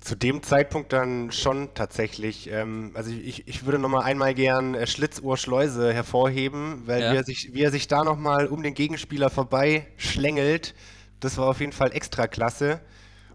Zu 0.01 0.15
dem 0.15 0.43
Zeitpunkt 0.43 0.93
dann 0.93 1.33
schon 1.33 1.75
tatsächlich. 1.75 2.49
Ähm, 2.53 2.93
also 2.95 3.11
ich, 3.11 3.49
ich 3.49 3.65
würde 3.65 3.81
noch 3.81 3.89
mal 3.89 4.03
einmal 4.03 4.35
gern 4.35 4.75
äh, 4.75 4.87
Schlitzohr 4.87 5.37
Schleuse 5.37 5.93
hervorheben, 5.93 6.83
weil 6.87 7.03
ja. 7.03 7.13
wie, 7.13 7.17
er 7.17 7.25
sich, 7.25 7.55
wie 7.55 7.63
er 7.63 7.73
sich 7.73 7.89
da 7.89 8.05
noch 8.05 8.17
mal 8.17 8.47
um 8.47 8.63
den 8.63 8.75
Gegenspieler 8.75 9.31
vorbei 9.31 9.89
schlängelt, 9.97 10.75
das 11.19 11.39
war 11.39 11.49
auf 11.49 11.61
jeden 11.61 11.73
Fall 11.73 11.93
extra 11.93 12.29
klasse. 12.29 12.81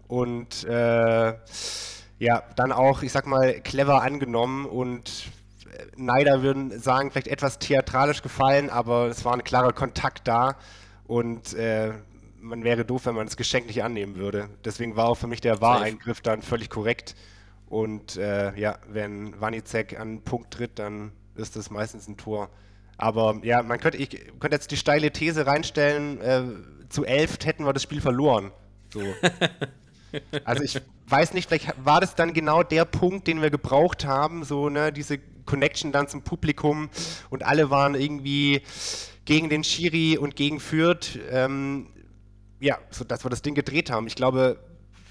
Und 0.06 0.64
äh, 0.64 1.34
ja, 2.22 2.44
dann 2.54 2.70
auch, 2.70 3.02
ich 3.02 3.10
sag 3.10 3.26
mal, 3.26 3.60
clever 3.62 4.00
angenommen 4.00 4.64
und 4.64 5.24
äh, 5.76 5.86
Neider 5.96 6.44
würden 6.44 6.78
sagen, 6.78 7.10
vielleicht 7.10 7.26
etwas 7.26 7.58
theatralisch 7.58 8.22
gefallen, 8.22 8.70
aber 8.70 9.08
es 9.08 9.24
war 9.24 9.32
ein 9.32 9.42
klarer 9.42 9.72
Kontakt 9.72 10.28
da 10.28 10.54
und 11.08 11.52
äh, 11.54 11.90
man 12.40 12.62
wäre 12.62 12.84
doof, 12.84 13.06
wenn 13.06 13.16
man 13.16 13.26
das 13.26 13.36
Geschenk 13.36 13.66
nicht 13.66 13.82
annehmen 13.82 14.14
würde. 14.14 14.48
Deswegen 14.64 14.94
war 14.94 15.08
auch 15.08 15.16
für 15.16 15.26
mich 15.26 15.40
der 15.40 15.60
Wahreingriff 15.60 16.20
dann 16.20 16.42
völlig 16.42 16.70
korrekt. 16.70 17.16
Und 17.66 18.16
äh, 18.16 18.56
ja, 18.56 18.78
wenn 18.88 19.40
Wanizek 19.40 19.98
an 19.98 20.08
einen 20.08 20.22
Punkt 20.22 20.52
tritt, 20.52 20.78
dann 20.78 21.10
ist 21.34 21.56
das 21.56 21.70
meistens 21.70 22.06
ein 22.06 22.16
Tor. 22.16 22.50
Aber 22.98 23.40
ja, 23.42 23.64
man 23.64 23.80
könnte, 23.80 23.98
ich 23.98 24.10
könnte 24.38 24.54
jetzt 24.54 24.70
die 24.70 24.76
steile 24.76 25.10
These 25.10 25.46
reinstellen, 25.46 26.20
äh, 26.20 26.42
zu 26.88 27.04
elf 27.04 27.38
hätten 27.44 27.64
wir 27.64 27.72
das 27.72 27.82
Spiel 27.82 28.00
verloren. 28.00 28.52
So. 28.92 29.00
Also 30.44 30.62
ich 30.62 30.80
weiß 31.06 31.34
nicht, 31.34 31.48
vielleicht 31.48 31.74
war 31.84 32.00
das 32.00 32.14
dann 32.14 32.32
genau 32.32 32.62
der 32.62 32.84
Punkt, 32.84 33.26
den 33.26 33.42
wir 33.42 33.50
gebraucht 33.50 34.04
haben, 34.04 34.44
so 34.44 34.68
ne, 34.68 34.92
diese 34.92 35.18
Connection 35.46 35.92
dann 35.92 36.08
zum 36.08 36.22
Publikum 36.22 36.90
und 37.30 37.44
alle 37.44 37.70
waren 37.70 37.94
irgendwie 37.94 38.62
gegen 39.24 39.48
den 39.48 39.64
Schiri 39.64 40.18
und 40.18 40.36
gegen 40.36 40.60
Fürth. 40.60 41.18
Ähm, 41.30 41.88
ja, 42.60 42.78
so 42.90 43.04
dass 43.04 43.24
wir 43.24 43.30
das 43.30 43.42
Ding 43.42 43.54
gedreht 43.54 43.90
haben. 43.90 44.06
Ich 44.06 44.14
glaube, 44.14 44.58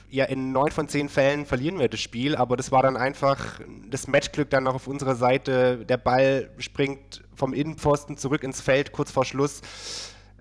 ja, 0.10 0.26
in 0.26 0.52
neun 0.52 0.72
von 0.72 0.88
zehn 0.90 1.08
Fällen 1.08 1.46
verlieren 1.46 1.80
wir 1.80 1.88
das 1.88 2.02
Spiel, 2.02 2.36
aber 2.36 2.58
das 2.58 2.72
war 2.72 2.84
dann 2.84 2.98
einfach 2.98 3.62
das 3.90 4.08
Matchglück 4.08 4.50
dann 4.50 4.66
noch 4.66 4.76
auf 4.76 4.88
unserer 4.88 5.16
Seite. 5.16 5.86
Der 5.86 5.98
Ball 5.98 6.50
springt 6.58 7.24
vom 7.34 7.54
Innenpfosten 7.54 8.18
zurück 8.18 8.44
ins 8.44 8.60
Feld 8.62 8.92
kurz 8.92 9.12
vor 9.12 9.24
Schluss. 9.24 9.62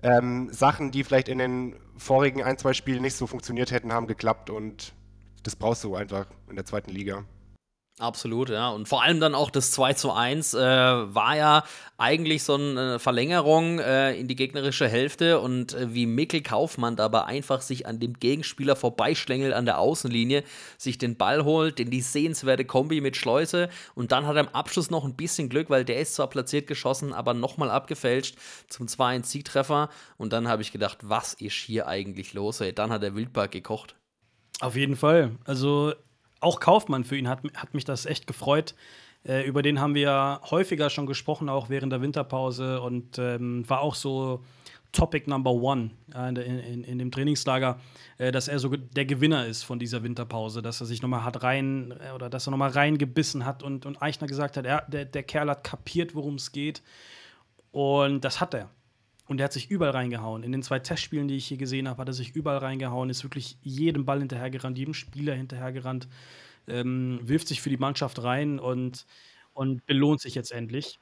Ähm, 0.03 0.49
Sachen, 0.51 0.91
die 0.91 1.03
vielleicht 1.03 1.29
in 1.29 1.37
den 1.37 1.75
vorigen 2.01 2.43
ein, 2.43 2.57
zwei 2.57 2.73
Spielen 2.73 3.03
nicht 3.03 3.15
so 3.15 3.27
funktioniert 3.27 3.71
hätten, 3.71 3.93
haben 3.93 4.07
geklappt 4.07 4.49
und 4.49 4.93
das 5.43 5.55
brauchst 5.55 5.83
du 5.83 5.95
einfach 5.95 6.25
in 6.49 6.55
der 6.55 6.65
zweiten 6.65 6.91
Liga. 6.91 7.25
Absolut, 7.99 8.49
ja. 8.49 8.69
Und 8.69 8.87
vor 8.87 9.03
allem 9.03 9.19
dann 9.19 9.35
auch 9.35 9.51
das 9.51 9.71
2 9.71 9.93
zu 9.93 10.11
1 10.11 10.55
äh, 10.55 10.59
war 10.59 11.35
ja 11.35 11.63
eigentlich 11.97 12.41
so 12.43 12.55
eine 12.55 12.97
Verlängerung 12.97 13.77
äh, 13.79 14.15
in 14.15 14.27
die 14.27 14.35
gegnerische 14.35 14.87
Hälfte 14.87 15.39
und 15.39 15.73
äh, 15.73 15.93
wie 15.93 16.07
Mikkel 16.07 16.41
Kaufmann 16.41 16.95
dabei 16.95 17.25
einfach 17.25 17.61
sich 17.61 17.85
an 17.85 17.99
dem 17.99 18.13
Gegenspieler 18.13 18.75
vorbeischlängelt 18.75 19.53
an 19.53 19.65
der 19.65 19.77
Außenlinie, 19.77 20.43
sich 20.79 20.97
den 20.97 21.15
Ball 21.15 21.43
holt, 21.43 21.79
in 21.79 21.91
die 21.91 22.01
sehenswerte 22.01 22.65
Kombi 22.65 23.01
mit 23.01 23.17
Schleuse 23.17 23.69
und 23.93 24.11
dann 24.11 24.25
hat 24.25 24.35
er 24.35 24.45
im 24.45 24.55
Abschluss 24.55 24.89
noch 24.89 25.03
ein 25.03 25.15
bisschen 25.15 25.49
Glück, 25.49 25.69
weil 25.69 25.85
der 25.85 25.99
ist 25.99 26.15
zwar 26.15 26.27
platziert 26.27 26.65
geschossen, 26.65 27.13
aber 27.13 27.35
nochmal 27.35 27.69
abgefälscht 27.69 28.35
zum 28.67 28.87
2-1-Siegtreffer 28.87 29.89
und 30.17 30.33
dann 30.33 30.47
habe 30.47 30.63
ich 30.63 30.71
gedacht, 30.71 30.97
was 31.03 31.33
ist 31.33 31.53
hier 31.53 31.87
eigentlich 31.87 32.33
los? 32.33 32.61
Ey, 32.61 32.73
dann 32.73 32.91
hat 32.91 33.03
der 33.03 33.15
Wildpark 33.15 33.51
gekocht. 33.51 33.95
Auf 34.59 34.75
jeden 34.75 34.95
Fall. 34.95 35.37
Also 35.45 35.93
auch 36.41 36.59
Kaufmann 36.59 37.03
für 37.03 37.17
ihn 37.17 37.27
hat, 37.27 37.39
hat 37.55 37.73
mich 37.73 37.85
das 37.85 38.05
echt 38.05 38.27
gefreut. 38.27 38.75
Äh, 39.23 39.47
über 39.47 39.61
den 39.61 39.79
haben 39.79 39.95
wir 39.95 40.41
häufiger 40.49 40.89
schon 40.89 41.05
gesprochen, 41.05 41.47
auch 41.49 41.69
während 41.69 41.93
der 41.93 42.01
Winterpause 42.01 42.81
und 42.81 43.17
ähm, 43.19 43.67
war 43.69 43.81
auch 43.81 43.95
so 43.95 44.43
Topic 44.91 45.29
Number 45.29 45.51
One 45.51 45.91
äh, 46.13 46.29
in, 46.29 46.35
in, 46.35 46.83
in, 46.83 46.99
dem 46.99 47.11
Trainingslager, 47.11 47.79
äh, 48.17 48.31
dass 48.31 48.47
er 48.47 48.59
so 48.59 48.69
der 48.69 49.05
Gewinner 49.05 49.45
ist 49.45 49.63
von 49.63 49.79
dieser 49.79 50.03
Winterpause, 50.03 50.61
dass 50.61 50.81
er 50.81 50.87
sich 50.87 51.01
nochmal 51.01 51.23
hat 51.23 51.43
rein 51.43 51.93
äh, 51.99 52.11
oder 52.11 52.29
dass 52.29 52.47
er 52.47 52.51
nochmal 52.51 52.71
reingebissen 52.71 53.45
hat 53.45 53.63
und, 53.63 53.85
und 53.85 54.01
Eichner 54.01 54.27
gesagt 54.27 54.57
hat, 54.57 54.65
ja, 54.65 54.81
der, 54.81 55.05
der 55.05 55.23
Kerl 55.23 55.49
hat 55.49 55.63
kapiert, 55.63 56.15
worum 56.15 56.35
es 56.35 56.51
geht. 56.51 56.81
Und 57.71 58.25
das 58.25 58.41
hat 58.41 58.53
er. 58.53 58.69
Und 59.31 59.39
er 59.39 59.45
hat 59.45 59.53
sich 59.53 59.71
überall 59.71 59.93
reingehauen. 59.93 60.43
In 60.43 60.51
den 60.51 60.61
zwei 60.61 60.79
Testspielen, 60.79 61.29
die 61.29 61.37
ich 61.37 61.45
hier 61.45 61.55
gesehen 61.55 61.87
habe, 61.87 62.01
hat 62.01 62.09
er 62.09 62.13
sich 62.13 62.35
überall 62.35 62.57
reingehauen, 62.57 63.09
ist 63.09 63.23
wirklich 63.23 63.57
jedem 63.61 64.03
Ball 64.03 64.19
hinterhergerannt, 64.19 64.77
jedem 64.77 64.93
Spieler 64.93 65.33
hinterhergerannt, 65.33 66.09
ähm, 66.67 67.17
wirft 67.23 67.47
sich 67.47 67.61
für 67.61 67.69
die 67.69 67.77
Mannschaft 67.77 68.21
rein 68.21 68.59
und, 68.59 69.05
und 69.53 69.85
belohnt 69.85 70.19
sich 70.19 70.35
jetzt 70.35 70.51
endlich. 70.51 70.99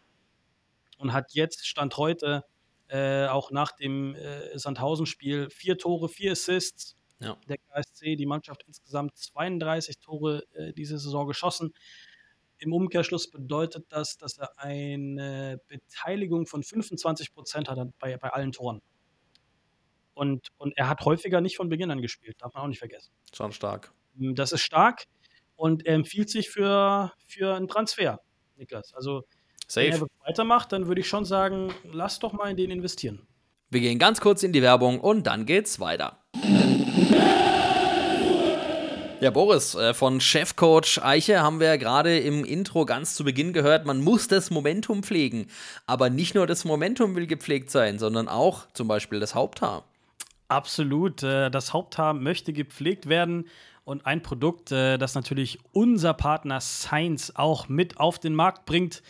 Und 0.99 1.11
hat 1.11 1.33
jetzt, 1.33 1.65
Stand 1.65 1.97
heute, 1.97 2.45
äh, 2.87 3.25
auch 3.25 3.49
nach 3.49 3.71
dem 3.71 4.13
äh, 4.13 4.55
Sandhausen-Spiel, 4.55 5.49
vier 5.49 5.79
Tore, 5.79 6.07
vier 6.07 6.33
Assists. 6.33 6.97
Ja. 7.19 7.35
Der 7.47 7.57
KSC, 7.57 8.15
die 8.15 8.27
Mannschaft 8.27 8.63
insgesamt 8.67 9.17
32 9.17 9.97
Tore 9.97 10.43
äh, 10.53 10.71
diese 10.71 10.99
Saison 10.99 11.25
geschossen. 11.25 11.73
Im 12.59 12.73
Umkehrschluss 12.73 13.31
bedeutet 13.31 13.85
das, 13.89 14.17
dass 14.17 14.37
er 14.37 14.59
eine 14.59 15.61
Beteiligung 15.67 16.45
von 16.45 16.61
25 16.61 17.33
Prozent 17.33 17.69
hat 17.69 17.79
bei, 17.99 18.17
bei 18.17 18.29
allen 18.29 18.51
Toren. 18.51 18.81
Und, 20.13 20.49
und 20.57 20.77
er 20.77 20.89
hat 20.89 21.05
häufiger 21.05 21.39
nicht 21.39 21.55
von 21.55 21.69
Beginn 21.69 21.91
an 21.91 22.01
gespielt, 22.01 22.35
darf 22.39 22.53
man 22.53 22.63
auch 22.63 22.67
nicht 22.67 22.79
vergessen. 22.79 23.11
Schon 23.33 23.53
stark. 23.53 23.93
Hm, 24.17 24.35
das 24.35 24.51
ist 24.51 24.61
stark 24.61 25.05
und 25.55 25.85
er 25.85 25.95
empfiehlt 25.95 26.29
sich 26.29 26.49
für, 26.49 27.13
für 27.27 27.55
einen 27.55 27.69
Transfer, 27.69 28.19
Niklas. 28.57 28.93
Also, 28.93 29.23
Safe. 29.67 29.87
wenn 29.87 30.01
er 30.01 30.07
weitermacht, 30.27 30.73
dann 30.73 30.87
würde 30.87 30.99
ich 30.99 31.07
schon 31.07 31.23
sagen, 31.23 31.73
lass 31.83 32.19
doch 32.19 32.33
mal 32.33 32.49
in 32.49 32.57
den 32.57 32.71
investieren. 32.71 33.27
Wir 33.69 33.81
gehen 33.81 33.99
ganz 33.99 34.19
kurz 34.19 34.43
in 34.43 34.51
die 34.51 34.61
Werbung 34.61 34.99
und 34.99 35.27
dann 35.27 35.45
geht's 35.45 35.79
weiter. 35.79 36.23
Ja, 39.21 39.31
Boris, 39.31 39.75
äh, 39.75 39.93
von 39.93 40.21
Chefcoach 40.21 41.03
Eiche 41.03 41.41
haben 41.41 41.59
wir 41.59 41.77
gerade 41.77 42.17
im 42.19 42.45
Intro 42.45 42.85
ganz 42.85 43.15
zu 43.15 43.25
Beginn 43.25 43.51
gehört, 43.51 43.85
man 43.85 43.99
muss 43.99 44.29
das 44.29 44.49
Momentum 44.49 45.03
pflegen. 45.03 45.47
Aber 45.85 46.09
nicht 46.09 46.35
nur 46.35 46.47
das 46.47 46.63
Momentum 46.63 47.17
will 47.17 47.27
gepflegt 47.27 47.69
sein, 47.69 47.99
sondern 47.99 48.29
auch 48.29 48.67
zum 48.71 48.87
Beispiel 48.87 49.19
das 49.19 49.35
Haupthaar. 49.35 49.83
Absolut. 50.47 51.21
Äh, 51.21 51.51
das 51.51 51.73
Haupthaar 51.73 52.13
möchte 52.13 52.53
gepflegt 52.53 53.09
werden. 53.09 53.49
Und 53.83 54.05
ein 54.05 54.23
Produkt, 54.23 54.71
äh, 54.71 54.97
das 54.97 55.15
natürlich 55.15 55.59
unser 55.73 56.13
Partner 56.13 56.61
Science 56.61 57.35
auch 57.35 57.67
mit 57.67 57.99
auf 57.99 58.19
den 58.19 58.33
Markt 58.33 58.65
bringt, 58.65 59.03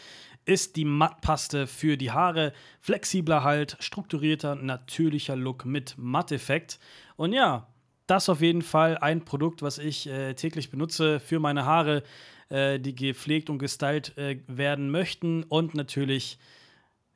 ist 0.44 0.76
die 0.76 0.86
Mattpaste 0.86 1.68
für 1.68 1.98
die 1.98 2.10
Haare. 2.10 2.54
Flexibler 2.82 3.44
Halt, 3.44 3.78
strukturierter, 3.80 4.56
natürlicher 4.56 5.36
Look 5.36 5.66
mit 5.66 5.94
Matteffekt. 6.00 6.80
Und 7.16 7.34
ja, 7.34 7.68
das 8.10 8.30
auf 8.30 8.42
jeden 8.42 8.62
Fall 8.62 8.98
ein 8.98 9.24
Produkt, 9.26 9.62
was 9.62 9.78
ich 9.78 10.08
äh, 10.08 10.34
täglich 10.34 10.72
benutze 10.72 11.20
für 11.20 11.40
meine 11.40 11.66
Haare, 11.66 12.04
äh, 12.50 12.80
die 12.80 12.96
gepflegt 12.96 13.50
und 13.50 13.60
gestylt 13.60 14.18
äh, 14.18 14.40
werden 14.48 14.90
möchten. 14.90 15.44
Und 15.44 15.76
natürlich, 15.76 16.40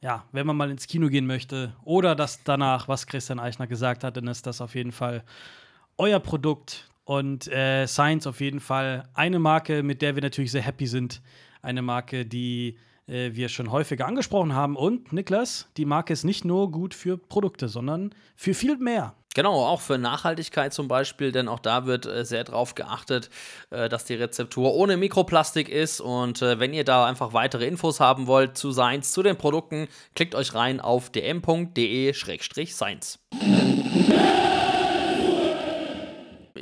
ja, 0.01 0.25
wenn 0.31 0.45
man 0.45 0.55
mal 0.55 0.69
ins 0.69 0.87
Kino 0.87 1.07
gehen 1.07 1.25
möchte 1.25 1.75
oder 1.83 2.15
das 2.15 2.43
danach, 2.43 2.87
was 2.87 3.07
Christian 3.07 3.39
Eichner 3.39 3.67
gesagt 3.67 4.03
hat, 4.03 4.17
dann 4.17 4.27
ist 4.27 4.45
das 4.45 4.61
auf 4.61 4.75
jeden 4.75 4.91
Fall 4.91 5.23
euer 5.97 6.19
Produkt. 6.19 6.89
Und 7.05 7.47
äh, 7.47 7.85
Science 7.85 8.27
auf 8.27 8.39
jeden 8.39 8.61
Fall 8.61 9.09
eine 9.13 9.39
Marke, 9.39 9.83
mit 9.83 10.01
der 10.01 10.15
wir 10.15 10.21
natürlich 10.21 10.51
sehr 10.51 10.61
happy 10.61 10.87
sind. 10.87 11.21
Eine 11.61 11.81
Marke, 11.81 12.25
die 12.25 12.77
äh, 13.07 13.31
wir 13.33 13.49
schon 13.49 13.71
häufiger 13.71 14.07
angesprochen 14.07 14.53
haben. 14.53 14.75
Und 14.75 15.11
Niklas, 15.11 15.67
die 15.75 15.85
Marke 15.85 16.13
ist 16.13 16.23
nicht 16.23 16.45
nur 16.45 16.71
gut 16.71 16.93
für 16.93 17.17
Produkte, 17.17 17.67
sondern 17.67 18.15
für 18.35 18.53
viel 18.53 18.77
mehr. 18.77 19.15
Genau, 19.35 19.65
auch 19.65 19.81
für 19.81 19.97
Nachhaltigkeit 19.97 20.73
zum 20.73 20.87
Beispiel, 20.87 21.31
denn 21.31 21.47
auch 21.47 21.59
da 21.59 21.85
wird 21.85 22.05
äh, 22.05 22.23
sehr 22.23 22.43
darauf 22.43 22.75
geachtet, 22.75 23.29
äh, 23.71 23.89
dass 23.89 24.05
die 24.05 24.13
Rezeptur 24.13 24.75
ohne 24.75 24.97
Mikroplastik 24.97 25.69
ist. 25.69 26.01
Und 26.01 26.41
äh, 26.41 26.59
wenn 26.59 26.73
ihr 26.73 26.83
da 26.83 27.05
einfach 27.05 27.33
weitere 27.33 27.65
Infos 27.65 27.99
haben 27.99 28.27
wollt 28.27 28.57
zu 28.57 28.71
Science, 28.71 29.11
zu 29.11 29.23
den 29.23 29.37
Produkten, 29.37 29.87
klickt 30.15 30.35
euch 30.35 30.53
rein 30.53 30.79
auf 30.79 31.09
dm.de-science. 31.09 33.19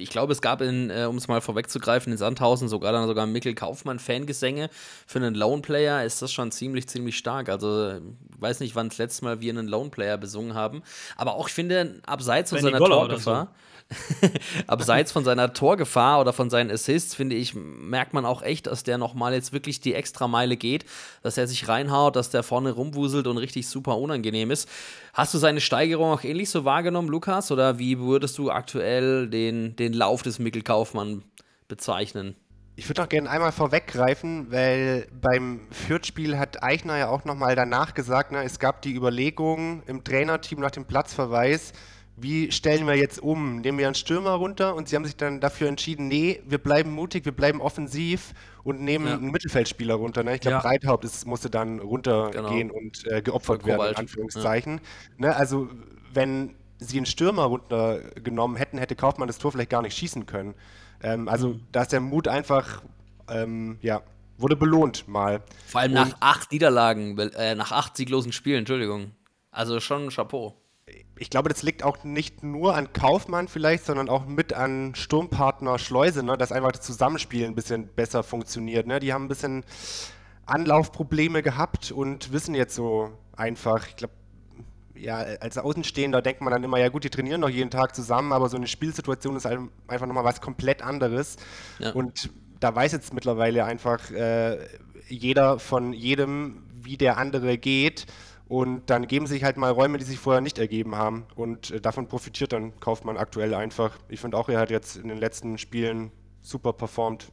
Ich 0.01 0.09
glaube, 0.09 0.33
es 0.33 0.41
gab, 0.41 0.61
in, 0.61 0.89
äh, 0.89 1.05
um 1.05 1.17
es 1.17 1.27
mal 1.27 1.41
vorwegzugreifen, 1.41 2.11
in 2.11 2.17
Sandhausen 2.17 2.67
sogar 2.67 2.91
dann 2.91 3.07
sogar 3.07 3.25
Mikkel 3.25 3.55
Kaufmann-Fangesänge. 3.55 4.69
Für 5.07 5.19
einen 5.19 5.35
Lone 5.35 5.61
Player 5.61 6.03
ist 6.03 6.21
das 6.21 6.31
schon 6.31 6.51
ziemlich, 6.51 6.87
ziemlich 6.87 7.17
stark. 7.17 7.49
Also, 7.49 7.91
ich 7.93 8.01
weiß 8.41 8.59
nicht, 8.59 8.75
wann 8.75 8.89
das 8.89 8.97
letzte 8.97 9.25
Mal 9.25 9.41
wir 9.41 9.51
einen 9.51 9.67
Lone 9.67 9.89
Player 9.89 10.17
besungen 10.17 10.53
haben. 10.53 10.83
Aber 11.15 11.35
auch, 11.35 11.47
ich 11.47 11.53
finde, 11.53 12.01
abseits 12.05 12.51
von 12.51 12.59
seiner 12.59 12.79
Torgefahr. 12.79 13.53
Abseits 14.67 15.11
von 15.11 15.23
seiner 15.23 15.53
Torgefahr 15.53 16.21
oder 16.21 16.33
von 16.33 16.49
seinen 16.49 16.71
Assists, 16.71 17.15
finde 17.15 17.35
ich, 17.35 17.53
merkt 17.55 18.13
man 18.13 18.25
auch 18.25 18.41
echt, 18.41 18.67
dass 18.67 18.83
der 18.83 18.97
nochmal 18.97 19.33
jetzt 19.33 19.53
wirklich 19.53 19.81
die 19.81 19.93
extra 19.93 20.27
Meile 20.27 20.57
geht, 20.57 20.85
dass 21.23 21.37
er 21.37 21.47
sich 21.47 21.67
reinhaut, 21.67 22.15
dass 22.15 22.29
der 22.29 22.43
vorne 22.43 22.71
rumwuselt 22.71 23.27
und 23.27 23.37
richtig 23.37 23.67
super 23.67 23.97
unangenehm 23.97 24.51
ist. 24.51 24.69
Hast 25.13 25.33
du 25.33 25.37
seine 25.37 25.61
Steigerung 25.61 26.11
auch 26.11 26.23
ähnlich 26.23 26.49
so 26.49 26.63
wahrgenommen, 26.63 27.09
Lukas? 27.09 27.51
Oder 27.51 27.79
wie 27.79 27.99
würdest 27.99 28.37
du 28.37 28.49
aktuell 28.49 29.27
den, 29.27 29.75
den 29.75 29.90
Lauf 29.93 30.21
des 30.23 30.39
Mikkel 30.39 30.61
Kaufmann 30.61 31.23
bezeichnen? 31.67 32.35
Ich 32.75 32.87
würde 32.89 33.01
noch 33.01 33.09
gerne 33.09 33.29
einmal 33.29 33.51
vorweggreifen, 33.51 34.51
weil 34.51 35.07
beim 35.21 35.61
Fürth-Spiel 35.71 36.37
hat 36.39 36.63
Eichner 36.63 36.97
ja 36.97 37.09
auch 37.09 37.25
nochmal 37.25 37.55
danach 37.55 37.93
gesagt, 37.93 38.31
ne, 38.31 38.43
es 38.43 38.59
gab 38.59 38.81
die 38.81 38.95
Überlegung 38.95 39.83
im 39.87 40.03
Trainerteam 40.03 40.59
nach 40.59 40.71
dem 40.71 40.85
Platzverweis, 40.85 41.73
wie 42.17 42.51
stellen 42.51 42.85
wir 42.87 42.95
jetzt 42.95 43.21
um? 43.21 43.61
Nehmen 43.61 43.77
wir 43.77 43.87
einen 43.87 43.95
Stürmer 43.95 44.31
runter 44.31 44.75
und 44.75 44.87
sie 44.87 44.95
haben 44.95 45.05
sich 45.05 45.15
dann 45.15 45.39
dafür 45.39 45.67
entschieden, 45.67 46.07
nee, 46.07 46.41
wir 46.45 46.57
bleiben 46.57 46.91
mutig, 46.91 47.25
wir 47.25 47.31
bleiben 47.31 47.61
offensiv 47.61 48.33
und 48.63 48.81
nehmen 48.81 49.07
ja. 49.07 49.13
einen 49.15 49.31
Mittelfeldspieler 49.31 49.95
runter. 49.95 50.23
Ne? 50.23 50.35
Ich 50.35 50.41
glaube, 50.41 50.57
ja. 50.57 50.61
Breithaupt 50.61 51.03
ist, 51.03 51.25
musste 51.25 51.49
dann 51.49 51.79
runtergehen 51.79 52.69
genau. 52.69 52.73
und 52.75 53.07
äh, 53.07 53.21
geopfert 53.21 53.65
werden, 53.65 53.89
in 53.89 53.95
Anführungszeichen. 53.95 54.81
Ja. 55.17 55.27
Ne? 55.27 55.35
Also, 55.35 55.69
wenn 56.13 56.55
sie 56.82 56.97
einen 56.97 57.05
Stürmer 57.05 57.43
runtergenommen 57.43 58.57
hätten, 58.57 58.77
hätte 58.77 58.95
Kaufmann 58.95 59.27
das 59.27 59.38
Tor 59.38 59.51
vielleicht 59.51 59.69
gar 59.69 59.82
nicht 59.82 59.97
schießen 59.97 60.25
können. 60.25 60.55
Ähm, 61.01 61.29
also, 61.29 61.49
mhm. 61.49 61.67
da 61.71 61.84
ist 61.84 61.91
der 61.93 62.01
Mut 62.01 62.27
einfach, 62.27 62.82
ähm, 63.29 63.77
ja, 63.82 64.01
wurde 64.38 64.55
belohnt 64.55 65.07
mal. 65.07 65.41
Vor 65.67 65.82
allem 65.82 65.91
und 65.91 66.09
nach 66.09 66.17
acht 66.19 66.51
Niederlagen, 66.51 67.17
äh, 67.17 67.55
nach 67.55 67.71
acht 67.71 67.95
sieglosen 67.95 68.34
Spielen, 68.34 68.59
Entschuldigung. 68.59 69.11
Also 69.51 69.79
schon 69.79 70.09
Chapeau 70.09 70.61
ich 71.21 71.29
glaube, 71.29 71.49
das 71.49 71.61
liegt 71.61 71.84
auch 71.84 72.03
nicht 72.03 72.43
nur 72.43 72.75
an 72.75 72.93
Kaufmann 72.93 73.47
vielleicht, 73.47 73.86
sondern 73.86 74.09
auch 74.09 74.25
mit 74.25 74.53
an 74.53 74.95
Sturmpartner 74.95 75.77
Schleuse, 75.77 76.23
ne, 76.23 76.36
dass 76.36 76.51
einfach 76.51 76.71
das 76.71 76.82
Zusammenspiel 76.82 77.45
ein 77.45 77.53
bisschen 77.53 77.88
besser 77.88 78.23
funktioniert. 78.23 78.88
Ne? 78.88 78.99
Die 78.99 79.13
haben 79.13 79.25
ein 79.25 79.27
bisschen 79.27 79.63
Anlaufprobleme 80.47 81.43
gehabt 81.43 81.91
und 81.91 82.34
wissen 82.34 82.55
jetzt 82.55 82.73
so 82.73 83.11
einfach, 83.36 83.88
ich 83.88 83.97
glaube, 83.97 84.15
ja, 84.95 85.17
als 85.17 85.57
Außenstehender 85.57 86.21
denkt 86.21 86.41
man 86.41 86.51
dann 86.51 86.63
immer, 86.63 86.77
ja 86.77 86.89
gut, 86.89 87.03
die 87.03 87.09
trainieren 87.09 87.41
doch 87.41 87.49
jeden 87.49 87.69
Tag 87.69 87.95
zusammen, 87.95 88.33
aber 88.33 88.49
so 88.49 88.57
eine 88.57 88.67
Spielsituation 88.67 89.35
ist 89.35 89.45
einfach 89.45 90.07
nochmal 90.07 90.23
was 90.23 90.41
komplett 90.41 90.81
anderes. 90.81 91.37
Ja. 91.79 91.91
Und 91.91 92.29
da 92.59 92.73
weiß 92.75 92.91
jetzt 92.91 93.13
mittlerweile 93.13 93.65
einfach 93.65 94.11
äh, 94.11 94.57
jeder 95.07 95.59
von 95.59 95.93
jedem, 95.93 96.63
wie 96.81 96.97
der 96.97 97.17
andere 97.17 97.57
geht. 97.57 98.05
Und 98.47 98.89
dann 98.89 99.07
geben 99.07 99.27
sich 99.27 99.45
halt 99.45 99.55
mal 99.55 99.71
Räume, 99.71 99.97
die 99.97 100.03
sich 100.03 100.19
vorher 100.19 100.41
nicht 100.41 100.59
ergeben 100.59 100.95
haben. 100.95 101.25
Und 101.35 101.71
äh, 101.71 101.79
davon 101.79 102.07
profitiert 102.07 102.53
dann 102.53 102.77
Kaufmann 102.79 103.17
aktuell 103.17 103.53
einfach. 103.53 103.97
Ich 104.09 104.19
finde 104.19 104.37
auch, 104.37 104.49
er 104.49 104.59
hat 104.59 104.69
jetzt 104.69 104.97
in 104.97 105.07
den 105.07 105.17
letzten 105.17 105.57
Spielen 105.57 106.11
super 106.41 106.73
performt. 106.73 107.31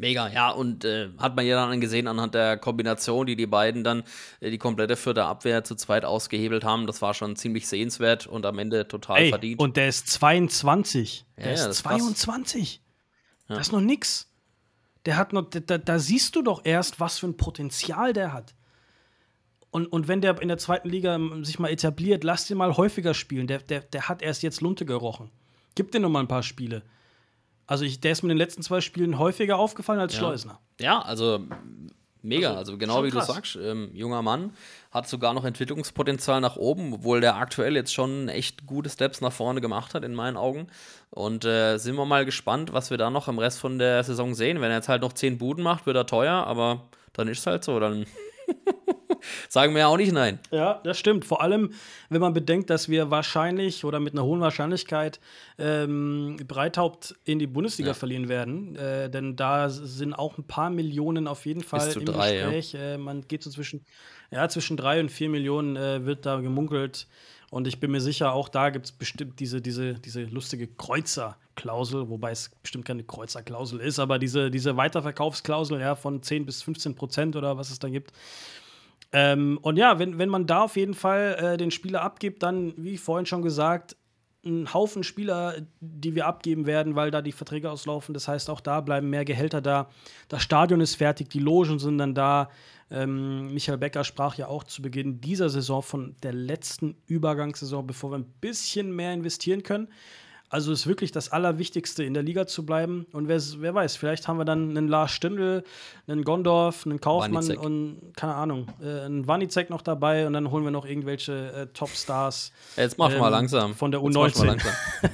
Mega, 0.00 0.28
ja, 0.28 0.50
und 0.50 0.84
äh, 0.84 1.08
hat 1.18 1.34
man 1.34 1.44
ja 1.44 1.56
dann 1.66 1.80
gesehen 1.80 2.06
anhand 2.06 2.32
der 2.32 2.56
Kombination, 2.56 3.26
die 3.26 3.34
die 3.34 3.48
beiden 3.48 3.82
dann 3.82 4.04
äh, 4.38 4.48
die 4.50 4.58
komplette 4.58 4.94
vierte 4.94 5.24
Abwehr 5.24 5.64
zu 5.64 5.74
zweit 5.74 6.04
ausgehebelt 6.04 6.62
haben. 6.62 6.86
Das 6.86 7.02
war 7.02 7.14
schon 7.14 7.34
ziemlich 7.34 7.66
sehenswert 7.66 8.28
und 8.28 8.46
am 8.46 8.60
Ende 8.60 8.86
total 8.86 9.18
Ey, 9.18 9.30
verdient. 9.30 9.60
Und 9.60 9.76
der 9.76 9.88
ist 9.88 10.06
22. 10.08 11.26
Der 11.36 11.46
ja, 11.46 11.66
ist 11.66 11.78
22. 11.78 12.80
Ja. 13.48 13.56
Das 13.56 13.66
ist 13.66 13.72
noch 13.72 13.80
nix. 13.80 14.30
Der 15.04 15.16
hat 15.16 15.32
noch, 15.32 15.50
da, 15.50 15.78
da 15.78 15.98
siehst 15.98 16.36
du 16.36 16.42
doch 16.42 16.64
erst, 16.64 17.00
was 17.00 17.18
für 17.18 17.26
ein 17.26 17.36
Potenzial 17.36 18.12
der 18.12 18.32
hat. 18.32 18.54
Und, 19.70 19.86
und 19.86 20.06
wenn 20.06 20.20
der 20.20 20.40
in 20.40 20.48
der 20.48 20.58
zweiten 20.58 20.88
Liga 20.88 21.16
ähm, 21.16 21.44
sich 21.44 21.58
mal 21.58 21.70
etabliert, 21.70 22.22
lass 22.22 22.46
den 22.46 22.58
mal 22.58 22.76
häufiger 22.76 23.14
spielen. 23.14 23.48
Der, 23.48 23.58
der, 23.58 23.80
der 23.80 24.08
hat 24.08 24.22
erst 24.22 24.44
jetzt 24.44 24.60
Lunte 24.60 24.86
gerochen. 24.86 25.32
Gib 25.74 25.90
dir 25.90 25.98
noch 25.98 26.08
mal 26.08 26.20
ein 26.20 26.28
paar 26.28 26.44
Spiele. 26.44 26.84
Also 27.68 27.84
ich, 27.84 28.00
der 28.00 28.12
ist 28.12 28.22
mir 28.22 28.28
in 28.32 28.36
den 28.36 28.38
letzten 28.38 28.62
zwei 28.62 28.80
Spielen 28.80 29.18
häufiger 29.18 29.58
aufgefallen 29.58 30.00
als 30.00 30.14
ja. 30.14 30.20
Schleusner. 30.20 30.58
Ja, 30.80 31.00
also 31.02 31.40
mega. 32.22 32.48
Also, 32.48 32.58
also 32.58 32.78
genau 32.78 33.04
wie 33.04 33.10
krass. 33.10 33.26
du 33.26 33.32
sagst, 33.34 33.56
ähm, 33.56 33.90
junger 33.92 34.22
Mann 34.22 34.54
hat 34.90 35.06
sogar 35.06 35.34
noch 35.34 35.44
Entwicklungspotenzial 35.44 36.40
nach 36.40 36.56
oben, 36.56 36.94
obwohl 36.94 37.20
der 37.20 37.36
aktuell 37.36 37.76
jetzt 37.76 37.92
schon 37.92 38.30
echt 38.30 38.66
gute 38.66 38.88
Steps 38.88 39.20
nach 39.20 39.32
vorne 39.32 39.60
gemacht 39.60 39.92
hat, 39.92 40.02
in 40.02 40.14
meinen 40.14 40.38
Augen. 40.38 40.68
Und 41.10 41.44
äh, 41.44 41.76
sind 41.76 41.96
wir 41.96 42.06
mal 42.06 42.24
gespannt, 42.24 42.72
was 42.72 42.88
wir 42.90 42.96
da 42.96 43.10
noch 43.10 43.28
im 43.28 43.38
Rest 43.38 43.60
von 43.60 43.78
der 43.78 44.02
Saison 44.02 44.34
sehen. 44.34 44.62
Wenn 44.62 44.70
er 44.70 44.78
jetzt 44.78 44.88
halt 44.88 45.02
noch 45.02 45.12
zehn 45.12 45.36
Buden 45.36 45.62
macht, 45.62 45.84
wird 45.84 45.96
er 45.96 46.06
teuer, 46.06 46.46
aber 46.46 46.88
dann 47.12 47.28
ist 47.28 47.40
es 47.40 47.46
halt 47.46 47.64
so. 47.64 47.78
Dann 47.78 48.06
Sagen 49.48 49.74
wir 49.74 49.80
ja 49.80 49.86
auch 49.88 49.96
nicht 49.96 50.12
nein. 50.12 50.38
Ja, 50.50 50.80
das 50.84 50.98
stimmt. 50.98 51.24
Vor 51.24 51.42
allem, 51.42 51.72
wenn 52.08 52.20
man 52.20 52.32
bedenkt, 52.32 52.70
dass 52.70 52.88
wir 52.88 53.10
wahrscheinlich 53.10 53.84
oder 53.84 54.00
mit 54.00 54.12
einer 54.12 54.24
hohen 54.24 54.40
Wahrscheinlichkeit 54.40 55.20
ähm, 55.58 56.36
Breithaupt 56.46 57.14
in 57.24 57.38
die 57.38 57.46
Bundesliga 57.46 57.90
ja. 57.90 57.94
verlieren 57.94 58.28
werden. 58.28 58.76
Äh, 58.76 59.10
denn 59.10 59.36
da 59.36 59.68
sind 59.68 60.14
auch 60.14 60.38
ein 60.38 60.44
paar 60.44 60.70
Millionen 60.70 61.26
auf 61.26 61.46
jeden 61.46 61.62
Fall 61.62 61.92
im 61.92 62.04
drei, 62.04 62.34
Gespräch. 62.34 62.72
Ja. 62.72 62.94
Äh, 62.94 62.98
man 62.98 63.22
geht 63.26 63.42
so 63.42 63.50
zwischen, 63.50 63.84
ja, 64.30 64.48
zwischen 64.48 64.76
drei 64.76 65.00
und 65.00 65.10
vier 65.10 65.28
Millionen 65.28 65.76
äh, 65.76 66.04
wird 66.04 66.26
da 66.26 66.40
gemunkelt. 66.40 67.06
Und 67.50 67.66
ich 67.66 67.80
bin 67.80 67.90
mir 67.90 68.00
sicher, 68.00 68.32
auch 68.34 68.48
da 68.48 68.68
gibt 68.70 68.86
es 68.86 68.92
bestimmt 68.92 69.40
diese, 69.40 69.62
diese, 69.62 69.94
diese 69.94 70.24
lustige 70.24 70.66
Kreuzerklausel, 70.66 72.10
wobei 72.10 72.30
es 72.30 72.50
bestimmt 72.62 72.84
keine 72.84 73.04
Kreuzerklausel 73.04 73.80
ist, 73.80 73.98
aber 73.98 74.18
diese, 74.18 74.50
diese 74.50 74.76
Weiterverkaufsklausel 74.76 75.80
ja, 75.80 75.94
von 75.94 76.22
10 76.22 76.44
bis 76.44 76.62
15 76.62 76.94
Prozent 76.94 77.36
oder 77.36 77.56
was 77.56 77.70
es 77.70 77.78
da 77.78 77.88
gibt. 77.88 78.12
Ähm, 79.12 79.58
und 79.62 79.76
ja, 79.76 79.98
wenn, 79.98 80.18
wenn 80.18 80.28
man 80.28 80.46
da 80.46 80.62
auf 80.62 80.76
jeden 80.76 80.94
Fall 80.94 81.36
äh, 81.40 81.56
den 81.56 81.70
Spieler 81.70 82.02
abgibt, 82.02 82.42
dann, 82.42 82.74
wie 82.76 82.98
vorhin 82.98 83.26
schon 83.26 83.42
gesagt, 83.42 83.96
ein 84.44 84.72
Haufen 84.72 85.02
Spieler, 85.02 85.56
die 85.80 86.14
wir 86.14 86.26
abgeben 86.26 86.66
werden, 86.66 86.94
weil 86.94 87.10
da 87.10 87.22
die 87.22 87.32
Verträge 87.32 87.70
auslaufen. 87.70 88.14
Das 88.14 88.28
heißt, 88.28 88.50
auch 88.50 88.60
da 88.60 88.80
bleiben 88.80 89.10
mehr 89.10 89.24
Gehälter 89.24 89.60
da. 89.60 89.88
Das 90.28 90.42
Stadion 90.42 90.80
ist 90.80 90.96
fertig, 90.96 91.28
die 91.30 91.40
Logen 91.40 91.78
sind 91.78 91.98
dann 91.98 92.14
da. 92.14 92.50
Ähm, 92.90 93.52
Michael 93.52 93.78
Becker 93.78 94.04
sprach 94.04 94.36
ja 94.36 94.48
auch 94.48 94.64
zu 94.64 94.80
Beginn 94.80 95.20
dieser 95.20 95.50
Saison 95.50 95.82
von 95.82 96.16
der 96.22 96.32
letzten 96.32 96.96
Übergangssaison, 97.06 97.86
bevor 97.86 98.12
wir 98.12 98.18
ein 98.18 98.32
bisschen 98.40 98.94
mehr 98.94 99.12
investieren 99.12 99.62
können. 99.62 99.88
Also 100.50 100.72
ist 100.72 100.86
wirklich 100.86 101.12
das 101.12 101.30
Allerwichtigste, 101.30 102.04
in 102.04 102.14
der 102.14 102.22
Liga 102.22 102.46
zu 102.46 102.64
bleiben. 102.64 103.06
Und 103.12 103.28
wer, 103.28 103.38
wer 103.58 103.74
weiß, 103.74 103.96
vielleicht 103.96 104.28
haben 104.28 104.38
wir 104.38 104.46
dann 104.46 104.70
einen 104.70 104.88
Lars 104.88 105.12
Stindl, 105.12 105.62
einen 106.06 106.24
Gondorf, 106.24 106.86
einen 106.86 107.00
Kaufmann 107.00 107.34
Wanizek. 107.34 107.62
und 107.62 108.12
keine 108.16 108.34
Ahnung, 108.34 108.66
äh, 108.80 109.00
einen 109.00 109.26
Wanizek 109.26 109.68
noch 109.68 109.82
dabei 109.82 110.26
und 110.26 110.32
dann 110.32 110.50
holen 110.50 110.64
wir 110.64 110.70
noch 110.70 110.86
irgendwelche 110.86 111.52
äh, 111.52 111.66
Topstars. 111.66 112.52
Jetzt 112.76 112.96
mach 112.96 113.12
ähm, 113.12 113.18
mal 113.18 113.28
langsam. 113.28 113.74
Von 113.74 113.90
der 113.90 114.00
U19. 114.00 114.58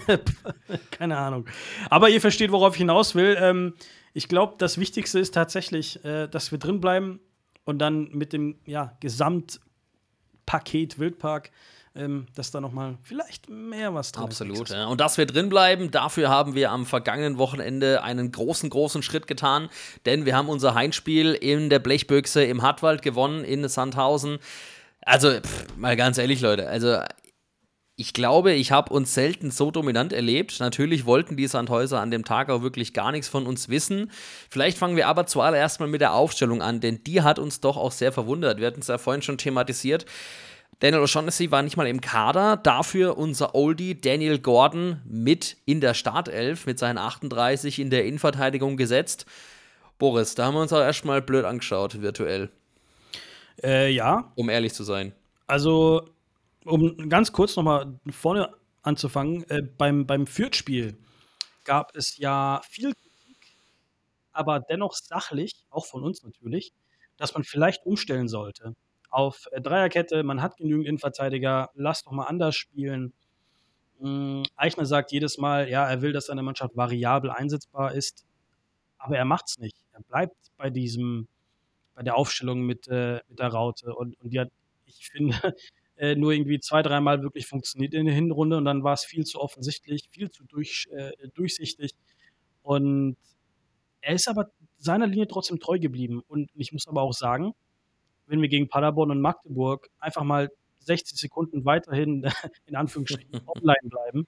keine 0.93 1.19
Ahnung. 1.19 1.47
Aber 1.91 2.11
ihr 2.11 2.21
versteht, 2.21 2.53
worauf 2.53 2.75
ich 2.75 2.79
hinaus 2.79 3.17
will. 3.17 3.37
Ähm, 3.41 3.75
ich 4.13 4.29
glaube, 4.29 4.55
das 4.59 4.79
Wichtigste 4.79 5.19
ist 5.19 5.35
tatsächlich, 5.35 6.05
äh, 6.05 6.29
dass 6.29 6.53
wir 6.53 6.59
drin 6.59 6.81
bleiben 6.81 7.19
und 7.65 7.81
dann 7.81 8.09
mit 8.13 8.33
dem 8.33 8.61
ja, 8.67 8.97
Gesamtpaket 9.01 11.01
Wildpark 11.01 11.51
ähm, 11.97 12.27
dass 12.35 12.51
da 12.51 12.61
nochmal 12.61 12.99
vielleicht 13.03 13.49
mehr 13.49 13.95
was 13.95 14.13
drin 14.13 14.25
Absolut, 14.25 14.69
ist. 14.69 14.75
ja. 14.75 14.87
Und 14.87 15.01
dass 15.01 15.17
wir 15.17 15.27
drin 15.27 15.49
bleiben, 15.49 15.91
dafür 15.91 16.29
haben 16.29 16.55
wir 16.55 16.71
am 16.71 16.87
vergangenen 16.87 17.39
Wochenende 17.39 18.03
einen 18.03 18.33
großen, 18.33 18.69
großen 18.69 19.03
Schritt 19.03 19.27
getan, 19.27 19.69
denn 20.05 20.27
wir 20.27 20.37
haben 20.37 20.49
unser 20.49 20.75
Heimspiel 20.75 21.35
in 21.35 21.71
der 21.71 21.79
Blechbüchse 21.79 22.43
im 22.45 22.63
Hartwald 22.63 23.03
gewonnen, 23.03 23.45
in 23.45 23.69
Sandhausen. 23.69 24.39
Also, 25.03 25.41
pff, 25.41 25.77
mal 25.77 25.97
ganz 25.97 26.19
ehrlich, 26.19 26.41
Leute, 26.41 26.69
also 26.69 26.99
ich 27.97 28.13
glaube, 28.13 28.53
ich 28.53 28.73
habe 28.73 28.93
uns 28.93 29.15
selten 29.15 29.53
so 29.53 29.71
dominant 29.71 30.13
erlebt. 30.13 30.59
Natürlich 30.59 31.07
wollten 31.07 31.37
die 31.37 31.47
Sandhäuser 31.47 32.01
an 32.01 32.11
dem 32.11 32.25
Tag 32.25 32.51
auch 32.51 32.63
wirklich 32.63 32.93
gar 32.93 33.13
nichts 33.13 33.29
von 33.29 33.47
uns 33.47 33.69
wissen. 33.69 34.11
Vielleicht 34.51 34.79
fangen 34.79 34.97
wir 34.97 35.07
aber 35.07 35.27
zuallererst 35.27 35.79
mal 35.79 35.89
mit 35.89 36.01
der 36.01 36.13
Aufstellung 36.13 36.61
an, 36.61 36.81
denn 36.81 37.05
die 37.05 37.23
hat 37.23 37.39
uns 37.39 37.61
doch 37.61 37.77
auch 37.77 37.93
sehr 37.93 38.11
verwundert. 38.11 38.59
Wir 38.59 38.67
hatten 38.67 38.81
es 38.81 38.89
ja 38.89 38.99
vorhin 38.99 39.23
schon 39.23 39.39
thematisiert. 39.39 40.07
Daniel 40.81 41.03
O'Shaughnessy 41.03 41.51
war 41.51 41.63
nicht 41.63 41.77
mal 41.77 41.87
im 41.87 42.01
Kader, 42.01 42.57
dafür 42.57 43.17
unser 43.17 43.55
Oldie 43.55 44.01
Daniel 44.01 44.39
Gordon 44.39 45.01
mit 45.05 45.57
in 45.65 45.81
der 45.81 45.95
Startelf 45.95 46.67
mit 46.67 46.79
seinen 46.79 46.99
38 46.99 47.79
in 47.79 47.91
der 47.91 48.05
Innenverteidigung 48.05 48.77
gesetzt. 48.77 49.27
Boris, 49.99 50.35
da 50.35 50.47
haben 50.47 50.55
wir 50.55 50.63
uns 50.63 50.73
auch 50.73 50.81
erstmal 50.81 51.23
blöd 51.23 51.45
angeschaut, 51.45 52.01
virtuell, 52.03 52.51
Äh, 53.63 53.91
ja, 53.91 54.33
um 54.35 54.49
ehrlich 54.51 54.75
zu 54.75 54.83
sein. 54.83 55.13
Also, 55.47 56.11
um 56.65 57.09
ganz 57.09 57.31
kurz 57.31 57.55
nochmal 57.55 57.99
vorne 58.11 58.53
anzufangen, 58.83 59.49
äh, 59.49 59.63
beim, 59.63 60.07
beim 60.07 60.27
Fürth-Spiel 60.27 60.97
gab 61.63 61.95
es 61.95 62.17
ja 62.19 62.61
viel 62.69 62.93
Kritik, 62.95 63.57
aber 64.33 64.59
dennoch 64.59 64.95
sachlich, 64.95 65.55
auch 65.71 65.87
von 65.87 66.03
uns 66.03 66.25
natürlich, 66.25 66.73
dass 67.17 67.33
man 67.35 67.45
vielleicht 67.45 67.87
umstellen 67.87 68.27
sollte 68.29 68.75
auf 69.15 69.47
äh, 69.53 69.61
Dreierkette. 69.61 70.23
Man 70.25 70.43
hat 70.43 70.57
genügend 70.57 70.87
Innenverteidiger, 70.87 71.71
lass 71.75 72.03
doch 72.03 72.13
mal 72.13 72.25
anders 72.25 72.57
spielen. 72.57 73.13
Mm, 74.01 74.43
Eichner 74.57 74.87
sagt 74.87 75.13
jedes 75.13 75.39
Mal, 75.39 75.69
ja, 75.69 75.89
er 75.89 76.03
will, 76.03 76.13
dass 76.13 76.27
seine 76.27 76.43
Mannschaft 76.43 76.77
variabel 76.77 77.31
einsetzbar 77.31 77.95
ist, 77.95 78.27
aber 78.99 79.17
er 79.17 79.25
macht 79.25 79.45
es 79.49 79.59
nicht. 79.59 79.77
Er 79.93 80.03
bleibt 80.03 80.37
bei 80.57 80.69
diesem, 80.69 81.29
bei 81.95 82.03
der 82.03 82.17
Aufstellung 82.17 82.63
mit, 82.63 82.89
äh, 82.89 83.21
mit 83.29 83.39
der 83.39 83.49
Raute 83.49 83.95
und, 83.95 84.21
und 84.21 84.31
die 84.33 84.41
hat, 84.41 84.51
ich 84.87 85.09
finde, 85.09 85.35
äh, 85.97 86.17
nur 86.17 86.33
irgendwie 86.33 86.59
zwei, 86.59 86.83
dreimal 86.83 87.23
wirklich 87.23 87.47
funktioniert 87.47 87.95
in 87.95 88.07
der 88.07 88.15
Hinrunde 88.15 88.57
und 88.57 88.65
dann 88.65 88.83
war 88.83 88.95
es 88.95 89.05
viel 89.05 89.25
zu 89.25 89.41
offensichtlich, 89.41 90.09
viel 90.11 90.31
zu 90.31 90.45
durch, 90.45 90.89
äh, 90.91 91.13
durchsichtig. 91.35 91.93
Und 92.63 93.17
er 94.01 94.15
ist 94.15 94.29
aber 94.29 94.51
seiner 94.79 95.07
Linie 95.07 95.29
trotzdem 95.29 95.61
treu 95.61 95.79
geblieben. 95.79 96.21
Und 96.27 96.51
ich 96.55 96.73
muss 96.73 96.89
aber 96.89 97.03
auch 97.03 97.13
sagen, 97.13 97.55
wenn 98.27 98.41
wir 98.41 98.49
gegen 98.49 98.69
Paderborn 98.69 99.11
und 99.11 99.21
Magdeburg 99.21 99.89
einfach 99.99 100.23
mal 100.23 100.51
60 100.81 101.19
Sekunden 101.19 101.65
weiterhin 101.65 102.25
in 102.67 102.77
Anführungsstrichen 102.77 103.41
online 103.47 103.89
bleiben, 103.89 104.27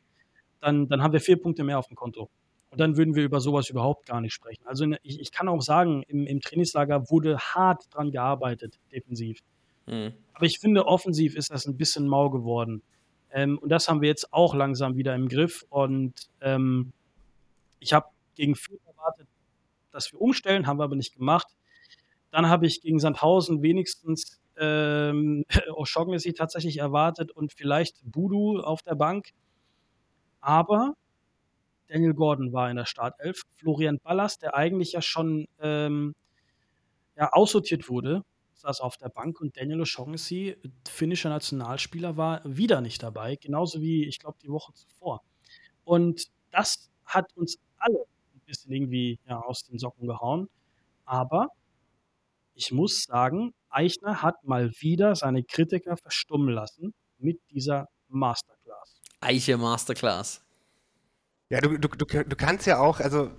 dann, 0.61 0.89
dann 0.89 1.03
haben 1.03 1.13
wir 1.13 1.21
vier 1.21 1.41
Punkte 1.41 1.65
mehr 1.65 1.79
auf 1.79 1.89
dem 1.89 1.97
Konto. 1.97 2.31
Und 2.71 2.81
dann 2.81 2.97
würden 2.97 3.15
wir 3.15 3.25
über 3.25 3.41
sowas 3.41 3.71
überhaupt 3.71 4.07
gar 4.07 4.21
nicht 4.21 4.35
sprechen. 4.35 4.67
Also 4.67 4.85
ich, 5.03 5.21
ich 5.21 5.33
kann 5.33 5.49
auch 5.49 5.63
sagen, 5.63 6.03
im, 6.09 6.27
im 6.27 6.41
Trainingslager 6.41 7.09
wurde 7.11 7.39
hart 7.39 7.85
dran 7.91 8.11
gearbeitet, 8.11 8.79
defensiv. 8.93 9.41
Hm. 9.87 10.13
Aber 10.35 10.47
ich 10.47 10.59
finde, 10.59 10.87
offensiv 10.87 11.37
ist 11.37 11.51
das 11.51 11.67
ein 11.67 11.77
bisschen 11.77 12.07
mau 12.09 12.29
geworden. 12.29 12.83
Ähm, 13.31 13.59
und 13.59 13.71
das 13.71 13.89
haben 13.89 14.01
wir 14.01 14.09
jetzt 14.09 14.33
auch 14.33 14.55
langsam 14.55 14.97
wieder 14.97 15.15
im 15.15 15.29
Griff. 15.29 15.65
Und 15.69 16.29
ähm, 16.41 16.93
ich 17.81 17.93
habe 17.93 18.07
gegen 18.35 18.55
Fürth 18.55 18.85
erwartet, 18.87 19.29
dass 19.93 20.13
wir 20.13 20.21
umstellen, 20.21 20.67
haben 20.67 20.79
wir 20.79 20.85
aber 20.85 20.97
nicht 20.97 21.15
gemacht. 21.15 21.47
Dann 22.37 22.51
habe 22.51 22.67
ich 22.67 22.83
gegen 22.83 22.99
Sandhausen 22.99 23.63
wenigstens 23.63 24.39
ähm, 24.59 25.47
O'Shaughnessy 25.71 26.37
tatsächlich 26.37 26.77
erwartet 26.77 27.33
und 27.33 27.55
vielleicht 27.55 28.03
Budu 28.05 28.61
auf 28.61 28.83
der 28.83 28.95
Bank. 28.95 29.31
Aber 30.43 30.93
Daniel 31.87 32.13
Gordon 32.13 32.53
war 32.53 32.69
in 32.69 32.77
der 32.77 32.85
Startelf. 32.85 33.41
Florian 33.55 34.01
Ballas, 34.01 34.37
der 34.37 34.55
eigentlich 34.55 34.93
ja 34.93 35.01
schon 35.01 35.47
ähm, 35.61 36.15
ja, 37.17 37.33
aussortiert 37.33 37.89
wurde, 37.89 38.23
saß 38.53 38.83
auf 38.83 38.99
der 38.99 39.09
Bank 39.09 39.41
und 39.41 39.57
Daniel 39.57 39.81
O'Shaughnessy, 39.81 40.59
finnischer 40.87 41.31
Nationalspieler, 41.31 42.19
war 42.19 42.43
wieder 42.45 42.83
nicht 42.83 43.03
dabei, 43.03 43.37
genauso 43.37 43.81
wie, 43.81 44.05
ich 44.05 44.19
glaube, 44.19 44.37
die 44.43 44.51
Woche 44.51 44.75
zuvor. 44.75 45.23
Und 45.85 46.27
das 46.51 46.91
hat 47.07 47.35
uns 47.35 47.57
alle 47.79 48.05
ein 48.35 48.43
bisschen 48.45 48.73
irgendwie 48.73 49.19
ja, 49.27 49.41
aus 49.41 49.65
den 49.65 49.79
Socken 49.79 50.07
gehauen. 50.07 50.51
Aber 51.07 51.49
ich 52.57 52.73
muss 52.73 53.05
sagen, 53.05 53.53
Eichner 53.69 54.23
hat 54.23 54.43
mal 54.45 54.71
wieder 54.81 55.15
seine 55.15 55.45
Kritiker 55.45 55.97
verstummen 55.97 56.49
lassen 56.49 56.95
mit 57.19 57.39
dieser 57.51 57.87
Masterclass. 58.09 59.01
Eiche 59.21 59.57
Masterclass. 59.59 60.41
Ja, 61.49 61.61
du, 61.61 61.79
du, 61.79 61.87
du, 61.87 62.05
du 62.05 62.37
kannst 62.37 62.67
ja 62.67 62.81
auch, 62.81 62.99
also 62.99 63.31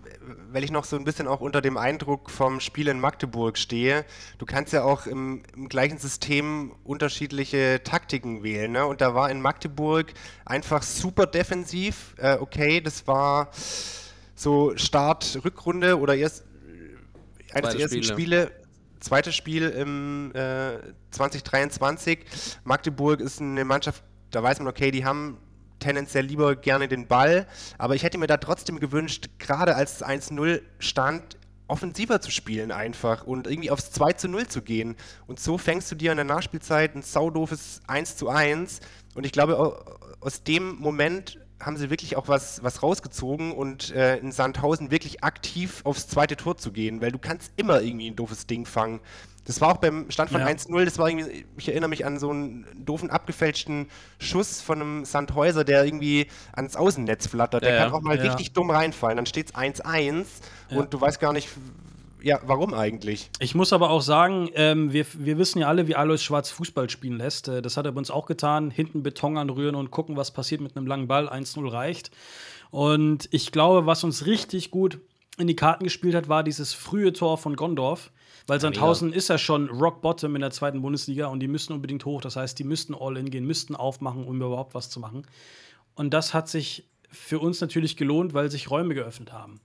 weil 0.49 0.63
ich 0.63 0.71
noch 0.71 0.85
so 0.85 0.95
ein 0.95 1.03
bisschen 1.03 1.27
auch 1.27 1.41
unter 1.41 1.59
dem 1.59 1.75
Eindruck 1.75 2.29
vom 2.29 2.61
Spiel 2.61 2.87
in 2.87 3.01
Magdeburg 3.01 3.57
stehe, 3.57 4.05
du 4.37 4.45
kannst 4.45 4.71
ja 4.71 4.83
auch 4.83 5.07
im, 5.07 5.43
im 5.53 5.67
gleichen 5.67 5.97
System 5.97 6.73
unterschiedliche 6.85 7.81
Taktiken 7.83 8.43
wählen. 8.43 8.71
Ne? 8.71 8.85
Und 8.85 9.01
da 9.01 9.13
war 9.13 9.29
in 9.29 9.41
Magdeburg 9.41 10.13
einfach 10.45 10.83
super 10.83 11.25
defensiv. 11.25 12.15
Äh, 12.17 12.37
okay, 12.39 12.79
das 12.79 13.07
war 13.07 13.49
so 14.35 14.77
Start 14.77 15.41
Rückrunde 15.43 15.99
oder 15.99 16.15
erst 16.15 16.45
eines 17.51 17.71
der 17.71 17.81
ersten 17.81 18.03
Spiele. 18.03 18.43
Spiele. 18.47 18.66
Zweites 18.99 19.35
Spiel 19.35 19.69
im 19.69 20.31
äh, 20.33 20.77
2023. 21.11 22.19
Magdeburg 22.63 23.19
ist 23.21 23.41
eine 23.41 23.65
Mannschaft, 23.65 24.03
da 24.31 24.41
weiß 24.43 24.59
man, 24.59 24.67
okay, 24.67 24.91
die 24.91 25.05
haben 25.05 25.37
tendenziell 25.79 26.25
lieber 26.25 26.55
gerne 26.55 26.87
den 26.87 27.07
Ball, 27.07 27.45
aber 27.77 27.95
ich 27.95 28.03
hätte 28.03 28.17
mir 28.17 28.27
da 28.27 28.37
trotzdem 28.37 28.79
gewünscht, 28.79 29.29
gerade 29.37 29.75
als 29.75 30.01
es 30.01 30.05
1-0 30.05 30.61
stand, 30.79 31.37
offensiver 31.67 32.21
zu 32.21 32.31
spielen 32.31 32.71
einfach 32.71 33.25
und 33.25 33.45
irgendwie 33.45 33.69
aufs 33.71 33.91
2 33.91 34.13
zu 34.13 34.27
0 34.29 34.47
zu 34.47 34.61
gehen. 34.61 34.95
Und 35.27 35.39
so 35.39 35.57
fängst 35.57 35.91
du 35.91 35.95
dir 35.95 36.11
in 36.11 36.17
der 36.17 36.25
Nachspielzeit 36.25 36.95
ein 36.95 37.01
saudoofes 37.03 37.81
1 37.87 38.15
zu 38.15 38.29
1. 38.29 38.79
Und 39.15 39.25
ich 39.25 39.31
glaube, 39.33 39.59
au- 39.59 39.77
aus 40.21 40.43
dem 40.43 40.77
Moment 40.77 41.39
haben 41.59 41.77
sie 41.77 41.89
wirklich 41.89 42.15
auch 42.17 42.27
was, 42.27 42.61
was 42.63 42.83
rausgezogen 42.83 43.51
und 43.51 43.91
äh, 43.95 44.17
in 44.17 44.31
Sandhausen 44.31 44.91
wirklich 44.91 45.23
aktiv 45.23 45.81
aufs 45.85 46.07
zweite 46.07 46.35
Tor 46.35 46.57
zu 46.57 46.71
gehen, 46.71 47.01
weil 47.01 47.11
du 47.11 47.17
kannst 47.19 47.51
immer 47.57 47.81
irgendwie 47.81 48.09
ein 48.11 48.15
doofes 48.15 48.45
Ding 48.47 48.65
fangen. 48.65 48.99
Das 49.45 49.61
war 49.61 49.69
auch 49.69 49.77
beim 49.77 50.11
Stand 50.11 50.29
von 50.29 50.41
Ja. 50.41 50.47
1-0, 50.47 50.83
das 50.85 50.97
war 50.99 51.09
irgendwie, 51.09 51.45
ich 51.57 51.69
erinnere 51.69 51.89
mich 51.89 52.05
an 52.05 52.19
so 52.19 52.29
einen 52.29 52.65
doofen 52.85 53.09
abgefälschten 53.09 53.87
Schuss 54.19 54.61
von 54.61 54.81
einem 54.81 55.05
Sandhäuser, 55.05 55.63
der 55.63 55.85
irgendwie 55.85 56.27
ans 56.53 56.75
Außennetz 56.75 57.27
flattert. 57.27 57.63
Der 57.63 57.73
Ja, 57.73 57.83
kann 57.85 57.93
auch 57.93 58.01
mal 58.01 58.17
ja. 58.17 58.23
richtig 58.23 58.51
dumm 58.53 58.69
reinfallen. 58.69 59.15
Dann 59.15 59.25
steht 59.25 59.47
es 59.47 59.55
1-1 59.55 60.25
Ja. 60.69 60.77
und 60.77 60.93
du 60.93 60.99
weißt 60.99 61.19
gar 61.19 61.31
nicht, 61.33 61.49
ja, 62.21 62.39
warum 62.45 62.73
eigentlich? 62.73 63.29
Ich 63.39 63.55
muss 63.55 63.73
aber 63.73 63.89
auch 63.89 64.01
sagen, 64.01 64.49
ähm, 64.55 64.91
wir, 64.91 65.05
wir 65.13 65.37
wissen 65.37 65.59
ja 65.59 65.67
alle, 65.67 65.87
wie 65.87 65.95
Alois 65.95 66.17
Schwarz 66.17 66.49
Fußball 66.49 66.89
spielen 66.89 67.17
lässt. 67.17 67.47
Äh, 67.47 67.61
das 67.61 67.77
hat 67.77 67.85
er 67.85 67.91
bei 67.91 67.99
uns 67.99 68.11
auch 68.11 68.25
getan. 68.25 68.71
Hinten 68.71 69.03
Beton 69.03 69.37
anrühren 69.37 69.75
und 69.75 69.91
gucken, 69.91 70.17
was 70.17 70.31
passiert 70.31 70.61
mit 70.61 70.75
einem 70.75 70.87
langen 70.87 71.07
Ball. 71.07 71.29
1-0 71.29 71.71
reicht. 71.71 72.11
Und 72.71 73.29
ich 73.31 73.51
glaube, 73.51 73.85
was 73.85 74.03
uns 74.03 74.25
richtig 74.25 74.71
gut 74.71 74.99
in 75.37 75.47
die 75.47 75.55
Karten 75.55 75.83
gespielt 75.83 76.15
hat, 76.15 76.29
war 76.29 76.43
dieses 76.43 76.73
frühe 76.73 77.13
Tor 77.13 77.37
von 77.37 77.55
Gondorf. 77.55 78.11
Weil 78.47 78.61
Sandhausen 78.61 79.11
ist 79.11 79.27
ja 79.27 79.37
schon 79.37 79.69
Rock 79.69 80.01
Bottom 80.01 80.35
in 80.35 80.41
der 80.41 80.51
zweiten 80.51 80.81
Bundesliga 80.81 81.27
und 81.27 81.41
die 81.41 81.49
müssen 81.49 81.73
unbedingt 81.73 82.05
hoch. 82.05 82.21
Das 82.21 82.37
heißt, 82.37 82.57
die 82.57 82.63
müssten 82.63 82.95
all 82.95 83.17
in 83.17 83.29
gehen, 83.29 83.45
müssten 83.45 83.75
aufmachen, 83.75 84.25
um 84.25 84.37
überhaupt 84.37 84.73
was 84.73 84.89
zu 84.89 85.01
machen. 85.01 85.27
Und 85.95 86.13
das 86.13 86.33
hat 86.33 86.47
sich 86.47 86.85
für 87.11 87.39
uns 87.39 87.59
natürlich 87.59 87.97
gelohnt, 87.97 88.33
weil 88.33 88.49
sich 88.49 88.71
Räume 88.71 88.93
geöffnet 88.93 89.33
haben. 89.33 89.59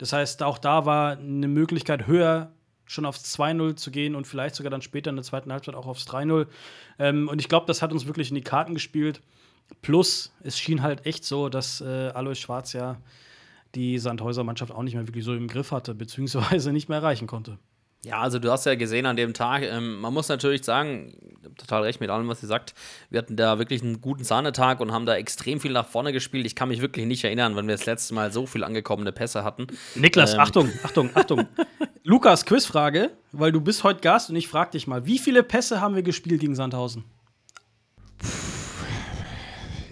Das 0.00 0.14
heißt, 0.14 0.42
auch 0.42 0.56
da 0.56 0.86
war 0.86 1.18
eine 1.18 1.46
Möglichkeit 1.46 2.06
höher, 2.06 2.52
schon 2.86 3.04
aufs 3.04 3.38
2-0 3.38 3.76
zu 3.76 3.90
gehen 3.90 4.14
und 4.14 4.26
vielleicht 4.26 4.54
sogar 4.54 4.70
dann 4.70 4.80
später 4.80 5.10
in 5.10 5.16
der 5.16 5.26
zweiten 5.26 5.52
Halbzeit 5.52 5.74
auch 5.74 5.86
aufs 5.86 6.08
3-0. 6.08 6.46
Ähm, 6.98 7.28
und 7.28 7.38
ich 7.38 7.50
glaube, 7.50 7.66
das 7.66 7.82
hat 7.82 7.92
uns 7.92 8.06
wirklich 8.06 8.30
in 8.30 8.34
die 8.34 8.40
Karten 8.40 8.72
gespielt. 8.72 9.20
Plus, 9.82 10.32
es 10.42 10.58
schien 10.58 10.80
halt 10.80 11.04
echt 11.04 11.26
so, 11.26 11.50
dass 11.50 11.82
äh, 11.82 12.12
Alois 12.14 12.36
Schwarz 12.36 12.72
ja 12.72 12.96
die 13.74 13.98
Sandhäuser 13.98 14.42
Mannschaft 14.42 14.72
auch 14.72 14.82
nicht 14.82 14.94
mehr 14.94 15.06
wirklich 15.06 15.22
so 15.22 15.34
im 15.34 15.48
Griff 15.48 15.70
hatte, 15.70 15.94
beziehungsweise 15.94 16.72
nicht 16.72 16.88
mehr 16.88 16.98
erreichen 16.98 17.26
konnte. 17.26 17.58
Ja, 18.02 18.20
also 18.20 18.38
du 18.38 18.50
hast 18.50 18.64
ja 18.64 18.76
gesehen 18.76 19.04
an 19.04 19.16
dem 19.16 19.34
Tag, 19.34 19.62
ähm, 19.62 20.00
man 20.00 20.14
muss 20.14 20.28
natürlich 20.28 20.64
sagen, 20.64 21.12
total 21.58 21.82
recht 21.82 22.00
mit 22.00 22.08
allem, 22.08 22.28
was 22.28 22.42
ihr 22.42 22.48
sagt. 22.48 22.74
Wir 23.10 23.18
hatten 23.18 23.36
da 23.36 23.58
wirklich 23.58 23.82
einen 23.82 24.00
guten 24.00 24.24
Sahnetag 24.24 24.80
und 24.80 24.90
haben 24.90 25.04
da 25.04 25.16
extrem 25.16 25.60
viel 25.60 25.72
nach 25.72 25.86
vorne 25.86 26.12
gespielt. 26.12 26.46
Ich 26.46 26.54
kann 26.56 26.70
mich 26.70 26.80
wirklich 26.80 27.04
nicht 27.04 27.24
erinnern, 27.24 27.56
wann 27.56 27.66
wir 27.66 27.74
das 27.74 27.84
letzte 27.84 28.14
Mal 28.14 28.32
so 28.32 28.46
viel 28.46 28.64
angekommene 28.64 29.12
Pässe 29.12 29.44
hatten. 29.44 29.66
Niklas, 29.96 30.32
Ähm. 30.32 30.40
Achtung, 30.40 30.72
Achtung, 30.82 31.10
Achtung. 31.14 31.46
Lukas, 32.02 32.46
Quizfrage, 32.46 33.10
weil 33.32 33.52
du 33.52 33.60
bist 33.60 33.84
heute 33.84 34.00
Gast 34.00 34.30
und 34.30 34.36
ich 34.36 34.48
frage 34.48 34.70
dich 34.70 34.86
mal, 34.86 35.04
wie 35.04 35.18
viele 35.18 35.42
Pässe 35.42 35.82
haben 35.82 35.94
wir 35.94 36.02
gespielt 36.02 36.40
gegen 36.40 36.54
Sandhausen? 36.54 37.04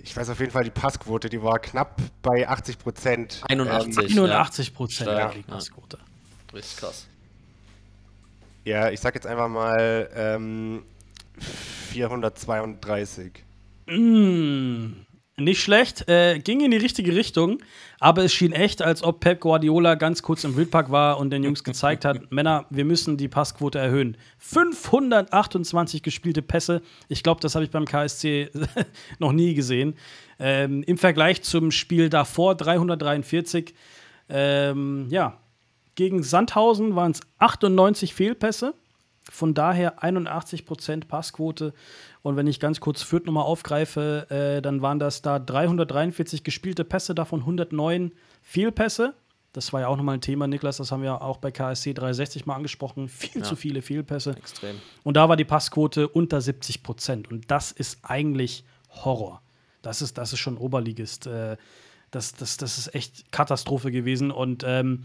Ich 0.03 0.17
weiß 0.17 0.31
auf 0.31 0.41
jeden 0.41 0.51
Fall, 0.51 0.65
die 0.65 0.71
Passquote, 0.71 1.29
die 1.29 1.43
war 1.43 1.59
knapp 1.59 2.01
bei 2.23 2.49
80 2.49 2.79
Prozent. 2.79 3.43
81. 3.47 4.19
81 4.19 4.75
Prozent. 4.75 5.11
Ja. 5.11 5.31
Passquote. 5.47 5.99
Richtig 6.55 6.79
krass. 6.79 7.07
Ja, 8.69 8.91
ich 8.91 9.01
sag 9.01 9.15
jetzt 9.15 9.27
einfach 9.27 9.49
mal 9.49 10.09
ähm, 10.15 10.83
432. 11.39 13.33
Mm, 13.87 14.89
nicht 15.39 15.63
schlecht, 15.63 16.07
äh, 16.09 16.39
ging 16.39 16.61
in 16.61 16.71
die 16.71 16.77
richtige 16.77 17.15
Richtung, 17.15 17.63
aber 17.99 18.25
es 18.25 18.35
schien 18.35 18.53
echt, 18.53 18.83
als 18.83 19.03
ob 19.03 19.21
Pep 19.21 19.41
Guardiola 19.41 19.95
ganz 19.95 20.23
kurz 20.23 20.45
im 20.45 20.55
Wildpark 20.55 20.91
war 20.91 21.19
und 21.19 21.31
den 21.31 21.45
Jungs 21.45 21.65
gezeigt 21.65 22.05
hat, 22.05 22.31
Männer, 22.31 22.67
wir 22.69 22.85
müssen 22.85 23.17
die 23.17 23.29
Passquote 23.29 23.79
erhöhen. 23.79 24.19
528 24.37 26.03
gespielte 26.03 26.43
Pässe, 26.43 26.83
ich 27.09 27.23
glaube, 27.23 27.41
das 27.41 27.55
habe 27.55 27.65
ich 27.65 27.71
beim 27.71 27.87
KSC 27.87 28.51
noch 29.19 29.33
nie 29.33 29.55
gesehen. 29.55 29.95
Ähm, 30.39 30.83
Im 30.83 30.99
Vergleich 30.99 31.43
zum 31.43 31.71
Spiel 31.71 32.11
davor 32.11 32.55
343. 32.55 33.75
Ähm, 34.29 35.07
ja, 35.09 35.41
gegen 35.99 36.23
Sandhausen 36.23 36.95
waren 36.95 37.11
es 37.11 37.21
98 37.39 38.15
Fehlpässe. 38.15 38.73
Von 39.31 39.53
daher 39.53 40.01
81% 40.03 41.09
Passquote. 41.09 41.75
Und 42.23 42.37
wenn 42.37 42.47
ich 42.47 42.61
ganz 42.61 42.79
kurz 42.79 43.03
Fürth 43.03 43.27
nochmal 43.27 43.43
aufgreife, 43.43 44.31
äh, 44.31 44.63
dann 44.63 44.81
waren 44.81 45.01
das 45.01 45.23
da 45.23 45.41
343 45.41 46.45
gespielte 46.45 46.85
Pässe, 46.85 47.17
davon 47.17 47.41
109 47.41 48.13
Fehlpässe. 48.43 49.15
Das 49.53 49.73
war 49.73 49.81
ja 49.81 49.89
auch 49.89 49.97
nochmal 49.97 50.15
ein 50.15 50.21
Thema, 50.21 50.47
Niklas, 50.47 50.77
das 50.77 50.93
haben 50.93 51.03
wir 51.03 51.21
auch 51.21 51.39
bei 51.39 51.51
KSC 51.51 51.95
360 51.95 52.47
mal 52.47 52.55
angesprochen. 52.55 53.09
Viel 53.09 53.43
ja. 53.43 53.43
zu 53.43 53.57
viele 53.57 53.83
Fehlpässe. 53.83 54.37
Extrem. 54.37 54.77
Und 55.03 55.17
da 55.17 55.29
war 55.29 55.37
die 55.37 55.45
Passquote 55.45 56.07
unter 56.07 56.39
70% 56.39 57.29
Und 57.29 57.51
das 57.51 57.73
ist 57.73 57.99
eigentlich 58.05 58.63
Horror. 58.89 59.43
Das 59.83 60.01
ist, 60.01 60.17
das 60.17 60.33
ist 60.33 60.39
schon 60.39 60.59
Oberligist. 60.59 61.27
Äh, 61.27 61.57
das, 62.13 62.35
das, 62.35 62.57
das 62.57 62.79
ist 62.79 62.95
echt 62.95 63.33
Katastrophe 63.33 63.91
gewesen. 63.91 64.31
Und 64.31 64.63
ähm, 64.65 65.03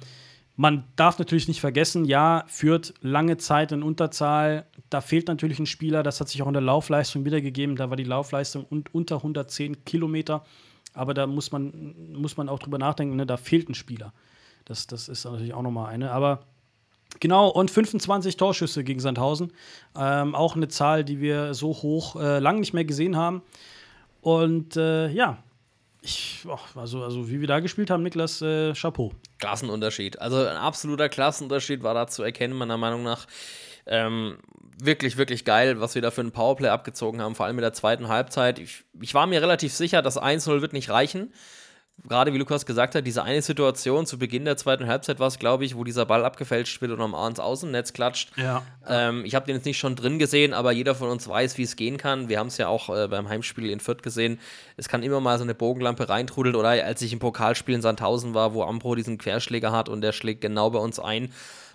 man 0.55 0.83
darf 0.95 1.17
natürlich 1.17 1.47
nicht 1.47 1.61
vergessen, 1.61 2.05
ja, 2.05 2.43
führt 2.47 2.93
lange 3.01 3.37
Zeit 3.37 3.71
in 3.71 3.81
Unterzahl. 3.81 4.67
Da 4.89 5.01
fehlt 5.01 5.27
natürlich 5.27 5.59
ein 5.59 5.65
Spieler. 5.65 6.03
Das 6.03 6.19
hat 6.19 6.29
sich 6.29 6.41
auch 6.43 6.47
in 6.47 6.53
der 6.53 6.61
Laufleistung 6.61 7.25
wiedergegeben. 7.25 7.75
Da 7.75 7.89
war 7.89 7.97
die 7.97 8.03
Laufleistung 8.03 8.65
unter 8.91 9.17
110 9.17 9.83
Kilometer. 9.83 10.45
Aber 10.93 11.15
da 11.15 11.25
muss 11.25 11.51
man, 11.51 11.95
muss 12.13 12.37
man 12.37 12.49
auch 12.49 12.59
drüber 12.59 12.77
nachdenken, 12.77 13.15
ne? 13.15 13.25
da 13.25 13.37
fehlt 13.37 13.67
ein 13.67 13.73
Spieler. 13.73 14.13
Das, 14.65 14.85
das 14.85 15.09
ist 15.09 15.25
natürlich 15.25 15.55
auch 15.55 15.63
nochmal 15.63 15.91
eine. 15.91 16.11
Aber 16.11 16.45
genau, 17.19 17.49
und 17.49 17.71
25 17.71 18.37
Torschüsse 18.37 18.83
gegen 18.83 18.99
Sandhausen. 18.99 19.51
Ähm, 19.97 20.35
auch 20.35 20.55
eine 20.55 20.67
Zahl, 20.67 21.03
die 21.03 21.19
wir 21.19 21.55
so 21.55 21.69
hoch 21.69 22.15
äh, 22.15 22.37
lang 22.37 22.59
nicht 22.59 22.73
mehr 22.73 22.85
gesehen 22.85 23.17
haben. 23.17 23.41
Und 24.21 24.77
äh, 24.77 25.09
ja, 25.09 25.43
ich, 26.03 26.45
also, 26.75 27.03
also 27.03 27.29
wie 27.29 27.39
wir 27.39 27.47
da 27.47 27.61
gespielt 27.61 27.89
haben, 27.89 28.03
Niklas, 28.03 28.41
äh, 28.41 28.73
Chapeau. 28.73 29.13
Klassenunterschied. 29.39 30.19
Also 30.19 30.37
ein 30.37 30.57
absoluter 30.57 31.07
Klassenunterschied 31.07 31.81
war 31.81 31.93
da 31.93 32.07
zu 32.07 32.23
erkennen, 32.23 32.53
meiner 32.55 32.77
Meinung 32.77 33.03
nach. 33.03 33.25
Ähm, 33.85 34.37
wirklich, 34.77 35.17
wirklich 35.17 35.45
geil, 35.45 35.79
was 35.79 35.95
wir 35.95 36.01
da 36.01 36.11
für 36.11 36.21
ein 36.21 36.31
Powerplay 36.31 36.69
abgezogen 36.69 37.21
haben, 37.21 37.35
vor 37.35 37.45
allem 37.45 37.57
in 37.57 37.61
der 37.61 37.73
zweiten 37.73 38.09
Halbzeit. 38.09 38.59
Ich, 38.59 38.83
ich 39.01 39.13
war 39.13 39.27
mir 39.27 39.41
relativ 39.41 39.73
sicher, 39.73 40.01
das 40.01 40.21
1-0 40.21 40.61
wird 40.61 40.73
nicht 40.73 40.89
reichen 40.89 41.33
gerade 42.07 42.33
wie 42.33 42.37
Lukas 42.37 42.65
gesagt 42.65 42.95
hat, 42.95 43.07
diese 43.07 43.23
eine 43.23 43.41
Situation 43.41 44.05
zu 44.05 44.17
Beginn 44.17 44.45
der 44.45 44.57
zweiten 44.57 44.87
Halbzeit 44.87 45.19
war 45.19 45.27
es, 45.27 45.39
glaube 45.39 45.65
ich, 45.65 45.75
wo 45.75 45.83
dieser 45.83 46.05
Ball 46.05 46.25
abgefälscht 46.25 46.81
wird 46.81 46.91
und 46.91 47.01
am 47.01 47.15
ans 47.15 47.39
Außennetz 47.39 47.93
klatscht. 47.93 48.31
Ja. 48.37 48.63
Ähm, 48.87 49.23
ich 49.25 49.35
habe 49.35 49.45
den 49.45 49.55
jetzt 49.55 49.65
nicht 49.65 49.77
schon 49.77 49.95
drin 49.95 50.19
gesehen, 50.19 50.53
aber 50.53 50.71
jeder 50.71 50.95
von 50.95 51.09
uns 51.09 51.27
weiß, 51.27 51.57
wie 51.57 51.63
es 51.63 51.75
gehen 51.75 51.97
kann. 51.97 52.29
Wir 52.29 52.39
haben 52.39 52.47
es 52.47 52.57
ja 52.57 52.67
auch 52.67 52.89
äh, 52.89 53.07
beim 53.07 53.29
Heimspiel 53.29 53.69
in 53.69 53.79
Fürth 53.79 54.03
gesehen. 54.03 54.39
Es 54.75 54.89
kann 54.89 55.03
immer 55.03 55.21
mal 55.21 55.37
so 55.37 55.43
eine 55.43 55.55
Bogenlampe 55.55 56.09
reintrudeln 56.09 56.55
oder 56.55 56.69
als 56.69 57.01
ich 57.01 57.13
im 57.13 57.19
Pokalspiel 57.19 57.75
in 57.75 57.81
Sandhausen 57.81 58.33
war, 58.33 58.53
wo 58.53 58.63
Ambro 58.63 58.95
diesen 58.95 59.17
Querschläger 59.17 59.71
hat 59.71 59.87
und 59.89 60.01
der 60.01 60.11
schlägt 60.11 60.41
genau 60.41 60.69
bei 60.71 60.79
uns 60.79 60.99
ein. 60.99 61.31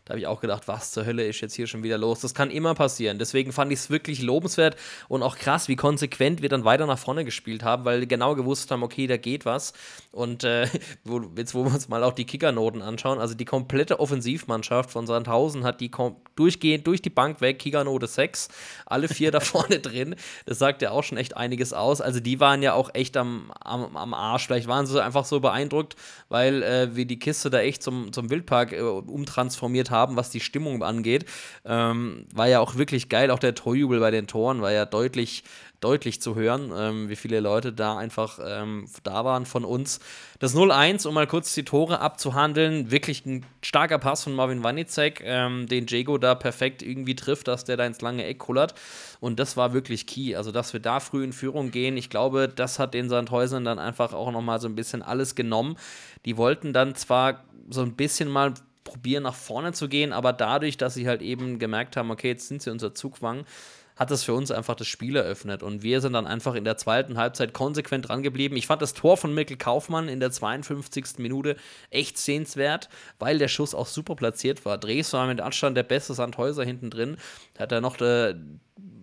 Da 0.08 0.12
habe 0.12 0.20
ich 0.20 0.26
auch 0.26 0.40
gedacht, 0.40 0.68
was 0.68 0.92
zur 0.92 1.04
Hölle 1.04 1.26
ist 1.26 1.42
jetzt 1.42 1.52
hier 1.52 1.66
schon 1.66 1.82
wieder 1.82 1.98
los? 1.98 2.20
Das 2.20 2.32
kann 2.32 2.50
immer 2.50 2.74
passieren. 2.74 3.18
Deswegen 3.18 3.52
fand 3.52 3.70
ich 3.72 3.80
es 3.80 3.90
wirklich 3.90 4.22
lobenswert 4.22 4.74
und 5.06 5.22
auch 5.22 5.36
krass, 5.36 5.68
wie 5.68 5.76
konsequent 5.76 6.40
wir 6.40 6.48
dann 6.48 6.64
weiter 6.64 6.86
nach 6.86 6.98
vorne 6.98 7.26
gespielt 7.26 7.62
haben, 7.62 7.84
weil 7.84 8.00
wir 8.00 8.06
genau 8.06 8.34
gewusst 8.34 8.70
haben, 8.70 8.82
okay, 8.82 9.06
da 9.06 9.18
geht 9.18 9.44
was. 9.44 9.74
Und 10.10 10.44
äh, 10.44 10.66
wo, 11.04 11.20
jetzt, 11.36 11.54
wo 11.54 11.62
wir 11.66 11.74
uns 11.74 11.90
mal 11.90 12.02
auch 12.02 12.14
die 12.14 12.24
Kickernoten 12.24 12.80
anschauen, 12.80 13.18
also 13.18 13.34
die 13.34 13.44
komplette 13.44 14.00
Offensivmannschaft 14.00 14.90
von 14.90 15.06
Sandhausen 15.06 15.64
hat 15.64 15.82
die 15.82 15.90
durchgehend 16.36 16.86
durch 16.86 17.02
die 17.02 17.10
Bank 17.10 17.42
weg, 17.42 17.58
Kickernote 17.58 18.06
6, 18.06 18.48
alle 18.86 19.08
vier 19.08 19.30
da 19.30 19.40
vorne 19.40 19.78
drin. 19.78 20.16
Das 20.46 20.58
sagt 20.58 20.80
ja 20.80 20.90
auch 20.90 21.02
schon 21.02 21.18
echt 21.18 21.36
einiges 21.36 21.74
aus. 21.74 22.00
Also 22.00 22.20
die 22.20 22.40
waren 22.40 22.62
ja 22.62 22.72
auch 22.72 22.94
echt 22.94 23.18
am, 23.18 23.52
am, 23.60 23.94
am 23.94 24.14
Arsch. 24.14 24.46
Vielleicht 24.46 24.68
waren 24.68 24.86
sie 24.86 25.04
einfach 25.04 25.26
so 25.26 25.40
beeindruckt, 25.40 25.96
weil 26.30 26.62
äh, 26.62 26.96
wir 26.96 27.04
die 27.04 27.18
Kiste 27.18 27.50
da 27.50 27.60
echt 27.60 27.82
zum, 27.82 28.10
zum 28.14 28.30
Wildpark 28.30 28.72
äh, 28.72 28.80
umtransformiert 28.80 29.90
haben 29.90 29.97
haben, 29.98 30.16
was 30.16 30.30
die 30.30 30.40
Stimmung 30.40 30.82
angeht. 30.82 31.24
Ähm, 31.64 32.26
war 32.32 32.48
ja 32.48 32.60
auch 32.60 32.76
wirklich 32.76 33.08
geil, 33.08 33.30
auch 33.30 33.38
der 33.38 33.54
Torjubel 33.54 34.00
bei 34.00 34.10
den 34.10 34.26
Toren 34.26 34.62
war 34.62 34.72
ja 34.72 34.86
deutlich, 34.86 35.44
deutlich 35.80 36.20
zu 36.20 36.34
hören, 36.34 36.72
ähm, 36.76 37.08
wie 37.08 37.16
viele 37.16 37.40
Leute 37.40 37.72
da 37.72 37.96
einfach 37.96 38.38
ähm, 38.44 38.88
da 39.04 39.24
waren 39.24 39.46
von 39.46 39.64
uns. 39.64 40.00
Das 40.38 40.54
0-1, 40.54 41.06
um 41.06 41.14
mal 41.14 41.26
kurz 41.26 41.54
die 41.54 41.64
Tore 41.64 42.00
abzuhandeln, 42.00 42.90
wirklich 42.90 43.26
ein 43.26 43.44
starker 43.62 43.98
Pass 43.98 44.24
von 44.24 44.34
Marvin 44.34 44.62
Wanicek, 44.62 45.20
ähm, 45.24 45.66
den 45.66 45.86
Jago 45.88 46.18
da 46.18 46.34
perfekt 46.34 46.82
irgendwie 46.82 47.16
trifft, 47.16 47.48
dass 47.48 47.64
der 47.64 47.76
da 47.76 47.86
ins 47.86 48.00
lange 48.00 48.24
Eck 48.24 48.38
kullert. 48.38 48.74
Und 49.20 49.38
das 49.38 49.56
war 49.56 49.72
wirklich 49.72 50.06
key. 50.06 50.36
Also, 50.36 50.52
dass 50.52 50.72
wir 50.72 50.80
da 50.80 51.00
früh 51.00 51.24
in 51.24 51.32
Führung 51.32 51.70
gehen, 51.70 51.96
ich 51.96 52.10
glaube, 52.10 52.48
das 52.48 52.78
hat 52.78 52.94
den 52.94 53.08
Sandhäusern 53.08 53.64
dann 53.64 53.78
einfach 53.78 54.12
auch 54.12 54.30
nochmal 54.30 54.60
so 54.60 54.68
ein 54.68 54.74
bisschen 54.74 55.02
alles 55.02 55.34
genommen. 55.34 55.76
Die 56.24 56.36
wollten 56.36 56.72
dann 56.72 56.94
zwar 56.94 57.44
so 57.70 57.82
ein 57.82 57.94
bisschen 57.94 58.28
mal 58.28 58.54
probieren, 58.88 59.22
nach 59.22 59.34
vorne 59.34 59.72
zu 59.72 59.88
gehen, 59.88 60.12
aber 60.12 60.32
dadurch, 60.32 60.76
dass 60.76 60.94
sie 60.94 61.06
halt 61.06 61.22
eben 61.22 61.58
gemerkt 61.58 61.96
haben, 61.96 62.10
okay, 62.10 62.28
jetzt 62.28 62.48
sind 62.48 62.62
sie 62.62 62.70
unser 62.70 62.94
Zugwang, 62.94 63.44
hat 63.98 64.12
das 64.12 64.22
für 64.22 64.32
uns 64.32 64.52
einfach 64.52 64.76
das 64.76 64.86
Spiel 64.86 65.16
eröffnet. 65.16 65.64
Und 65.64 65.82
wir 65.82 66.00
sind 66.00 66.12
dann 66.12 66.26
einfach 66.26 66.54
in 66.54 66.64
der 66.64 66.76
zweiten 66.76 67.18
Halbzeit 67.18 67.52
konsequent 67.52 68.08
dran 68.08 68.22
geblieben. 68.22 68.56
Ich 68.56 68.68
fand 68.68 68.80
das 68.80 68.94
Tor 68.94 69.16
von 69.16 69.34
Mikkel 69.34 69.56
Kaufmann 69.56 70.08
in 70.08 70.20
der 70.20 70.30
52. 70.30 71.18
Minute 71.18 71.56
echt 71.90 72.16
sehenswert, 72.16 72.88
weil 73.18 73.38
der 73.38 73.48
Schuss 73.48 73.74
auch 73.74 73.86
super 73.86 74.14
platziert 74.14 74.64
war. 74.64 74.78
Dres 74.78 75.12
war 75.12 75.26
mit 75.26 75.40
Anstand 75.40 75.76
der 75.76 75.82
beste 75.82 76.14
Sandhäuser 76.14 76.64
hinten 76.64 76.90
drin. 76.90 77.16
Hat 77.58 77.72
er 77.72 77.80
noch 77.80 77.96
der, 77.96 78.36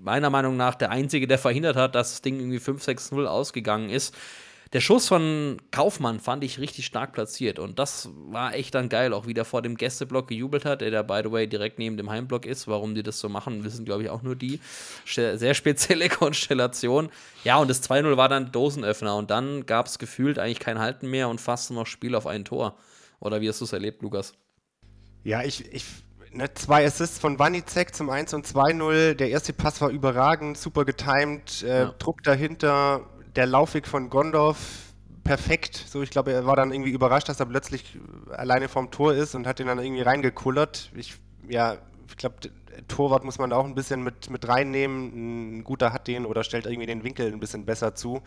meiner 0.02 0.30
Meinung 0.30 0.56
nach 0.56 0.76
der 0.76 0.92
Einzige, 0.92 1.28
der 1.28 1.40
verhindert 1.40 1.76
hat, 1.76 1.94
dass 1.94 2.12
das 2.12 2.22
Ding 2.22 2.40
irgendwie 2.40 2.60
5-6-0 2.60 3.26
ausgegangen 3.26 3.90
ist. 3.90 4.16
Der 4.76 4.82
Schuss 4.82 5.08
von 5.08 5.62
Kaufmann 5.72 6.20
fand 6.20 6.44
ich 6.44 6.60
richtig 6.60 6.86
stark 6.86 7.14
platziert 7.14 7.60
und 7.60 7.80
das 7.80 8.10
war 8.28 8.56
echt 8.56 8.76
dann 8.76 8.90
geil, 8.90 9.14
auch 9.14 9.26
wie 9.26 9.34
der 9.34 9.46
vor 9.46 9.62
dem 9.62 9.78
Gästeblock 9.78 10.28
gejubelt 10.28 10.66
hat, 10.66 10.82
der 10.82 10.92
da, 10.92 11.02
by 11.02 11.22
the 11.24 11.32
way, 11.32 11.48
direkt 11.48 11.80
neben 11.80 11.96
dem 11.96 12.10
Heimblock 12.10 12.46
ist. 12.46 12.68
Warum 12.68 12.94
die 12.94 13.02
das 13.02 13.18
so 13.22 13.30
machen, 13.30 13.64
wissen, 13.64 13.86
glaube 13.86 14.04
ich, 14.04 14.10
auch 14.10 14.22
nur 14.22 14.36
die. 14.36 14.60
Sehr 15.06 15.54
spezielle 15.54 16.10
Konstellation. 16.10 17.10
Ja, 17.46 17.56
und 17.56 17.70
das 17.70 17.90
2-0 17.90 18.18
war 18.18 18.28
dann 18.28 18.52
Dosenöffner 18.52 19.16
und 19.16 19.32
dann 19.32 19.66
gab 19.66 19.86
es 19.86 19.98
gefühlt 19.98 20.40
eigentlich 20.40 20.60
kein 20.60 20.78
Halten 20.78 21.10
mehr 21.10 21.30
und 21.30 21.40
fast 21.40 21.72
nur 21.72 21.84
noch 21.84 21.88
Spiel 21.88 22.14
auf 22.14 22.28
ein 22.28 22.44
Tor. 22.44 22.78
Oder 23.22 23.40
wie 23.40 23.48
hast 23.48 23.62
du 23.62 23.64
es 23.64 23.72
erlebt, 23.72 24.02
Lukas? 24.02 24.34
Ja, 25.24 25.42
ich, 25.42 25.72
ich 25.74 25.86
ne, 26.32 26.54
zwei 26.54 26.86
Assists 26.86 27.18
von 27.18 27.40
Wanizek 27.40 27.96
zum 27.96 28.10
1 28.10 28.34
und 28.34 28.46
2-0. 28.46 29.14
Der 29.14 29.30
erste 29.30 29.54
Pass 29.54 29.80
war 29.80 29.90
überragend, 29.90 30.58
super 30.58 30.84
getimed, 30.84 31.64
äh, 31.64 31.84
ja. 31.84 31.96
Druck 31.98 32.24
dahinter, 32.24 33.06
der 33.36 33.46
Laufweg 33.46 33.88
von 33.88 34.10
Gondorf 34.10 34.86
perfekt. 35.24 35.76
So, 35.88 36.02
ich 36.02 36.12
glaube, 36.12 36.32
er 36.32 36.46
war 36.46 36.56
dann 36.56 36.72
irgendwie 36.72 36.92
überrascht, 36.92 37.28
dass 37.28 37.40
er 37.40 37.48
plötzlich 37.48 37.98
alleine 38.30 38.70
vorm 38.70 38.92
Tor 38.92 39.14
ist 39.14 39.36
und 39.36 39.48
hat 39.48 39.60
ihn 39.60 39.68
dann 39.68 39.80
irgendwie 39.80 40.04
reingekullert. 40.04 40.92
Ich, 40.96 41.16
ja, 41.50 41.78
ich 42.08 42.18
glaube, 42.18 42.36
Torwart 42.88 43.24
muss 43.24 43.40
man 43.40 43.52
auch 43.52 43.66
ein 43.66 43.76
bisschen 43.76 44.04
mit, 44.04 44.30
mit 44.30 44.48
reinnehmen. 44.48 45.58
Ein 45.58 45.64
guter 45.64 45.92
hat 45.92 46.08
den 46.08 46.26
oder 46.26 46.44
stellt 46.44 46.66
irgendwie 46.66 46.86
den 46.86 47.04
Winkel 47.04 47.32
ein 47.32 47.40
bisschen 47.40 47.66
besser 47.66 47.96
zu. 47.96 48.22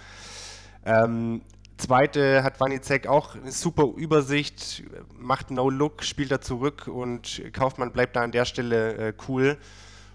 Ähm, 0.84 1.42
zweite 1.76 2.42
hat 2.42 2.60
Wanizek 2.60 3.06
auch 3.06 3.36
eine 3.36 3.52
super 3.52 3.84
Übersicht, 3.96 4.82
macht 5.16 5.50
No-Look, 5.50 6.02
spielt 6.02 6.32
da 6.32 6.40
zurück 6.40 6.88
und 6.88 7.42
Kaufmann 7.52 7.92
bleibt 7.92 8.16
da 8.16 8.22
an 8.22 8.32
der 8.32 8.44
Stelle 8.44 8.94
äh, 8.94 9.12
cool. 9.28 9.56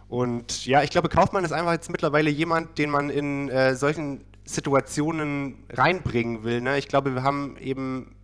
Und 0.09 0.65
ja, 0.65 0.83
ich 0.83 0.89
glaube, 0.89 1.09
Kaufmann 1.09 1.45
ist 1.45 1.53
einfach 1.53 1.71
jetzt 1.71 1.89
mittlerweile 1.89 2.29
jemand, 2.29 2.77
den 2.77 2.89
man 2.89 3.09
in 3.09 3.49
äh, 3.49 3.75
solchen 3.75 4.25
Situationen 4.45 5.63
reinbringen 5.69 6.43
will. 6.43 6.61
Ne? 6.61 6.77
Ich 6.77 6.87
glaube, 6.87 7.13
wir 7.13 7.23
haben 7.23 7.57
eben, 7.59 8.15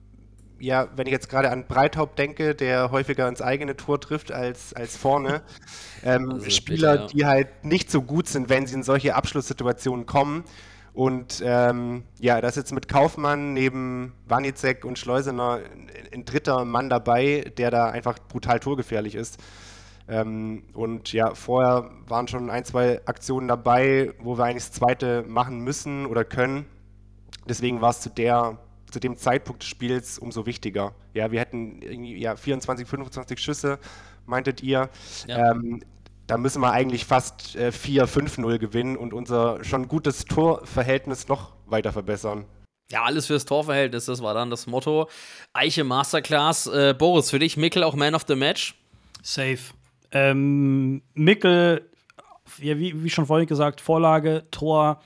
ja, 0.59 0.87
wenn 0.95 1.07
ich 1.07 1.13
jetzt 1.13 1.29
gerade 1.29 1.51
an 1.51 1.65
Breithaupt 1.67 2.19
denke, 2.19 2.55
der 2.55 2.91
häufiger 2.91 3.27
ins 3.27 3.41
eigene 3.41 3.77
Tor 3.77 4.01
trifft 4.01 4.31
als, 4.31 4.73
als 4.73 4.97
vorne, 4.97 5.41
ähm, 6.03 6.41
Spieler, 6.49 6.91
bitter, 6.91 7.01
ja. 7.01 7.07
die 7.07 7.25
halt 7.25 7.65
nicht 7.65 7.89
so 7.89 8.01
gut 8.01 8.27
sind, 8.27 8.49
wenn 8.49 8.67
sie 8.67 8.75
in 8.75 8.83
solche 8.83 9.15
Abschlusssituationen 9.15 10.05
kommen. 10.05 10.43
Und 10.93 11.41
ähm, 11.45 12.03
ja, 12.19 12.41
da 12.41 12.47
ist 12.47 12.57
jetzt 12.57 12.73
mit 12.73 12.87
Kaufmann 12.89 13.53
neben 13.53 14.13
Wanizek 14.27 14.83
und 14.83 14.99
Schleusener 14.99 15.59
ein 16.11 16.25
dritter 16.25 16.65
Mann 16.65 16.89
dabei, 16.89 17.53
der 17.57 17.71
da 17.71 17.85
einfach 17.85 18.17
brutal 18.27 18.59
torgefährlich 18.59 19.15
ist. 19.15 19.37
Ähm, 20.09 20.63
und 20.73 21.13
ja, 21.13 21.35
vorher 21.35 21.91
waren 22.07 22.27
schon 22.27 22.49
ein, 22.49 22.65
zwei 22.65 22.99
Aktionen 23.05 23.47
dabei, 23.47 24.13
wo 24.19 24.37
wir 24.37 24.45
eigentlich 24.45 24.65
das 24.65 24.71
zweite 24.71 25.23
machen 25.27 25.59
müssen 25.59 26.07
oder 26.07 26.25
können. 26.25 26.65
Deswegen 27.47 27.79
war 27.81 27.91
es 27.91 28.01
zu 28.01 28.09
der 28.09 28.57
zu 28.91 28.99
dem 28.99 29.17
Zeitpunkt 29.17 29.61
des 29.61 29.69
Spiels 29.69 30.17
umso 30.17 30.45
wichtiger. 30.45 30.93
Ja, 31.13 31.31
wir 31.31 31.39
hätten 31.39 31.81
irgendwie 31.81 32.17
ja, 32.17 32.35
24, 32.35 32.87
25 32.87 33.39
Schüsse, 33.39 33.79
meintet 34.25 34.63
ihr. 34.63 34.89
Ja. 35.27 35.51
Ähm, 35.51 35.81
da 36.27 36.37
müssen 36.37 36.61
wir 36.61 36.71
eigentlich 36.71 37.05
fast 37.05 37.55
äh, 37.55 37.69
4-5-0 37.69 38.59
gewinnen 38.59 38.97
und 38.97 39.13
unser 39.13 39.63
schon 39.63 39.87
gutes 39.87 40.25
Torverhältnis 40.25 41.27
noch 41.27 41.53
weiter 41.65 41.91
verbessern. 41.91 42.45
Ja, 42.91 43.03
alles 43.03 43.27
fürs 43.27 43.45
Torverhältnis, 43.45 44.05
das 44.05 44.21
war 44.21 44.33
dann 44.33 44.49
das 44.49 44.65
Motto. 44.65 45.09
Eiche 45.53 45.83
Masterclass. 45.83 46.67
Äh, 46.67 46.95
Boris, 46.97 47.29
für 47.29 47.39
dich 47.39 47.57
Mickel 47.57 47.83
auch 47.83 47.95
Man 47.95 48.15
of 48.15 48.25
the 48.27 48.35
Match? 48.35 48.75
Safe. 49.21 49.59
Ähm, 50.11 51.01
Mickel, 51.13 51.89
ja, 52.61 52.77
wie, 52.77 53.03
wie 53.03 53.09
schon 53.09 53.25
vorhin 53.25 53.47
gesagt, 53.47 53.81
Vorlage, 53.81 54.43
Tor, 54.51 55.01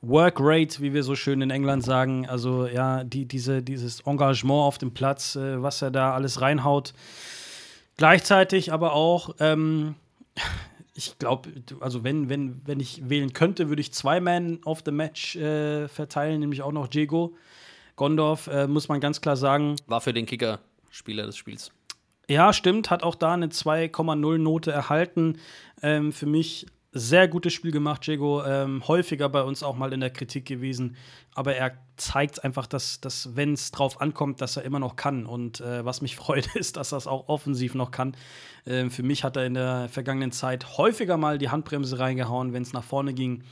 Work 0.00 0.36
Rate, 0.38 0.80
wie 0.80 0.92
wir 0.92 1.02
so 1.02 1.14
schön 1.14 1.40
in 1.40 1.50
England 1.50 1.84
sagen. 1.84 2.26
Also 2.28 2.66
ja, 2.66 3.04
die, 3.04 3.26
diese, 3.26 3.62
dieses 3.62 4.00
Engagement 4.00 4.62
auf 4.62 4.78
dem 4.78 4.92
Platz, 4.92 5.36
äh, 5.36 5.62
was 5.62 5.82
er 5.82 5.90
da 5.90 6.14
alles 6.14 6.40
reinhaut. 6.40 6.92
Gleichzeitig 7.96 8.72
aber 8.72 8.92
auch, 8.92 9.34
ähm, 9.40 9.96
ich 10.94 11.18
glaube, 11.18 11.50
also 11.80 12.04
wenn, 12.04 12.28
wenn, 12.28 12.60
wenn 12.64 12.80
ich 12.80 13.08
wählen 13.08 13.32
könnte, 13.32 13.68
würde 13.68 13.80
ich 13.80 13.92
zwei 13.92 14.20
Man 14.20 14.60
of 14.64 14.82
the 14.84 14.92
Match 14.92 15.36
äh, 15.36 15.88
verteilen, 15.88 16.40
nämlich 16.40 16.62
auch 16.62 16.72
noch 16.72 16.86
Diego. 16.86 17.34
Gondorf, 17.96 18.46
äh, 18.46 18.68
muss 18.68 18.88
man 18.88 19.00
ganz 19.00 19.20
klar 19.20 19.36
sagen. 19.36 19.74
War 19.86 20.00
für 20.00 20.12
den 20.12 20.26
Kicker 20.26 20.60
Spieler 20.90 21.26
des 21.26 21.36
Spiels. 21.36 21.72
Ja, 22.30 22.52
stimmt, 22.52 22.90
hat 22.90 23.02
auch 23.02 23.14
da 23.14 23.32
eine 23.32 23.46
2,0 23.46 24.36
Note 24.38 24.70
erhalten. 24.70 25.38
Ähm, 25.82 26.12
für 26.12 26.26
mich 26.26 26.66
sehr 26.92 27.26
gutes 27.26 27.54
Spiel 27.54 27.70
gemacht, 27.70 28.06
Diego. 28.06 28.44
Ähm, 28.44 28.86
häufiger 28.86 29.30
bei 29.30 29.42
uns 29.42 29.62
auch 29.62 29.76
mal 29.76 29.94
in 29.94 30.00
der 30.00 30.10
Kritik 30.10 30.44
gewesen. 30.44 30.96
Aber 31.34 31.54
er 31.54 31.72
zeigt 31.96 32.44
einfach, 32.44 32.66
dass, 32.66 33.00
dass 33.00 33.34
wenn 33.34 33.54
es 33.54 33.70
drauf 33.70 34.02
ankommt, 34.02 34.42
dass 34.42 34.58
er 34.58 34.64
immer 34.64 34.78
noch 34.78 34.96
kann. 34.96 35.24
Und 35.24 35.60
äh, 35.60 35.84
was 35.86 36.02
mich 36.02 36.16
freut, 36.22 36.54
ist, 36.54 36.76
dass 36.76 36.92
er 36.92 36.98
es 36.98 37.06
auch 37.06 37.28
offensiv 37.28 37.74
noch 37.74 37.90
kann. 37.90 38.14
Ähm, 38.66 38.90
für 38.90 39.02
mich 39.02 39.24
hat 39.24 39.36
er 39.36 39.46
in 39.46 39.54
der 39.54 39.88
vergangenen 39.88 40.32
Zeit 40.32 40.76
häufiger 40.76 41.16
mal 41.16 41.38
die 41.38 41.48
Handbremse 41.48 41.98
reingehauen, 41.98 42.52
wenn 42.52 42.62
es 42.62 42.74
nach 42.74 42.84
vorne 42.84 43.14
ging. 43.14 43.42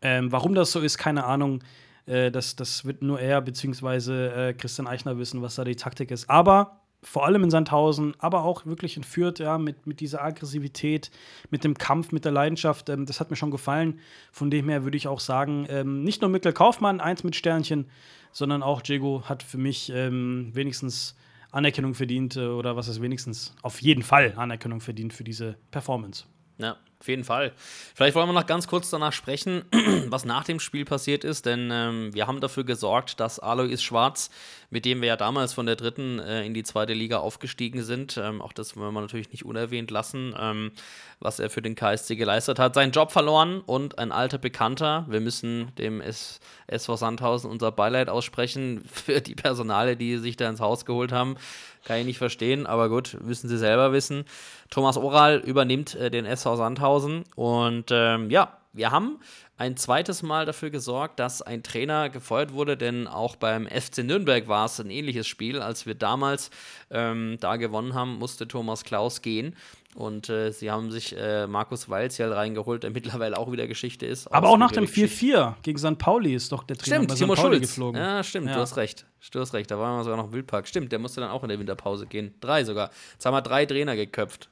Ähm, 0.00 0.30
warum 0.30 0.54
das 0.54 0.70
so 0.70 0.78
ist, 0.80 0.98
keine 0.98 1.24
Ahnung. 1.24 1.64
Äh, 2.06 2.30
das, 2.30 2.54
das 2.54 2.84
wird 2.84 3.02
nur 3.02 3.18
er 3.18 3.40
bzw. 3.40 4.50
Äh, 4.50 4.54
Christian 4.54 4.86
Eichner 4.86 5.18
wissen, 5.18 5.42
was 5.42 5.56
da 5.56 5.64
die 5.64 5.74
Taktik 5.74 6.12
ist. 6.12 6.30
Aber 6.30 6.85
vor 7.02 7.24
allem 7.24 7.44
in 7.44 7.50
Sandhausen, 7.50 8.14
aber 8.18 8.42
auch 8.42 8.66
wirklich 8.66 8.96
in 8.96 9.04
Fürth, 9.04 9.38
ja, 9.38 9.58
mit, 9.58 9.86
mit 9.86 10.00
dieser 10.00 10.22
Aggressivität, 10.22 11.10
mit 11.50 11.64
dem 11.64 11.76
Kampf, 11.78 12.12
mit 12.12 12.24
der 12.24 12.32
Leidenschaft, 12.32 12.88
ähm, 12.88 13.06
das 13.06 13.20
hat 13.20 13.30
mir 13.30 13.36
schon 13.36 13.50
gefallen. 13.50 14.00
Von 14.32 14.50
dem 14.50 14.68
her 14.68 14.84
würde 14.84 14.96
ich 14.96 15.08
auch 15.08 15.20
sagen, 15.20 15.66
ähm, 15.68 16.02
nicht 16.02 16.22
nur 16.22 16.30
Mikkel 16.30 16.52
Kaufmann, 16.52 17.00
eins 17.00 17.22
mit 17.24 17.36
Sternchen, 17.36 17.86
sondern 18.32 18.62
auch 18.62 18.82
Diego 18.82 19.22
hat 19.24 19.42
für 19.42 19.58
mich 19.58 19.90
ähm, 19.94 20.50
wenigstens 20.52 21.16
Anerkennung 21.50 21.94
verdient 21.94 22.36
äh, 22.36 22.46
oder 22.46 22.76
was 22.76 22.88
ist 22.88 23.00
wenigstens 23.00 23.54
auf 23.62 23.80
jeden 23.80 24.02
Fall 24.02 24.34
Anerkennung 24.36 24.80
verdient 24.80 25.12
für 25.12 25.24
diese 25.24 25.56
Performance. 25.70 26.24
Ja, 26.58 26.76
auf 27.00 27.08
jeden 27.08 27.24
Fall. 27.24 27.52
Vielleicht 27.94 28.14
wollen 28.14 28.28
wir 28.28 28.32
noch 28.32 28.46
ganz 28.46 28.66
kurz 28.66 28.88
danach 28.88 29.12
sprechen, 29.12 29.64
was 30.08 30.24
nach 30.24 30.44
dem 30.44 30.58
Spiel 30.58 30.86
passiert 30.86 31.22
ist, 31.24 31.44
denn 31.44 31.68
ähm, 31.70 32.14
wir 32.14 32.26
haben 32.26 32.40
dafür 32.40 32.64
gesorgt, 32.64 33.20
dass 33.20 33.38
Alois 33.38 33.76
Schwarz, 33.82 34.30
mit 34.70 34.84
dem 34.84 35.00
wir 35.00 35.08
ja 35.08 35.16
damals 35.16 35.52
von 35.52 35.66
der 35.66 35.76
dritten 35.76 36.18
äh, 36.18 36.44
in 36.44 36.54
die 36.54 36.62
zweite 36.62 36.92
Liga 36.92 37.18
aufgestiegen 37.18 37.82
sind, 37.82 38.16
ähm, 38.16 38.42
auch 38.42 38.52
das 38.52 38.76
wollen 38.76 38.94
wir 38.94 39.00
natürlich 39.00 39.30
nicht 39.30 39.44
unerwähnt 39.44 39.90
lassen, 39.90 40.34
ähm, 40.38 40.72
was 41.20 41.38
er 41.38 41.50
für 41.50 41.62
den 41.62 41.74
KSC 41.74 42.16
geleistet 42.16 42.58
hat, 42.58 42.74
seinen 42.74 42.92
Job 42.92 43.12
verloren 43.12 43.60
und 43.60 43.98
ein 43.98 44.12
alter 44.12 44.38
Bekannter. 44.38 45.06
Wir 45.08 45.20
müssen 45.20 45.74
dem 45.76 46.00
S 46.00 46.40
SV 46.66 46.96
Sandhausen 46.96 47.50
unser 47.50 47.70
Beileid 47.72 48.08
aussprechen 48.08 48.82
für 48.92 49.20
die 49.20 49.34
Personale, 49.34 49.96
die 49.96 50.18
sich 50.18 50.36
da 50.36 50.48
ins 50.48 50.60
Haus 50.60 50.84
geholt 50.84 51.12
haben. 51.12 51.36
Kann 51.84 51.98
ich 51.98 52.06
nicht 52.06 52.18
verstehen, 52.18 52.66
aber 52.66 52.88
gut, 52.88 53.16
müssen 53.22 53.48
Sie 53.48 53.58
selber 53.58 53.92
wissen. 53.92 54.24
Thomas 54.70 54.96
Oral 54.96 55.38
übernimmt 55.38 55.94
äh, 55.94 56.10
den 56.10 56.26
SV 56.26 56.56
Sandhausen 56.56 57.24
und 57.36 57.90
ähm, 57.92 58.30
ja, 58.30 58.58
wir 58.76 58.90
haben 58.90 59.18
ein 59.56 59.76
zweites 59.76 60.22
Mal 60.22 60.44
dafür 60.46 60.70
gesorgt, 60.70 61.18
dass 61.18 61.42
ein 61.42 61.62
Trainer 61.62 62.10
gefeuert 62.10 62.52
wurde, 62.52 62.76
denn 62.76 63.06
auch 63.06 63.36
beim 63.36 63.66
FC 63.66 63.98
Nürnberg 64.04 64.48
war 64.48 64.66
es 64.66 64.78
ein 64.80 64.90
ähnliches 64.90 65.26
Spiel. 65.26 65.60
Als 65.60 65.86
wir 65.86 65.94
damals 65.94 66.50
ähm, 66.90 67.38
da 67.40 67.56
gewonnen 67.56 67.94
haben, 67.94 68.18
musste 68.18 68.46
Thomas 68.46 68.84
Klaus 68.84 69.22
gehen. 69.22 69.56
Und 69.94 70.28
äh, 70.28 70.50
sie 70.52 70.70
haben 70.70 70.90
sich 70.90 71.16
äh, 71.16 71.46
Markus 71.46 71.88
Walzial 71.88 72.30
reingeholt, 72.30 72.82
der 72.82 72.90
mittlerweile 72.92 73.38
auch 73.38 73.50
wieder 73.50 73.66
Geschichte 73.66 74.04
ist. 74.04 74.26
Aber 74.30 74.50
auch 74.50 74.58
nach 74.58 74.72
dem 74.72 74.84
4-4 74.84 75.54
gegen 75.62 75.78
St. 75.78 75.96
Pauli 75.96 76.34
ist 76.34 76.52
doch 76.52 76.64
der 76.64 76.76
Trainer 76.76 76.96
stimmt, 76.96 77.08
bei 77.08 77.14
Timo 77.14 77.34
St. 77.34 77.40
Pauli 77.42 77.56
Schulz. 77.56 77.68
geflogen. 77.70 78.00
Ja, 78.00 78.22
stimmt, 78.22 78.48
Ja. 78.48 78.54
du 78.56 78.60
hast 78.60 78.76
recht. 78.76 79.06
Du 79.32 79.40
hast 79.40 79.54
recht, 79.54 79.70
da 79.70 79.78
waren 79.78 79.98
wir 79.98 80.04
sogar 80.04 80.18
noch 80.18 80.26
im 80.26 80.32
Wildpark. 80.32 80.68
Stimmt, 80.68 80.92
der 80.92 80.98
musste 80.98 81.22
dann 81.22 81.30
auch 81.30 81.42
in 81.42 81.48
der 81.48 81.58
Winterpause 81.58 82.06
gehen. 82.06 82.34
Drei 82.40 82.62
sogar. 82.62 82.90
Jetzt 83.14 83.24
haben 83.24 83.32
wir 83.32 83.40
drei 83.40 83.64
Trainer 83.64 83.96
geköpft. 83.96 84.50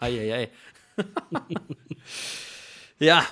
Eieiei. 0.00 0.50
ja, 2.98 3.24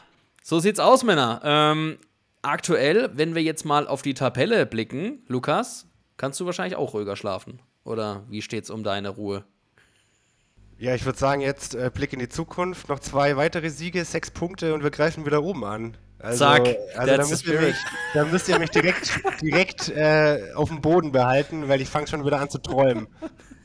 so 0.43 0.59
sieht's 0.61 0.81
aus, 0.81 1.05
Männer. 1.05 1.41
Ähm, 1.45 1.99
aktuell, 2.43 3.11
wenn 3.15 3.35
wir 3.35 3.43
jetzt 3.43 3.65
mal 3.65 3.87
auf 3.87 4.03
die 4.03 4.15
Tabelle 4.15 4.67
blicken, 4.67 5.25
Lukas, 5.29 5.87
kannst 6.17 6.41
du 6.41 6.47
wahrscheinlich 6.47 6.77
auch 6.77 6.95
ruhiger 6.95 7.17
schlafen. 7.17 7.61
Oder 7.85 8.25
wie 8.29 8.43
steht's 8.43 8.71
um 8.71 8.85
deine 8.85 9.09
Ruhe? 9.11 9.45
Ja, 10.79 10.95
ich 10.95 11.05
würde 11.05 11.19
sagen, 11.19 11.41
jetzt 11.41 11.75
äh, 11.75 11.91
Blick 11.95 12.13
in 12.13 12.19
die 12.19 12.29
Zukunft, 12.29 12.89
noch 12.89 12.99
zwei 12.99 13.37
weitere 13.37 13.71
Siege, 13.71 14.05
sechs 14.05 14.31
Punkte 14.31 14.75
und 14.75 14.83
wir 14.83 14.91
greifen 14.91 15.25
wieder 15.25 15.43
oben 15.43 15.65
an. 15.65 15.97
Also, 16.19 16.45
Zack, 16.45 16.77
also 16.97 17.17
da 17.17 17.27
müsst, 17.27 17.47
mich, 17.47 17.77
da 18.15 18.25
müsst 18.25 18.49
ihr 18.49 18.59
mich 18.59 18.71
direkt, 18.71 19.21
direkt 19.41 19.89
äh, 19.91 20.53
auf 20.55 20.69
dem 20.69 20.81
Boden 20.81 21.11
behalten, 21.11 21.69
weil 21.69 21.81
ich 21.81 21.89
fange 21.89 22.07
schon 22.07 22.25
wieder 22.25 22.41
an 22.41 22.49
zu 22.49 22.59
träumen. 22.59 23.09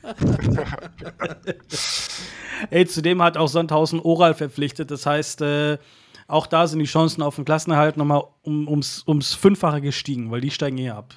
Ey, 2.69 2.86
zudem 2.88 3.21
hat 3.21 3.38
auch 3.38 3.47
Sandhausen 3.47 3.99
Oral 3.99 4.34
verpflichtet. 4.34 4.89
Das 4.89 5.05
heißt, 5.05 5.41
äh, 5.41 5.78
auch 6.28 6.47
da 6.47 6.67
sind 6.67 6.80
die 6.80 6.86
Chancen 6.86 7.21
auf 7.21 7.36
den 7.36 7.45
Klassenerhalt 7.45 7.97
nochmal 7.97 8.23
um, 8.43 8.67
ums, 8.67 9.03
ums 9.07 9.34
Fünffache 9.34 9.82
gestiegen, 9.82 10.30
weil 10.32 10.41
die 10.41 10.51
steigen 10.51 10.78
eh 10.78 10.89
ab. 10.89 11.13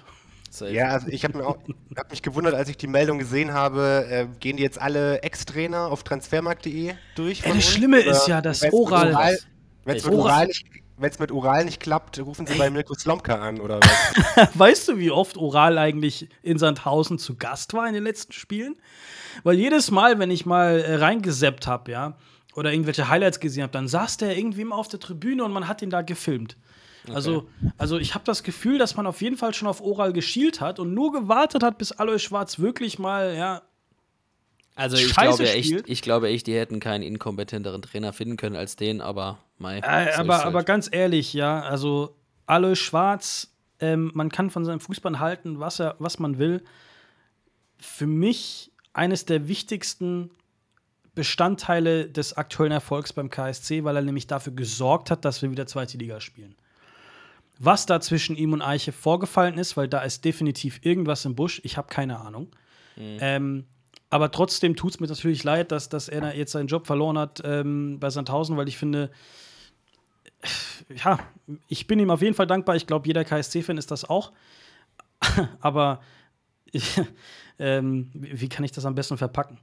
Safe. 0.52 0.72
Ja, 0.72 0.86
also 0.88 1.06
ich 1.08 1.22
habe 1.24 1.38
mir 1.38 1.46
auch, 1.46 1.58
hab 1.96 2.10
mich 2.10 2.22
gewundert, 2.22 2.54
als 2.54 2.68
ich 2.68 2.76
die 2.76 2.88
Meldung 2.88 3.18
gesehen 3.20 3.52
habe, 3.52 4.06
äh, 4.10 4.26
gehen 4.40 4.56
die 4.56 4.64
jetzt 4.64 4.80
alle 4.80 5.22
Ex-Trainer 5.22 5.86
auf 5.86 6.02
transfermarkt.de 6.02 6.94
durch? 7.14 7.42
von 7.42 7.54
das? 7.54 7.64
Schlimme 7.64 8.00
ist 8.00 8.26
ja, 8.26 8.40
dass 8.40 8.62
wenn's 8.62 8.72
mit 8.72 8.80
Oral- 8.82 9.38
Wenn 9.84 9.96
es 9.96 10.04
mit, 10.04 10.12
Oral- 10.12 10.20
Oral 10.24 10.46
nicht- 10.48 11.20
mit 11.20 11.32
Oral 11.32 11.64
nicht 11.64 11.80
klappt, 11.80 12.18
rufen 12.18 12.46
sie 12.46 12.54
bei 12.58 12.68
Mirko 12.68 12.94
Slomka 12.94 13.36
an 13.36 13.60
oder 13.60 13.78
was? 14.36 14.48
Weißt 14.58 14.88
du, 14.88 14.98
wie 14.98 15.10
oft 15.12 15.36
Oral 15.36 15.78
eigentlich 15.78 16.28
in 16.42 16.58
Sandhausen 16.58 17.18
zu 17.18 17.36
Gast 17.36 17.72
war 17.72 17.86
in 17.86 17.94
den 17.94 18.02
letzten 18.04 18.32
Spielen? 18.32 18.74
Weil 19.44 19.54
jedes 19.56 19.90
Mal, 19.92 20.18
wenn 20.18 20.32
ich 20.32 20.46
mal 20.46 20.80
äh, 20.80 20.96
reingeseppt 20.96 21.66
habe, 21.68 21.92
ja, 21.92 22.16
oder 22.54 22.72
irgendwelche 22.72 23.08
Highlights 23.08 23.40
gesehen 23.40 23.62
habe, 23.62 23.72
dann 23.72 23.88
saß 23.88 24.16
der 24.18 24.36
irgendwie 24.36 24.62
immer 24.62 24.76
auf 24.76 24.88
der 24.88 25.00
Tribüne 25.00 25.44
und 25.44 25.52
man 25.52 25.68
hat 25.68 25.82
ihn 25.82 25.90
da 25.90 26.02
gefilmt. 26.02 26.56
Also, 27.12 27.48
also 27.78 27.98
ich 27.98 28.14
habe 28.14 28.24
das 28.26 28.42
Gefühl, 28.42 28.76
dass 28.78 28.94
man 28.96 29.06
auf 29.06 29.22
jeden 29.22 29.36
Fall 29.36 29.54
schon 29.54 29.66
auf 29.68 29.80
Oral 29.80 30.12
geschielt 30.12 30.60
hat 30.60 30.78
und 30.78 30.92
nur 30.92 31.12
gewartet 31.12 31.62
hat, 31.62 31.78
bis 31.78 31.92
Alois 31.92 32.18
Schwarz 32.18 32.58
wirklich 32.58 32.98
mal, 32.98 33.34
ja, 33.34 33.62
Also 34.76 34.96
ich 34.96 35.08
Scheiße 35.08 35.42
glaube 35.42 35.52
echt, 35.52 35.88
ich 35.88 36.02
glaube 36.02 36.28
echt, 36.28 36.46
die 36.46 36.54
hätten 36.54 36.78
keinen 36.78 37.02
inkompetenteren 37.02 37.80
Trainer 37.80 38.12
finden 38.12 38.36
können 38.36 38.54
als 38.56 38.76
den, 38.76 39.00
aber 39.00 39.38
mei, 39.58 39.78
Äh, 39.78 40.12
so 40.12 40.20
aber, 40.20 40.34
ist's 40.34 40.44
aber 40.44 40.58
halt. 40.58 40.66
ganz 40.66 40.88
ehrlich, 40.92 41.32
ja, 41.32 41.60
also 41.62 42.16
Alois 42.46 42.76
Schwarz, 42.76 43.50
ähm, 43.78 44.10
man 44.14 44.30
kann 44.30 44.50
von 44.50 44.66
seinem 44.66 44.80
Fußball 44.80 45.18
halten, 45.20 45.58
was, 45.58 45.80
er, 45.80 45.96
was 45.98 46.18
man 46.18 46.38
will. 46.38 46.62
Für 47.78 48.06
mich 48.06 48.72
eines 48.92 49.24
der 49.24 49.48
wichtigsten 49.48 50.30
Bestandteile 51.14 52.08
des 52.08 52.36
aktuellen 52.36 52.72
Erfolgs 52.72 53.12
beim 53.12 53.30
KSC, 53.30 53.84
weil 53.84 53.96
er 53.96 54.02
nämlich 54.02 54.26
dafür 54.26 54.52
gesorgt 54.52 55.10
hat, 55.10 55.24
dass 55.24 55.42
wir 55.42 55.50
wieder 55.50 55.66
zweite 55.66 55.98
Liga 55.98 56.20
spielen. 56.20 56.54
Was 57.58 57.84
da 57.86 58.00
zwischen 58.00 58.36
ihm 58.36 58.52
und 58.52 58.62
Eiche 58.62 58.92
vorgefallen 58.92 59.58
ist, 59.58 59.76
weil 59.76 59.88
da 59.88 60.00
ist 60.02 60.24
definitiv 60.24 60.80
irgendwas 60.82 61.24
im 61.24 61.34
Busch, 61.34 61.60
ich 61.64 61.76
habe 61.76 61.88
keine 61.88 62.20
Ahnung. 62.20 62.48
Ähm, 63.20 63.66
aber 64.08 64.30
trotzdem 64.30 64.76
tut 64.76 64.92
es 64.92 65.00
mir 65.00 65.06
natürlich 65.06 65.44
leid, 65.44 65.72
dass, 65.72 65.88
dass 65.88 66.08
er 66.08 66.36
jetzt 66.36 66.52
seinen 66.52 66.66
Job 66.66 66.86
verloren 66.86 67.18
hat 67.18 67.40
ähm, 67.44 67.98
bei 68.00 68.10
Sandhausen, 68.10 68.56
weil 68.56 68.68
ich 68.68 68.76
finde, 68.76 69.10
ja, 70.94 71.18
ich 71.68 71.86
bin 71.86 71.98
ihm 71.98 72.10
auf 72.10 72.22
jeden 72.22 72.34
Fall 72.34 72.46
dankbar. 72.46 72.76
Ich 72.76 72.86
glaube, 72.86 73.06
jeder 73.06 73.24
KSC-Fan 73.24 73.78
ist 73.78 73.90
das 73.90 74.08
auch. 74.08 74.32
Aber 75.60 76.00
ähm, 77.58 78.10
wie 78.14 78.48
kann 78.48 78.64
ich 78.64 78.72
das 78.72 78.84
am 78.84 78.94
besten 78.94 79.18
verpacken? 79.18 79.58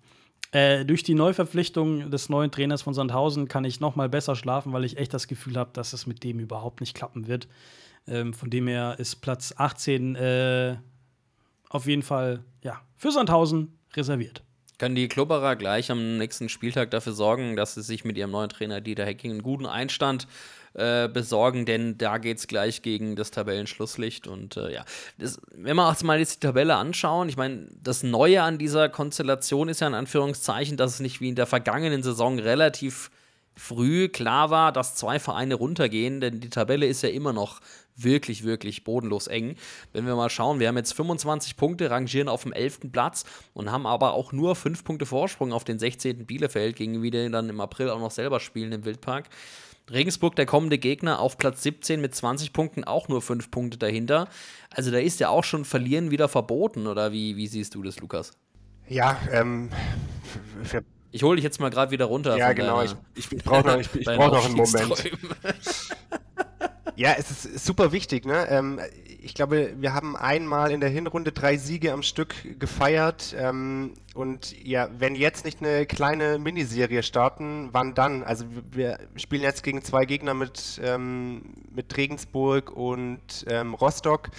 Äh, 0.51 0.85
durch 0.85 1.03
die 1.03 1.13
Neuverpflichtung 1.13 2.09
des 2.09 2.29
neuen 2.29 2.51
Trainers 2.51 2.81
von 2.81 2.93
Sandhausen 2.93 3.47
kann 3.47 3.65
ich 3.65 3.79
noch 3.79 3.95
mal 3.95 4.07
besser 4.07 4.35
schlafen, 4.35 4.71
weil 4.71 4.85
ich 4.85 4.97
echt 4.97 5.13
das 5.13 5.27
Gefühl 5.27 5.57
habe, 5.57 5.71
dass 5.73 5.93
es 5.93 6.07
mit 6.07 6.23
dem 6.23 6.39
überhaupt 6.39 6.79
nicht 6.79 6.95
klappen 6.95 7.27
wird. 7.27 7.47
Ähm, 8.07 8.33
von 8.33 8.49
dem 8.49 8.67
her 8.67 8.95
ist 8.97 9.17
Platz 9.17 9.53
18 9.57 10.15
äh, 10.15 10.77
auf 11.69 11.85
jeden 11.85 12.01
Fall 12.01 12.43
ja, 12.63 12.79
für 12.95 13.11
Sandhausen 13.11 13.77
reserviert. 13.93 14.41
Können 14.77 14.95
die 14.95 15.07
Klubberer 15.07 15.55
gleich 15.55 15.91
am 15.91 16.17
nächsten 16.17 16.49
Spieltag 16.49 16.91
dafür 16.91 17.13
sorgen, 17.13 17.55
dass 17.55 17.73
sie 17.73 17.81
sich 17.81 18.05
mit 18.05 18.15
ihrem 18.15 18.31
neuen 18.31 18.49
Trainer 18.49 18.79
Dieter 18.79 19.05
Hecking 19.05 19.31
einen 19.31 19.43
guten 19.43 19.65
Einstand 19.65 20.27
äh, 20.77 21.09
besorgen, 21.09 21.65
denn 21.65 21.97
da 21.97 22.19
geht 22.19 22.37
es 22.37 22.47
gleich 22.47 22.81
gegen 22.83 23.15
das 23.15 23.31
Tabellenschlusslicht. 23.31 24.27
Und 24.27 24.57
äh, 24.57 24.73
ja, 24.75 24.85
das, 25.17 25.39
wenn 25.55 25.75
wir 25.75 25.89
uns 25.89 26.03
mal 26.03 26.19
jetzt 26.19 26.35
die 26.35 26.47
Tabelle 26.47 26.75
anschauen, 26.75 27.29
ich 27.29 27.35
meine, 27.37 27.67
das 27.81 28.03
Neue 28.03 28.43
an 28.43 28.57
dieser 28.57 28.87
Konstellation 28.87 29.69
ist 29.69 29.81
ja 29.81 29.87
in 29.87 29.95
Anführungszeichen, 29.95 30.77
dass 30.77 30.93
es 30.93 30.99
nicht 30.99 31.19
wie 31.19 31.29
in 31.29 31.35
der 31.35 31.47
vergangenen 31.47 32.03
Saison 32.03 32.39
relativ 32.39 33.09
früh 33.55 34.07
klar 34.07 34.51
war, 34.51 34.71
dass 34.71 34.95
zwei 34.95 35.19
Vereine 35.19 35.55
runtergehen, 35.55 36.21
denn 36.21 36.39
die 36.39 36.49
Tabelle 36.49 36.85
ist 36.85 37.01
ja 37.01 37.09
immer 37.09 37.33
noch 37.33 37.59
wirklich, 37.95 38.43
wirklich 38.43 38.83
bodenlos 38.83 39.25
eng. 39.25 39.55
Wenn 39.91 40.05
wir 40.05 40.15
mal 40.15 40.29
schauen, 40.29 40.59
wir 40.59 40.67
haben 40.67 40.77
jetzt 40.77 40.93
25 40.93 41.57
Punkte, 41.57 41.89
rangieren 41.89 42.29
auf 42.29 42.43
dem 42.43 42.53
11. 42.53 42.91
Platz 42.91 43.25
und 43.53 43.71
haben 43.71 43.87
aber 43.87 44.13
auch 44.13 44.31
nur 44.31 44.55
5 44.55 44.83
Punkte 44.83 45.07
Vorsprung 45.07 45.51
auf 45.51 45.63
den 45.63 45.79
16. 45.79 46.27
Bielefeld, 46.27 46.75
gegen 46.75 47.01
die 47.01 47.09
dann 47.31 47.49
im 47.49 47.59
April 47.59 47.89
auch 47.89 47.99
noch 47.99 48.11
selber 48.11 48.39
spielen 48.39 48.71
im 48.71 48.85
Wildpark. 48.85 49.29
Regensburg, 49.91 50.35
der 50.35 50.45
kommende 50.45 50.77
Gegner, 50.77 51.19
auf 51.19 51.37
Platz 51.37 51.63
17 51.63 52.01
mit 52.01 52.13
20 52.13 52.53
Punkten, 52.53 52.83
auch 52.83 53.07
nur 53.07 53.21
5 53.21 53.49
Punkte 53.51 53.77
dahinter. 53.77 54.27
Also 54.69 54.91
da 54.91 54.97
ist 54.97 55.19
ja 55.19 55.29
auch 55.29 55.43
schon 55.43 55.65
Verlieren 55.65 56.11
wieder 56.11 56.27
verboten, 56.27 56.87
oder 56.87 57.11
wie, 57.11 57.37
wie 57.37 57.47
siehst 57.47 57.75
du 57.75 57.83
das, 57.83 57.99
Lukas? 57.99 58.31
Ja, 58.89 59.17
ähm, 59.31 59.69
ich 61.11 61.23
hole 61.23 61.35
dich 61.35 61.43
jetzt 61.43 61.59
mal 61.59 61.69
gerade 61.69 61.91
wieder 61.91 62.05
runter. 62.05 62.37
Ja, 62.37 62.53
genau. 62.53 62.77
Deiner, 62.77 62.97
ich, 63.15 63.31
ich 63.31 63.43
brauche 63.43 63.67
noch, 63.67 63.79
ich, 63.79 63.95
ich 63.95 64.05
brauch 64.05 64.31
noch 64.31 64.45
einen 64.45 64.55
Moment. 64.55 65.11
Ja, 66.95 67.13
es 67.17 67.31
ist 67.31 67.65
super 67.65 67.91
wichtig. 67.91 68.25
Ne? 68.25 68.47
Ähm, 68.49 68.79
ich 69.21 69.33
glaube, 69.33 69.73
wir 69.77 69.93
haben 69.93 70.15
einmal 70.15 70.71
in 70.71 70.79
der 70.79 70.89
Hinrunde 70.89 71.31
drei 71.31 71.57
Siege 71.57 71.91
am 71.91 72.03
Stück 72.03 72.59
gefeiert. 72.59 73.35
Ähm, 73.37 73.93
und 74.15 74.55
ja, 74.63 74.89
wenn 74.97 75.15
jetzt 75.15 75.45
nicht 75.45 75.61
eine 75.61 75.85
kleine 75.85 76.39
Miniserie 76.39 77.03
starten, 77.03 77.69
wann 77.71 77.93
dann? 77.93 78.23
Also 78.23 78.45
wir 78.71 78.99
spielen 79.15 79.41
jetzt 79.41 79.63
gegen 79.63 79.81
zwei 79.83 80.05
Gegner 80.05 80.33
mit, 80.33 80.79
ähm, 80.83 81.41
mit 81.71 81.95
Regensburg 81.97 82.71
und 82.71 83.45
ähm, 83.47 83.73
Rostock, 83.73 84.29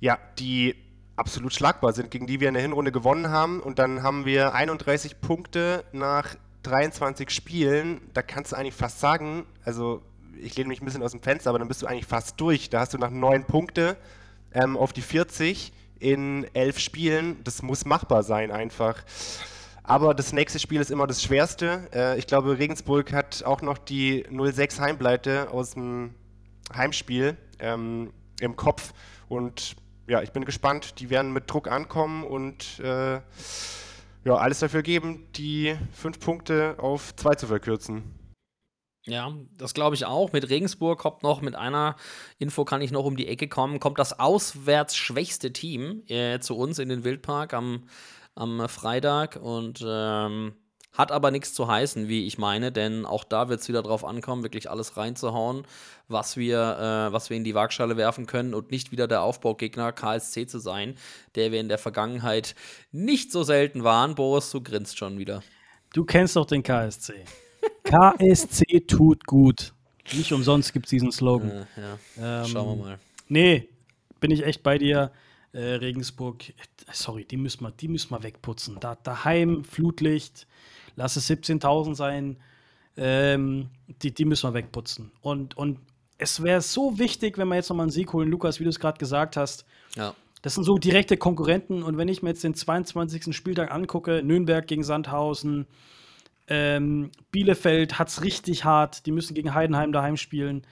ja, 0.00 0.18
die 0.38 0.74
absolut 1.16 1.54
schlagbar 1.54 1.92
sind, 1.92 2.10
gegen 2.10 2.26
die 2.26 2.40
wir 2.40 2.48
in 2.48 2.54
der 2.54 2.62
Hinrunde 2.62 2.92
gewonnen 2.92 3.30
haben. 3.30 3.60
Und 3.60 3.78
dann 3.78 4.02
haben 4.02 4.26
wir 4.26 4.54
31 4.54 5.20
Punkte 5.20 5.84
nach 5.92 6.36
23 6.62 7.30
Spielen. 7.30 8.00
Da 8.12 8.22
kannst 8.22 8.52
du 8.52 8.56
eigentlich 8.56 8.74
fast 8.74 9.00
sagen, 9.00 9.46
also 9.64 10.02
ich 10.42 10.56
lehne 10.56 10.68
mich 10.68 10.80
ein 10.80 10.84
bisschen 10.84 11.02
aus 11.02 11.12
dem 11.12 11.22
Fenster, 11.22 11.50
aber 11.50 11.58
dann 11.58 11.68
bist 11.68 11.82
du 11.82 11.86
eigentlich 11.86 12.06
fast 12.06 12.40
durch. 12.40 12.70
Da 12.70 12.80
hast 12.80 12.94
du 12.94 12.98
nach 12.98 13.10
neun 13.10 13.44
Punkte 13.44 13.96
ähm, 14.52 14.76
auf 14.76 14.92
die 14.92 15.02
40 15.02 15.72
in 15.98 16.46
elf 16.54 16.78
Spielen. 16.78 17.42
Das 17.44 17.62
muss 17.62 17.84
machbar 17.84 18.22
sein 18.22 18.50
einfach. 18.50 19.02
Aber 19.82 20.14
das 20.14 20.32
nächste 20.32 20.58
Spiel 20.58 20.80
ist 20.80 20.90
immer 20.90 21.06
das 21.06 21.22
schwerste. 21.22 21.88
Äh, 21.94 22.18
ich 22.18 22.26
glaube, 22.26 22.58
Regensburg 22.58 23.12
hat 23.12 23.44
auch 23.44 23.62
noch 23.62 23.78
die 23.78 24.24
0-6 24.26 24.80
Heimbleite 24.80 25.50
aus 25.50 25.72
dem 25.72 26.14
Heimspiel 26.74 27.36
ähm, 27.60 28.12
im 28.40 28.56
Kopf. 28.56 28.92
Und 29.28 29.76
ja, 30.08 30.22
ich 30.22 30.32
bin 30.32 30.44
gespannt. 30.44 31.00
Die 31.00 31.10
werden 31.10 31.32
mit 31.32 31.50
Druck 31.50 31.68
ankommen 31.68 32.24
und 32.24 32.80
äh, 32.80 33.20
ja, 34.24 34.34
alles 34.34 34.58
dafür 34.58 34.82
geben, 34.82 35.26
die 35.36 35.76
fünf 35.92 36.18
Punkte 36.18 36.74
auf 36.78 37.14
zwei 37.14 37.36
zu 37.36 37.46
verkürzen. 37.46 38.02
Ja, 39.06 39.32
das 39.56 39.72
glaube 39.72 39.94
ich 39.94 40.04
auch. 40.04 40.32
Mit 40.32 40.50
Regensburg 40.50 40.98
kommt 40.98 41.22
noch, 41.22 41.40
mit 41.40 41.54
einer 41.54 41.96
Info 42.38 42.64
kann 42.64 42.82
ich 42.82 42.90
noch 42.90 43.04
um 43.04 43.16
die 43.16 43.28
Ecke 43.28 43.46
kommen, 43.46 43.78
kommt 43.78 44.00
das 44.00 44.18
auswärts 44.18 44.96
schwächste 44.96 45.52
Team 45.52 46.02
äh, 46.08 46.40
zu 46.40 46.56
uns 46.56 46.80
in 46.80 46.88
den 46.88 47.04
Wildpark 47.04 47.54
am, 47.54 47.84
am 48.34 48.68
Freitag 48.68 49.36
und 49.40 49.84
ähm, 49.86 50.54
hat 50.92 51.12
aber 51.12 51.30
nichts 51.30 51.54
zu 51.54 51.68
heißen, 51.68 52.08
wie 52.08 52.26
ich 52.26 52.38
meine, 52.38 52.72
denn 52.72 53.06
auch 53.06 53.22
da 53.22 53.48
wird 53.48 53.60
es 53.60 53.68
wieder 53.68 53.82
drauf 53.82 54.04
ankommen, 54.04 54.42
wirklich 54.42 54.70
alles 54.70 54.96
reinzuhauen, 54.96 55.66
was 56.08 56.36
wir, 56.36 56.58
äh, 56.58 57.12
was 57.12 57.30
wir 57.30 57.36
in 57.36 57.44
die 57.44 57.54
Waagschale 57.54 57.96
werfen 57.96 58.26
können 58.26 58.54
und 58.54 58.72
nicht 58.72 58.90
wieder 58.90 59.06
der 59.06 59.22
Aufbaugegner 59.22 59.92
KSC 59.92 60.46
zu 60.46 60.58
sein, 60.58 60.96
der 61.36 61.52
wir 61.52 61.60
in 61.60 61.68
der 61.68 61.78
Vergangenheit 61.78 62.56
nicht 62.90 63.30
so 63.30 63.44
selten 63.44 63.84
waren. 63.84 64.16
Boris, 64.16 64.50
du 64.50 64.60
grinst 64.60 64.98
schon 64.98 65.18
wieder. 65.18 65.42
Du 65.92 66.04
kennst 66.04 66.34
doch 66.34 66.46
den 66.46 66.64
KSC. 66.64 67.24
KSC 67.86 68.80
tut 68.86 69.24
gut. 69.26 69.72
Nicht 70.12 70.32
umsonst 70.32 70.72
gibt 70.72 70.86
es 70.86 70.90
diesen 70.90 71.12
Slogan. 71.12 71.66
Ja, 71.76 71.98
ja. 72.18 72.42
Ähm, 72.42 72.46
Schauen 72.48 72.78
wir 72.78 72.84
mal. 72.84 72.98
Nee, 73.28 73.68
bin 74.20 74.30
ich 74.30 74.44
echt 74.44 74.62
bei 74.62 74.78
dir. 74.78 75.12
Äh, 75.52 75.76
Regensburg, 75.76 76.52
sorry, 76.92 77.24
die 77.24 77.36
müssen 77.36 77.62
wir, 77.62 77.70
die 77.70 77.88
müssen 77.88 78.10
wir 78.10 78.22
wegputzen. 78.22 78.76
Da, 78.80 78.96
daheim, 78.96 79.64
Flutlicht, 79.64 80.46
lass 80.96 81.16
es 81.16 81.30
17.000 81.30 81.94
sein, 81.94 82.36
ähm, 82.96 83.70
die, 84.02 84.12
die 84.12 84.24
müssen 84.24 84.50
wir 84.50 84.54
wegputzen. 84.54 85.12
Und, 85.22 85.56
und 85.56 85.78
es 86.18 86.42
wäre 86.42 86.60
so 86.60 86.98
wichtig, 86.98 87.38
wenn 87.38 87.48
wir 87.48 87.54
jetzt 87.54 87.70
nochmal 87.70 87.84
einen 87.84 87.92
Sieg 87.92 88.12
holen, 88.12 88.28
Lukas, 88.28 88.60
wie 88.60 88.64
du 88.64 88.70
es 88.70 88.80
gerade 88.80 88.98
gesagt 88.98 89.36
hast. 89.36 89.64
Ja. 89.94 90.14
Das 90.42 90.54
sind 90.54 90.64
so 90.64 90.76
direkte 90.76 91.16
Konkurrenten. 91.16 91.82
Und 91.82 91.96
wenn 91.96 92.08
ich 92.08 92.22
mir 92.22 92.30
jetzt 92.30 92.44
den 92.44 92.54
22. 92.54 93.34
Spieltag 93.34 93.70
angucke, 93.72 94.22
Nürnberg 94.22 94.66
gegen 94.66 94.84
Sandhausen, 94.84 95.66
ähm, 96.48 97.10
Bielefeld 97.30 97.98
hat 97.98 98.08
es 98.08 98.22
richtig 98.22 98.64
hart. 98.64 99.06
Die 99.06 99.12
müssen 99.12 99.34
gegen 99.34 99.54
Heidenheim 99.54 99.92
daheim 99.92 100.16
spielen. 100.16 100.66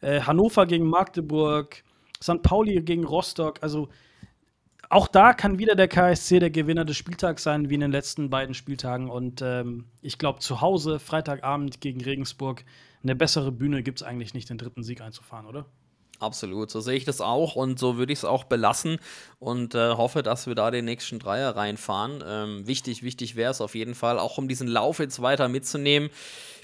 Äh, 0.00 0.20
Hannover 0.20 0.66
gegen 0.66 0.86
Magdeburg. 0.86 1.82
St. 2.22 2.42
Pauli 2.42 2.80
gegen 2.82 3.04
Rostock. 3.04 3.58
Also 3.62 3.88
auch 4.90 5.06
da 5.06 5.34
kann 5.34 5.58
wieder 5.58 5.74
der 5.74 5.88
KSC 5.88 6.38
der 6.38 6.50
Gewinner 6.50 6.84
des 6.84 6.96
Spieltags 6.96 7.42
sein, 7.42 7.68
wie 7.68 7.74
in 7.74 7.80
den 7.80 7.92
letzten 7.92 8.30
beiden 8.30 8.54
Spieltagen. 8.54 9.10
Und 9.10 9.42
ähm, 9.42 9.84
ich 10.00 10.18
glaube, 10.18 10.40
zu 10.40 10.60
Hause, 10.60 10.98
Freitagabend 10.98 11.80
gegen 11.80 12.00
Regensburg, 12.00 12.64
eine 13.02 13.14
bessere 13.14 13.52
Bühne 13.52 13.82
gibt 13.82 14.00
es 14.00 14.06
eigentlich 14.06 14.34
nicht, 14.34 14.48
den 14.48 14.58
dritten 14.58 14.82
Sieg 14.82 15.00
einzufahren, 15.00 15.46
oder? 15.46 15.66
Absolut, 16.20 16.70
so 16.70 16.80
sehe 16.80 16.96
ich 16.96 17.04
das 17.04 17.20
auch 17.20 17.54
und 17.54 17.78
so 17.78 17.96
würde 17.96 18.12
ich 18.12 18.18
es 18.18 18.24
auch 18.24 18.42
belassen 18.42 18.98
und 19.38 19.76
äh, 19.76 19.90
hoffe, 19.90 20.24
dass 20.24 20.48
wir 20.48 20.56
da 20.56 20.72
den 20.72 20.84
nächsten 20.84 21.20
Dreier 21.20 21.54
reinfahren. 21.54 22.24
Ähm, 22.26 22.66
wichtig, 22.66 23.04
wichtig 23.04 23.36
wäre 23.36 23.52
es 23.52 23.60
auf 23.60 23.76
jeden 23.76 23.94
Fall, 23.94 24.18
auch 24.18 24.36
um 24.36 24.48
diesen 24.48 24.66
Lauf 24.66 24.98
jetzt 24.98 25.22
weiter 25.22 25.48
mitzunehmen. 25.48 26.10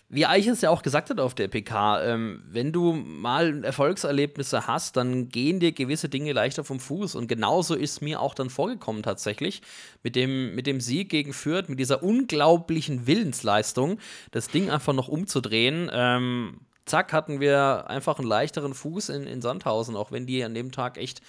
Wie 0.09 0.27
Eich 0.27 0.47
es 0.47 0.61
ja 0.61 0.71
auch 0.71 0.83
gesagt 0.83 1.11
hat 1.11 1.19
auf 1.19 1.35
der 1.35 1.49
PK, 1.49 2.03
ähm, 2.05 2.43
wenn 2.47 2.73
du 2.73 2.93
mal 2.93 3.65
Erfolgserlebnisse 3.65 4.67
hast, 4.67 4.97
dann 4.97 5.29
gehen 5.29 5.61
dir 5.61 5.73
gewisse 5.73 6.09
Dinge 6.09 6.33
leichter 6.33 6.63
vom 6.63 6.79
Fuß. 6.79 7.15
Und 7.15 7.27
genauso 7.27 7.75
ist 7.75 8.03
mir 8.03 8.21
auch 8.21 8.35
dann 8.35 8.51
vorgekommen 8.51 9.03
tatsächlich 9.03 9.63
mit 10.03 10.15
dem, 10.15 10.55
mit 10.55 10.67
dem 10.67 10.81
Sieg 10.81 11.09
gegen 11.09 11.33
Fürth, 11.33 11.69
mit 11.69 11.81
dieser 11.81 12.03
unglaublichen 12.03 13.07
Willensleistung, 13.07 13.99
das 14.31 14.49
Ding 14.49 14.69
einfach 14.69 14.93
noch 14.93 15.09
umzudrehen. 15.09 15.91
Ähm, 15.93 16.61
zack, 16.87 17.13
hatten 17.13 17.41
wir 17.41 17.85
einfach 17.89 18.19
einen 18.19 18.29
leichteren 18.29 18.75
Fuß 18.75 19.09
in, 19.11 19.27
in 19.27 19.43
Sandhausen, 19.43 19.97
auch 19.97 20.13
wenn 20.13 20.27
die 20.27 20.43
an 20.45 20.55
dem 20.55 20.73
Tag 20.73 20.99
echt 20.99 21.21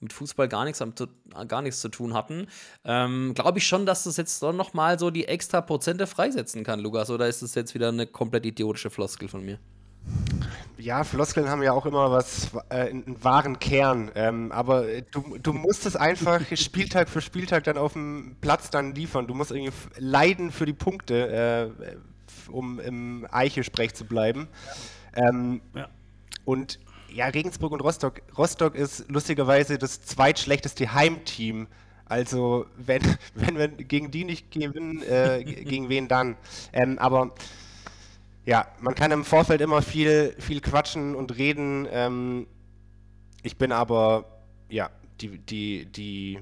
mit 0.00 0.12
Fußball 0.12 0.48
gar 0.48 0.64
nichts, 0.64 0.82
gar 1.46 1.62
nichts 1.62 1.80
zu 1.80 1.88
tun 1.88 2.14
hatten. 2.14 2.46
Ähm, 2.84 3.32
Glaube 3.34 3.58
ich 3.58 3.66
schon, 3.66 3.86
dass 3.86 4.04
das 4.04 4.16
jetzt 4.16 4.42
doch 4.42 4.52
noch 4.52 4.72
mal 4.72 4.98
so 4.98 5.10
die 5.10 5.28
extra 5.28 5.60
Prozente 5.60 6.06
freisetzen 6.06 6.64
kann, 6.64 6.80
Lukas, 6.80 7.10
oder 7.10 7.28
ist 7.28 7.42
das 7.42 7.54
jetzt 7.54 7.74
wieder 7.74 7.88
eine 7.88 8.06
komplett 8.06 8.46
idiotische 8.46 8.90
Floskel 8.90 9.28
von 9.28 9.44
mir? 9.44 9.58
Ja, 10.78 11.04
Floskeln 11.04 11.50
haben 11.50 11.62
ja 11.62 11.72
auch 11.72 11.84
immer 11.84 12.10
was, 12.10 12.50
äh, 12.70 12.88
einen 12.88 13.22
wahren 13.22 13.58
Kern. 13.58 14.10
Ähm, 14.14 14.50
aber 14.50 14.86
du, 15.10 15.36
du 15.36 15.52
musst 15.52 15.84
es 15.84 15.94
einfach 15.94 16.40
Spieltag 16.54 17.10
für 17.10 17.20
Spieltag 17.20 17.64
dann 17.64 17.76
auf 17.76 17.92
dem 17.92 18.36
Platz 18.40 18.70
dann 18.70 18.94
liefern. 18.94 19.26
Du 19.26 19.34
musst 19.34 19.50
irgendwie 19.50 19.72
leiden 19.98 20.50
für 20.50 20.64
die 20.64 20.72
Punkte, 20.72 21.72
äh, 21.78 22.50
um 22.50 22.80
im 22.80 23.26
Eichelsprech 23.30 23.94
zu 23.94 24.06
bleiben. 24.06 24.48
Ähm, 25.14 25.60
ja. 25.74 25.88
Und 26.44 26.78
ja, 27.12 27.26
Regensburg 27.26 27.72
und 27.72 27.80
Rostock. 27.80 28.22
Rostock 28.36 28.74
ist 28.74 29.08
lustigerweise 29.08 29.78
das 29.78 30.02
zweitschlechteste 30.02 30.92
Heimteam. 30.92 31.66
Also, 32.04 32.66
wenn, 32.76 33.02
wenn 33.34 33.56
wir 33.56 33.68
gegen 33.68 34.10
die 34.10 34.24
nicht 34.24 34.50
gewinnen, 34.50 35.02
äh, 35.02 35.42
gegen 35.44 35.88
wen 35.88 36.08
dann? 36.08 36.36
Ähm, 36.72 36.98
aber 36.98 37.32
ja, 38.44 38.66
man 38.80 38.94
kann 38.94 39.10
im 39.10 39.24
Vorfeld 39.24 39.60
immer 39.60 39.82
viel, 39.82 40.34
viel 40.38 40.60
quatschen 40.60 41.14
und 41.14 41.36
reden. 41.36 41.86
Ähm, 41.90 42.46
ich 43.42 43.56
bin 43.56 43.72
aber, 43.72 44.24
ja, 44.68 44.90
die, 45.20 45.38
die, 45.38 45.86
die, 45.86 46.40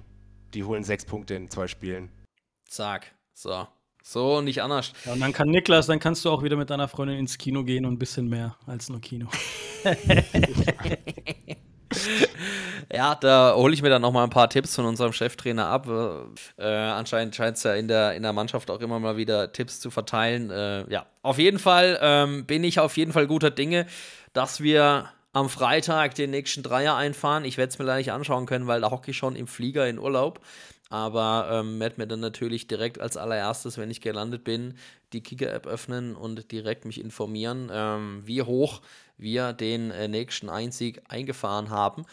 die 0.55 0.65
holen 0.65 0.85
sechs 0.85 1.05
Punkte 1.05 1.35
in 1.35 1.51
zwei 1.51 1.67
Spielen. 1.67 2.11
Zack. 2.67 3.13
So. 3.35 3.67
So, 4.11 4.41
nicht 4.41 4.63
anders. 4.63 4.95
Ja, 5.05 5.13
und 5.13 5.21
dann 5.21 5.35
kann 5.35 5.49
Niklas, 5.49 5.87
dann 5.87 5.99
kannst 5.99 6.25
du 6.25 6.31
auch 6.31 6.43
wieder 6.43 6.57
mit 6.57 6.71
deiner 6.71 6.89
Freundin 6.89 7.19
ins 7.19 7.37
Kino 7.37 7.63
gehen 7.63 7.85
und 7.85 7.93
ein 7.93 7.99
bisschen 7.99 8.27
mehr 8.27 8.57
als 8.67 8.89
nur 8.89 9.03
Kino. 9.03 9.29
ja, 12.91 13.15
da 13.17 13.55
hole 13.55 13.75
ich 13.75 13.83
mir 13.83 13.91
dann 13.91 14.01
noch 14.01 14.13
mal 14.13 14.25
ein 14.25 14.31
paar 14.31 14.49
Tipps 14.49 14.77
von 14.77 14.87
unserem 14.87 15.13
Cheftrainer 15.13 15.67
ab. 15.67 15.87
Äh, 16.57 16.65
anscheinend 16.65 17.37
scheint 17.37 17.59
es 17.59 17.65
ja 17.65 17.75
in 17.75 17.87
der, 17.87 18.15
in 18.15 18.23
der 18.23 18.33
Mannschaft 18.33 18.71
auch 18.71 18.81
immer 18.81 18.99
mal 18.99 19.19
wieder 19.19 19.53
Tipps 19.53 19.79
zu 19.79 19.91
verteilen. 19.91 20.51
Äh, 20.51 20.91
ja, 20.91 21.05
auf 21.21 21.37
jeden 21.37 21.59
Fall 21.59 21.99
ähm, 22.01 22.47
bin 22.47 22.65
ich 22.65 22.81
auf 22.81 22.97
jeden 22.97 23.13
Fall 23.13 23.27
guter 23.27 23.51
Dinge, 23.51 23.87
dass 24.33 24.63
wir 24.63 25.11
am 25.35 25.51
Freitag 25.51 26.15
den 26.15 26.31
nächsten 26.31 26.63
Dreier 26.63 26.97
einfahren. 26.97 27.45
Ich 27.45 27.59
werde 27.59 27.71
es 27.71 27.79
mir 27.79 27.85
leider 27.85 27.99
nicht 27.99 28.13
anschauen 28.13 28.47
können, 28.47 28.67
weil 28.67 28.81
da 28.81 28.91
hocke 28.91 29.11
ich 29.11 29.19
schon 29.19 29.37
im 29.37 29.47
Flieger 29.47 29.87
in 29.87 29.99
Urlaub. 29.99 30.41
Aber 30.91 31.49
ähm, 31.53 31.79
werde 31.81 31.97
mir 31.99 32.07
dann 32.07 32.21
natürlich 32.21 32.67
direkt 32.67 33.01
als 33.01 33.17
allererstes, 33.17 33.77
wenn 33.77 33.91
ich 33.91 34.01
gelandet 34.01 34.45
bin, 34.45 34.75
die 35.13 35.23
Kicker-App 35.23 35.67
öffnen 35.67 36.17
und 36.17 36.51
direkt 36.51 36.85
mich 36.87 37.01
informieren, 37.01 37.71
ähm, 37.71 38.23
wie 38.25 38.43
hoch 38.43 38.81
wir 39.19 39.53
den 39.53 39.91
äh, 39.91 40.09
nächsten 40.09 40.49
Einsieg 40.49 41.03
eingefahren 41.09 41.71
haben. 41.71 42.07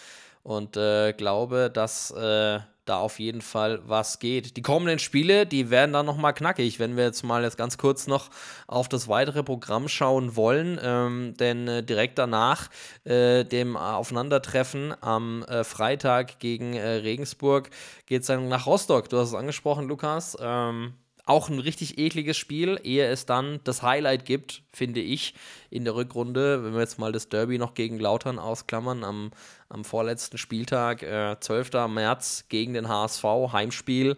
Und 0.44 0.78
äh, 0.78 1.14
glaube, 1.14 1.72
dass 1.74 2.12
äh, 2.12 2.60
da 2.86 2.98
auf 2.98 3.20
jeden 3.20 3.42
Fall 3.42 3.82
was 3.86 4.20
geht. 4.20 4.58
Die 4.58 4.62
kommenden 4.62 5.00
Spiele, 5.00 5.46
die 5.46 5.70
werden 5.70 5.94
dann 5.94 6.06
nochmal 6.06 6.34
knackig, 6.34 6.80
wenn 6.80 6.96
wir 6.96 7.06
jetzt 7.06 7.24
mal 7.24 7.44
jetzt 7.44 7.58
ganz 7.58 7.78
kurz 7.78 8.08
noch 8.08 8.30
auf 8.68 8.88
das 8.90 9.08
weitere 9.08 9.44
Programm 9.44 9.88
schauen 9.88 10.36
wollen. 10.36 10.80
Ähm, 10.82 11.34
denn 11.40 11.68
äh, 11.68 11.84
direkt 11.84 12.18
danach 12.18 12.70
äh, 13.04 13.44
dem 13.44 13.76
Aufeinandertreffen 13.78 14.94
am 15.02 15.44
äh, 15.44 15.64
Freitag 15.64 16.40
gegen 16.40 16.74
äh, 16.74 16.88
Regensburg 16.88 17.70
geht 18.06 18.22
es 18.22 18.28
dann 18.28 18.48
nach 18.48 18.66
Rostock. 18.66 19.10
Du 19.10 19.18
hast 19.18 19.30
es 19.30 19.36
angesprochen, 19.36 19.88
Lukas. 19.88 20.38
Ähm, 20.40 20.94
auch 21.26 21.50
ein 21.50 21.60
richtig 21.60 21.98
ekliges 21.98 22.38
Spiel, 22.38 22.80
ehe 22.84 23.08
es 23.08 23.26
dann 23.26 23.60
das 23.64 23.82
Highlight 23.82 24.26
gibt, 24.26 24.64
finde 24.72 25.00
ich, 25.00 25.34
in 25.72 25.84
der 25.84 25.96
Rückrunde. 25.96 26.64
Wenn 26.64 26.74
wir 26.74 26.82
jetzt 26.82 27.00
mal 27.00 27.12
das 27.12 27.30
Derby 27.30 27.58
noch 27.58 27.74
gegen 27.74 28.00
Lautern 28.00 28.38
ausklammern, 28.38 29.04
am, 29.04 29.32
am 29.68 29.84
vorletzten 29.84 30.38
Spieltag, 30.38 31.02
äh, 31.02 31.38
12. 31.40 31.88
März 31.88 32.46
gegen 32.50 32.74
den 32.74 32.88
HSV, 32.88 33.24
Heimspiel. 33.52 34.18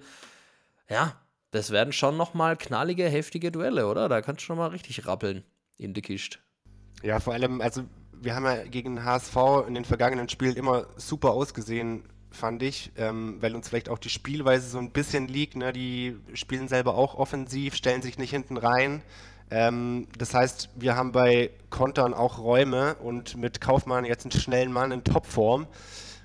Ja, 0.89 1.15
das 1.51 1.71
werden 1.71 1.93
schon 1.93 2.17
nochmal 2.17 2.57
knallige, 2.57 3.07
heftige 3.07 3.51
Duelle, 3.51 3.87
oder? 3.87 4.09
Da 4.09 4.21
kannst 4.21 4.41
du 4.41 4.45
schon 4.45 4.57
mal 4.57 4.67
richtig 4.67 5.07
rappeln 5.07 5.43
in 5.77 5.93
die 5.93 6.01
Kiste. 6.01 6.39
Ja, 7.03 7.19
vor 7.19 7.33
allem, 7.33 7.61
also 7.61 7.83
wir 8.11 8.35
haben 8.35 8.45
ja 8.45 8.63
gegen 8.65 8.95
den 8.95 9.05
HSV 9.05 9.35
in 9.67 9.75
den 9.75 9.85
vergangenen 9.85 10.27
Spielen 10.27 10.55
immer 10.55 10.87
super 10.97 11.31
ausgesehen 11.31 12.03
fand 12.37 12.63
ich, 12.63 12.91
ähm, 12.95 13.37
weil 13.41 13.55
uns 13.55 13.67
vielleicht 13.67 13.89
auch 13.89 13.99
die 13.99 14.09
Spielweise 14.09 14.69
so 14.69 14.77
ein 14.77 14.91
bisschen 14.91 15.27
liegt. 15.27 15.55
Ne? 15.55 15.73
Die 15.73 16.15
spielen 16.33 16.67
selber 16.67 16.95
auch 16.95 17.15
offensiv, 17.15 17.75
stellen 17.75 18.01
sich 18.01 18.17
nicht 18.17 18.29
hinten 18.29 18.57
rein. 18.57 19.01
Ähm, 19.49 20.07
das 20.17 20.33
heißt, 20.33 20.69
wir 20.75 20.95
haben 20.95 21.11
bei 21.11 21.51
Kontern 21.69 22.13
auch 22.13 22.39
Räume 22.39 22.95
und 22.95 23.37
mit 23.37 23.61
Kaufmann 23.61 24.05
jetzt 24.05 24.25
einen 24.25 24.31
schnellen 24.31 24.71
Mann 24.71 24.91
in 24.91 25.03
Topform. 25.03 25.67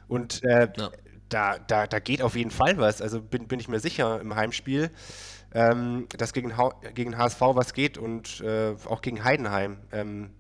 Und 0.09 0.45
äh, 0.45 0.69
ja. 0.77 0.91
da, 1.29 1.59
da, 1.59 1.87
da 1.87 1.99
geht 1.99 2.23
auf 2.23 2.37
jeden 2.37 2.51
Fall 2.51 2.79
was. 2.79 3.01
Also 3.01 3.21
bin, 3.21 3.49
bin 3.49 3.61
ich 3.61 3.69
mir 3.69 3.81
sicher 3.81 4.21
im 4.21 4.35
Heimspiel, 4.35 4.91
ähm, 5.55 6.07
dass 6.17 6.33
gegen, 6.33 6.57
ha 6.57 6.73
gegen 6.95 7.17
HSV 7.17 7.41
was 7.41 7.75
geht 7.75 7.97
und 7.97 8.41
äh, 8.41 8.75
auch 8.87 9.03
gegen 9.03 9.25
Heidenheim. 9.25 9.79
Ähm, 9.93 10.31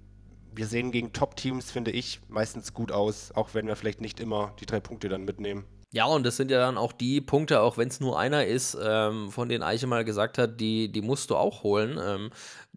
wir 0.54 0.66
sehen 0.66 0.92
gegen 0.92 1.12
Top-Teams, 1.12 1.70
finde 1.70 1.90
ich, 1.90 2.20
meistens 2.28 2.74
gut 2.74 2.92
aus, 2.92 3.32
auch 3.32 3.54
wenn 3.54 3.66
wir 3.66 3.76
vielleicht 3.76 4.00
nicht 4.00 4.20
immer 4.20 4.54
die 4.60 4.66
drei 4.66 4.80
Punkte 4.80 5.08
dann 5.08 5.24
mitnehmen. 5.24 5.64
Ja, 5.94 6.06
und 6.06 6.24
das 6.24 6.38
sind 6.38 6.50
ja 6.50 6.58
dann 6.58 6.78
auch 6.78 6.92
die 6.92 7.20
Punkte, 7.20 7.60
auch 7.60 7.76
wenn 7.76 7.88
es 7.88 8.00
nur 8.00 8.18
einer 8.18 8.46
ist, 8.46 8.78
ähm, 8.82 9.30
von 9.30 9.50
denen 9.50 9.62
Eiche 9.62 9.86
mal 9.86 10.06
gesagt 10.06 10.38
hat, 10.38 10.58
die, 10.58 10.90
die 10.90 11.02
musst 11.02 11.28
du 11.28 11.36
auch 11.36 11.64
holen. 11.64 12.00
Ähm, 12.02 12.30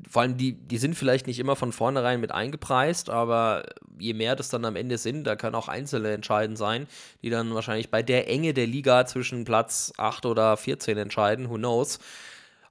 vor 0.09 0.23
allem, 0.23 0.35
die, 0.35 0.51
die 0.51 0.77
sind 0.77 0.95
vielleicht 0.95 1.25
nicht 1.25 1.39
immer 1.39 1.55
von 1.55 1.71
vornherein 1.71 2.19
mit 2.19 2.33
eingepreist, 2.33 3.09
aber 3.09 3.63
je 3.97 4.13
mehr 4.13 4.35
das 4.35 4.49
dann 4.49 4.65
am 4.65 4.75
Ende 4.75 4.97
sind, 4.97 5.23
da 5.23 5.37
können 5.37 5.55
auch 5.55 5.69
Einzelne 5.69 6.11
entscheidend 6.11 6.57
sein, 6.57 6.87
die 7.21 7.29
dann 7.29 7.55
wahrscheinlich 7.55 7.89
bei 7.89 8.03
der 8.03 8.29
Enge 8.29 8.53
der 8.53 8.67
Liga 8.67 9.05
zwischen 9.05 9.45
Platz 9.45 9.93
8 9.95 10.25
oder 10.25 10.57
14 10.57 10.97
entscheiden, 10.97 11.49
who 11.49 11.55
knows. 11.55 11.99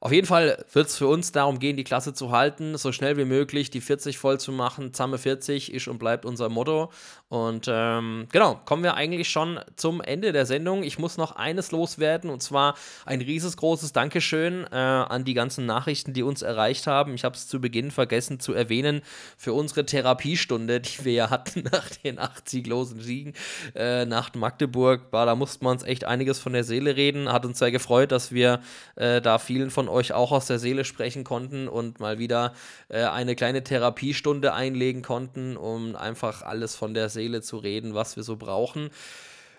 Auf 0.00 0.12
jeden 0.12 0.26
Fall 0.26 0.64
wird 0.72 0.88
es 0.88 0.96
für 0.96 1.06
uns 1.06 1.32
darum 1.32 1.58
gehen, 1.58 1.76
die 1.76 1.84
Klasse 1.84 2.12
zu 2.12 2.30
halten, 2.30 2.76
so 2.76 2.92
schnell 2.92 3.16
wie 3.16 3.24
möglich 3.24 3.70
die 3.70 3.80
40 3.80 4.18
voll 4.18 4.38
zu 4.38 4.52
machen. 4.52 4.92
Zamme 4.92 5.18
40 5.18 5.72
ist 5.72 5.88
und 5.88 5.98
bleibt 5.98 6.24
unser 6.26 6.48
Motto. 6.48 6.90
Und 7.28 7.66
ähm, 7.68 8.28
genau, 8.30 8.60
kommen 8.64 8.84
wir 8.84 8.94
eigentlich 8.94 9.28
schon 9.28 9.58
zum 9.76 10.00
Ende 10.00 10.32
der 10.32 10.46
Sendung. 10.46 10.84
Ich 10.84 10.98
muss 10.98 11.16
noch 11.16 11.36
eines 11.36 11.72
loswerden 11.72 12.30
und 12.30 12.42
zwar 12.42 12.76
ein 13.06 13.20
riesesgroßes 13.20 13.92
Dankeschön 13.92 14.66
äh, 14.70 14.76
an 14.76 15.24
die 15.24 15.34
ganzen 15.34 15.66
Nachrichten, 15.66 16.12
die 16.12 16.22
uns 16.22 16.42
erreicht 16.42 16.86
haben. 16.86 17.14
Ich 17.14 17.24
habe 17.24 17.34
es 17.34 17.48
zu 17.48 17.60
Beginn 17.60 17.90
vergessen 17.90 18.38
zu 18.38 18.52
erwähnen 18.52 19.02
für 19.36 19.52
unsere 19.52 19.84
Therapiestunde, 19.84 20.80
die 20.80 21.04
wir 21.04 21.12
ja 21.12 21.30
hatten 21.30 21.62
nach 21.72 21.88
den 22.04 22.18
acht 22.18 22.48
sieglosen 22.48 23.00
Siegen 23.00 23.32
äh, 23.74 24.04
nach 24.04 24.32
Magdeburg. 24.34 25.10
War, 25.10 25.26
da 25.26 25.34
mussten 25.34 25.64
wir 25.64 25.70
uns 25.70 25.82
echt 25.82 26.04
einiges 26.04 26.38
von 26.38 26.52
der 26.52 26.62
Seele 26.62 26.94
reden. 26.94 27.32
Hat 27.32 27.46
uns 27.46 27.58
sehr 27.58 27.72
gefreut, 27.72 28.12
dass 28.12 28.30
wir 28.32 28.60
äh, 28.96 29.20
da 29.20 29.38
vielen 29.38 29.70
von 29.70 29.88
auch 30.12 30.32
aus 30.32 30.46
der 30.46 30.58
Seele 30.58 30.84
sprechen 30.84 31.24
konnten 31.24 31.68
und 31.68 32.00
mal 32.00 32.18
wieder 32.18 32.54
äh, 32.88 33.04
eine 33.04 33.34
kleine 33.34 33.64
Therapiestunde 33.64 34.52
einlegen 34.52 35.02
konnten, 35.02 35.56
um 35.56 35.96
einfach 35.96 36.42
alles 36.42 36.74
von 36.74 36.94
der 36.94 37.08
Seele 37.08 37.42
zu 37.42 37.56
reden, 37.56 37.94
was 37.94 38.16
wir 38.16 38.22
so 38.22 38.36
brauchen. 38.36 38.90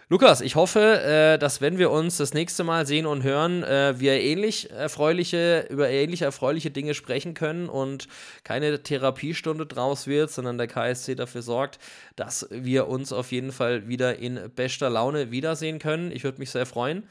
Lukas, 0.08 0.42
ich 0.42 0.56
hoffe, 0.56 1.02
äh, 1.02 1.40
dass 1.40 1.62
wenn 1.62 1.80
wir 1.80 1.90
uns 1.90 2.18
das 2.18 2.36
nächste 2.36 2.64
Mal 2.64 2.86
sehen 2.86 3.08
und 3.08 3.24
hören, 3.24 3.64
äh, 3.64 4.00
wir 4.00 4.22
ähnlich 4.22 4.70
erfreuliche, 4.70 5.66
über 5.72 5.90
ähnlich 5.90 6.22
erfreuliche 6.22 6.70
Dinge 6.70 6.94
sprechen 6.94 7.34
können 7.34 7.68
und 7.68 8.08
keine 8.44 8.84
Therapiestunde 8.84 9.66
draus 9.66 10.06
wird, 10.06 10.30
sondern 10.30 10.60
der 10.60 10.68
KSC 10.68 11.16
dafür 11.16 11.42
sorgt, 11.42 11.80
dass 12.16 12.48
wir 12.52 12.88
uns 12.88 13.12
auf 13.14 13.32
jeden 13.32 13.52
Fall 13.52 13.88
wieder 13.88 14.20
in 14.20 14.40
bester 14.56 14.92
Laune 14.92 15.32
wiedersehen 15.32 15.80
können. 15.80 16.12
Ich 16.12 16.24
würde 16.24 16.38
mich 16.38 16.52
sehr 16.52 16.68
freuen. 16.68 17.02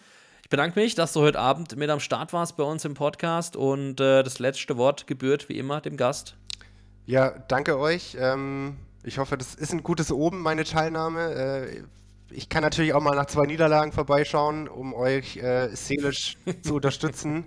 Ich 0.44 0.50
bedanke 0.50 0.78
mich, 0.78 0.94
dass 0.94 1.14
du 1.14 1.22
heute 1.22 1.38
Abend 1.38 1.74
mit 1.78 1.88
am 1.88 2.00
Start 2.00 2.34
warst 2.34 2.58
bei 2.58 2.64
uns 2.64 2.84
im 2.84 2.92
Podcast 2.92 3.56
und 3.56 3.98
äh, 3.98 4.22
das 4.22 4.40
letzte 4.40 4.76
Wort 4.76 5.06
gebührt 5.06 5.48
wie 5.48 5.56
immer 5.56 5.80
dem 5.80 5.96
Gast. 5.96 6.36
Ja, 7.06 7.30
danke 7.30 7.78
euch. 7.78 8.14
Ähm, 8.20 8.76
ich 9.04 9.16
hoffe, 9.16 9.38
das 9.38 9.54
ist 9.54 9.72
ein 9.72 9.82
gutes 9.82 10.12
Oben, 10.12 10.42
meine 10.42 10.64
Teilnahme. 10.64 11.32
Äh, 11.32 11.82
ich 12.30 12.50
kann 12.50 12.62
natürlich 12.62 12.92
auch 12.92 13.00
mal 13.00 13.16
nach 13.16 13.24
zwei 13.24 13.46
Niederlagen 13.46 13.92
vorbeischauen, 13.92 14.68
um 14.68 14.92
euch 14.92 15.38
äh, 15.38 15.74
seelisch 15.74 16.36
zu 16.60 16.74
unterstützen. 16.74 17.46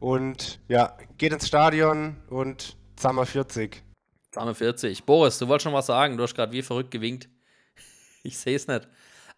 Und 0.00 0.58
ja, 0.66 0.96
geht 1.18 1.32
ins 1.32 1.46
Stadion 1.46 2.16
und 2.28 2.76
Zammer 2.96 3.24
40. 3.24 3.84
Zammer 4.32 4.56
40. 4.56 5.04
Boris, 5.04 5.38
du 5.38 5.46
wolltest 5.46 5.62
schon 5.62 5.74
was 5.74 5.86
sagen. 5.86 6.16
Du 6.16 6.24
hast 6.24 6.34
gerade 6.34 6.50
wie 6.50 6.62
verrückt 6.62 6.90
gewinkt. 6.90 7.28
Ich 8.24 8.36
sehe 8.36 8.56
es 8.56 8.66
nicht. 8.66 8.88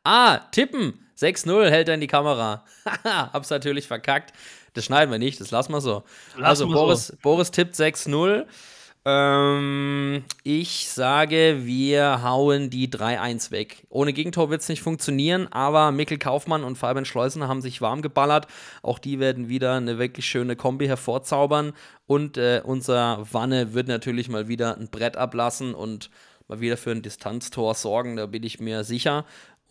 Ah, 0.04 0.38
tippen. 0.52 1.03
6-0 1.18 1.68
hält 1.70 1.88
er 1.88 1.94
in 1.94 2.00
die 2.00 2.06
Kamera. 2.06 2.64
Hab's 3.04 3.50
natürlich 3.50 3.86
verkackt. 3.86 4.32
Das 4.74 4.84
schneiden 4.84 5.10
wir 5.10 5.18
nicht, 5.18 5.40
das 5.40 5.50
lassen 5.50 5.72
wir 5.72 5.80
so. 5.80 6.02
Lass 6.36 6.60
also 6.60 6.68
Boris, 6.68 7.06
so. 7.08 7.16
Boris 7.22 7.50
tippt 7.50 7.76
6-0. 7.76 8.46
Ähm, 9.06 10.24
ich 10.44 10.88
sage, 10.88 11.60
wir 11.64 12.22
hauen 12.22 12.70
die 12.70 12.88
3-1 12.88 13.50
weg. 13.50 13.86
Ohne 13.90 14.14
Gegentor 14.14 14.48
wird 14.48 14.62
es 14.62 14.68
nicht 14.68 14.80
funktionieren, 14.82 15.46
aber 15.52 15.92
Mikkel 15.92 16.18
Kaufmann 16.18 16.64
und 16.64 16.76
Fabian 16.76 17.04
Schleusener 17.04 17.46
haben 17.46 17.60
sich 17.60 17.82
warm 17.82 18.00
geballert. 18.00 18.46
Auch 18.82 18.98
die 18.98 19.20
werden 19.20 19.48
wieder 19.48 19.74
eine 19.74 19.98
wirklich 19.98 20.26
schöne 20.26 20.56
Kombi 20.56 20.86
hervorzaubern. 20.86 21.74
Und 22.06 22.38
äh, 22.38 22.62
unser 22.64 23.26
Wanne 23.30 23.74
wird 23.74 23.88
natürlich 23.88 24.28
mal 24.30 24.48
wieder 24.48 24.78
ein 24.78 24.88
Brett 24.88 25.18
ablassen 25.18 25.74
und 25.74 26.08
mal 26.48 26.60
wieder 26.60 26.76
für 26.76 26.90
ein 26.90 27.02
Distanztor 27.02 27.74
sorgen, 27.74 28.16
da 28.16 28.26
bin 28.26 28.42
ich 28.42 28.60
mir 28.60 28.84
sicher 28.84 29.24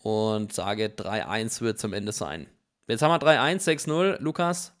und 0.04 0.52
sage 0.52 0.88
3-1 0.88 1.62
wird 1.62 1.82
am 1.82 1.94
Ende 1.94 2.12
sein. 2.12 2.46
Jetzt 2.86 3.00
haben 3.00 3.10
wir 3.10 3.26
3-1, 3.26 3.64
6-0. 3.64 4.18
Lukas, 4.20 4.74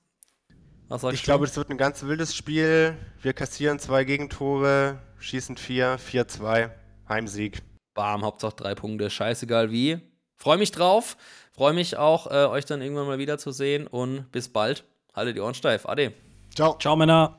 was 0.88 1.00
sagst 1.00 1.14
ich 1.14 1.20
du? 1.20 1.22
Ich 1.22 1.24
glaube, 1.24 1.46
es 1.46 1.56
wird 1.56 1.70
ein 1.70 1.78
ganz 1.78 2.02
wildes 2.02 2.36
Spiel. 2.36 2.94
Wir 3.22 3.32
kassieren 3.32 3.78
zwei 3.78 4.04
Gegentore, 4.04 4.98
schießen 5.18 5.56
vier, 5.56 5.98
4-2, 5.98 6.70
Heimsieg. 7.08 7.62
Bam, 7.94 8.22
Hauptsache 8.22 8.54
drei 8.54 8.74
Punkte, 8.74 9.08
scheißegal 9.08 9.70
wie. 9.70 9.98
Freue 10.36 10.58
mich 10.58 10.72
drauf. 10.72 11.16
Freue 11.52 11.72
mich 11.72 11.96
auch, 11.96 12.26
äh, 12.26 12.44
euch 12.46 12.66
dann 12.66 12.82
irgendwann 12.82 13.06
mal 13.06 13.18
wiederzusehen 13.18 13.86
und 13.86 14.30
bis 14.30 14.50
bald. 14.52 14.84
Haltet 15.14 15.36
die 15.36 15.40
Ohren 15.40 15.54
steif. 15.54 15.86
Ade. 15.86 16.12
Ciao. 16.54 16.76
Ciao, 16.78 16.96
Männer. 16.96 17.38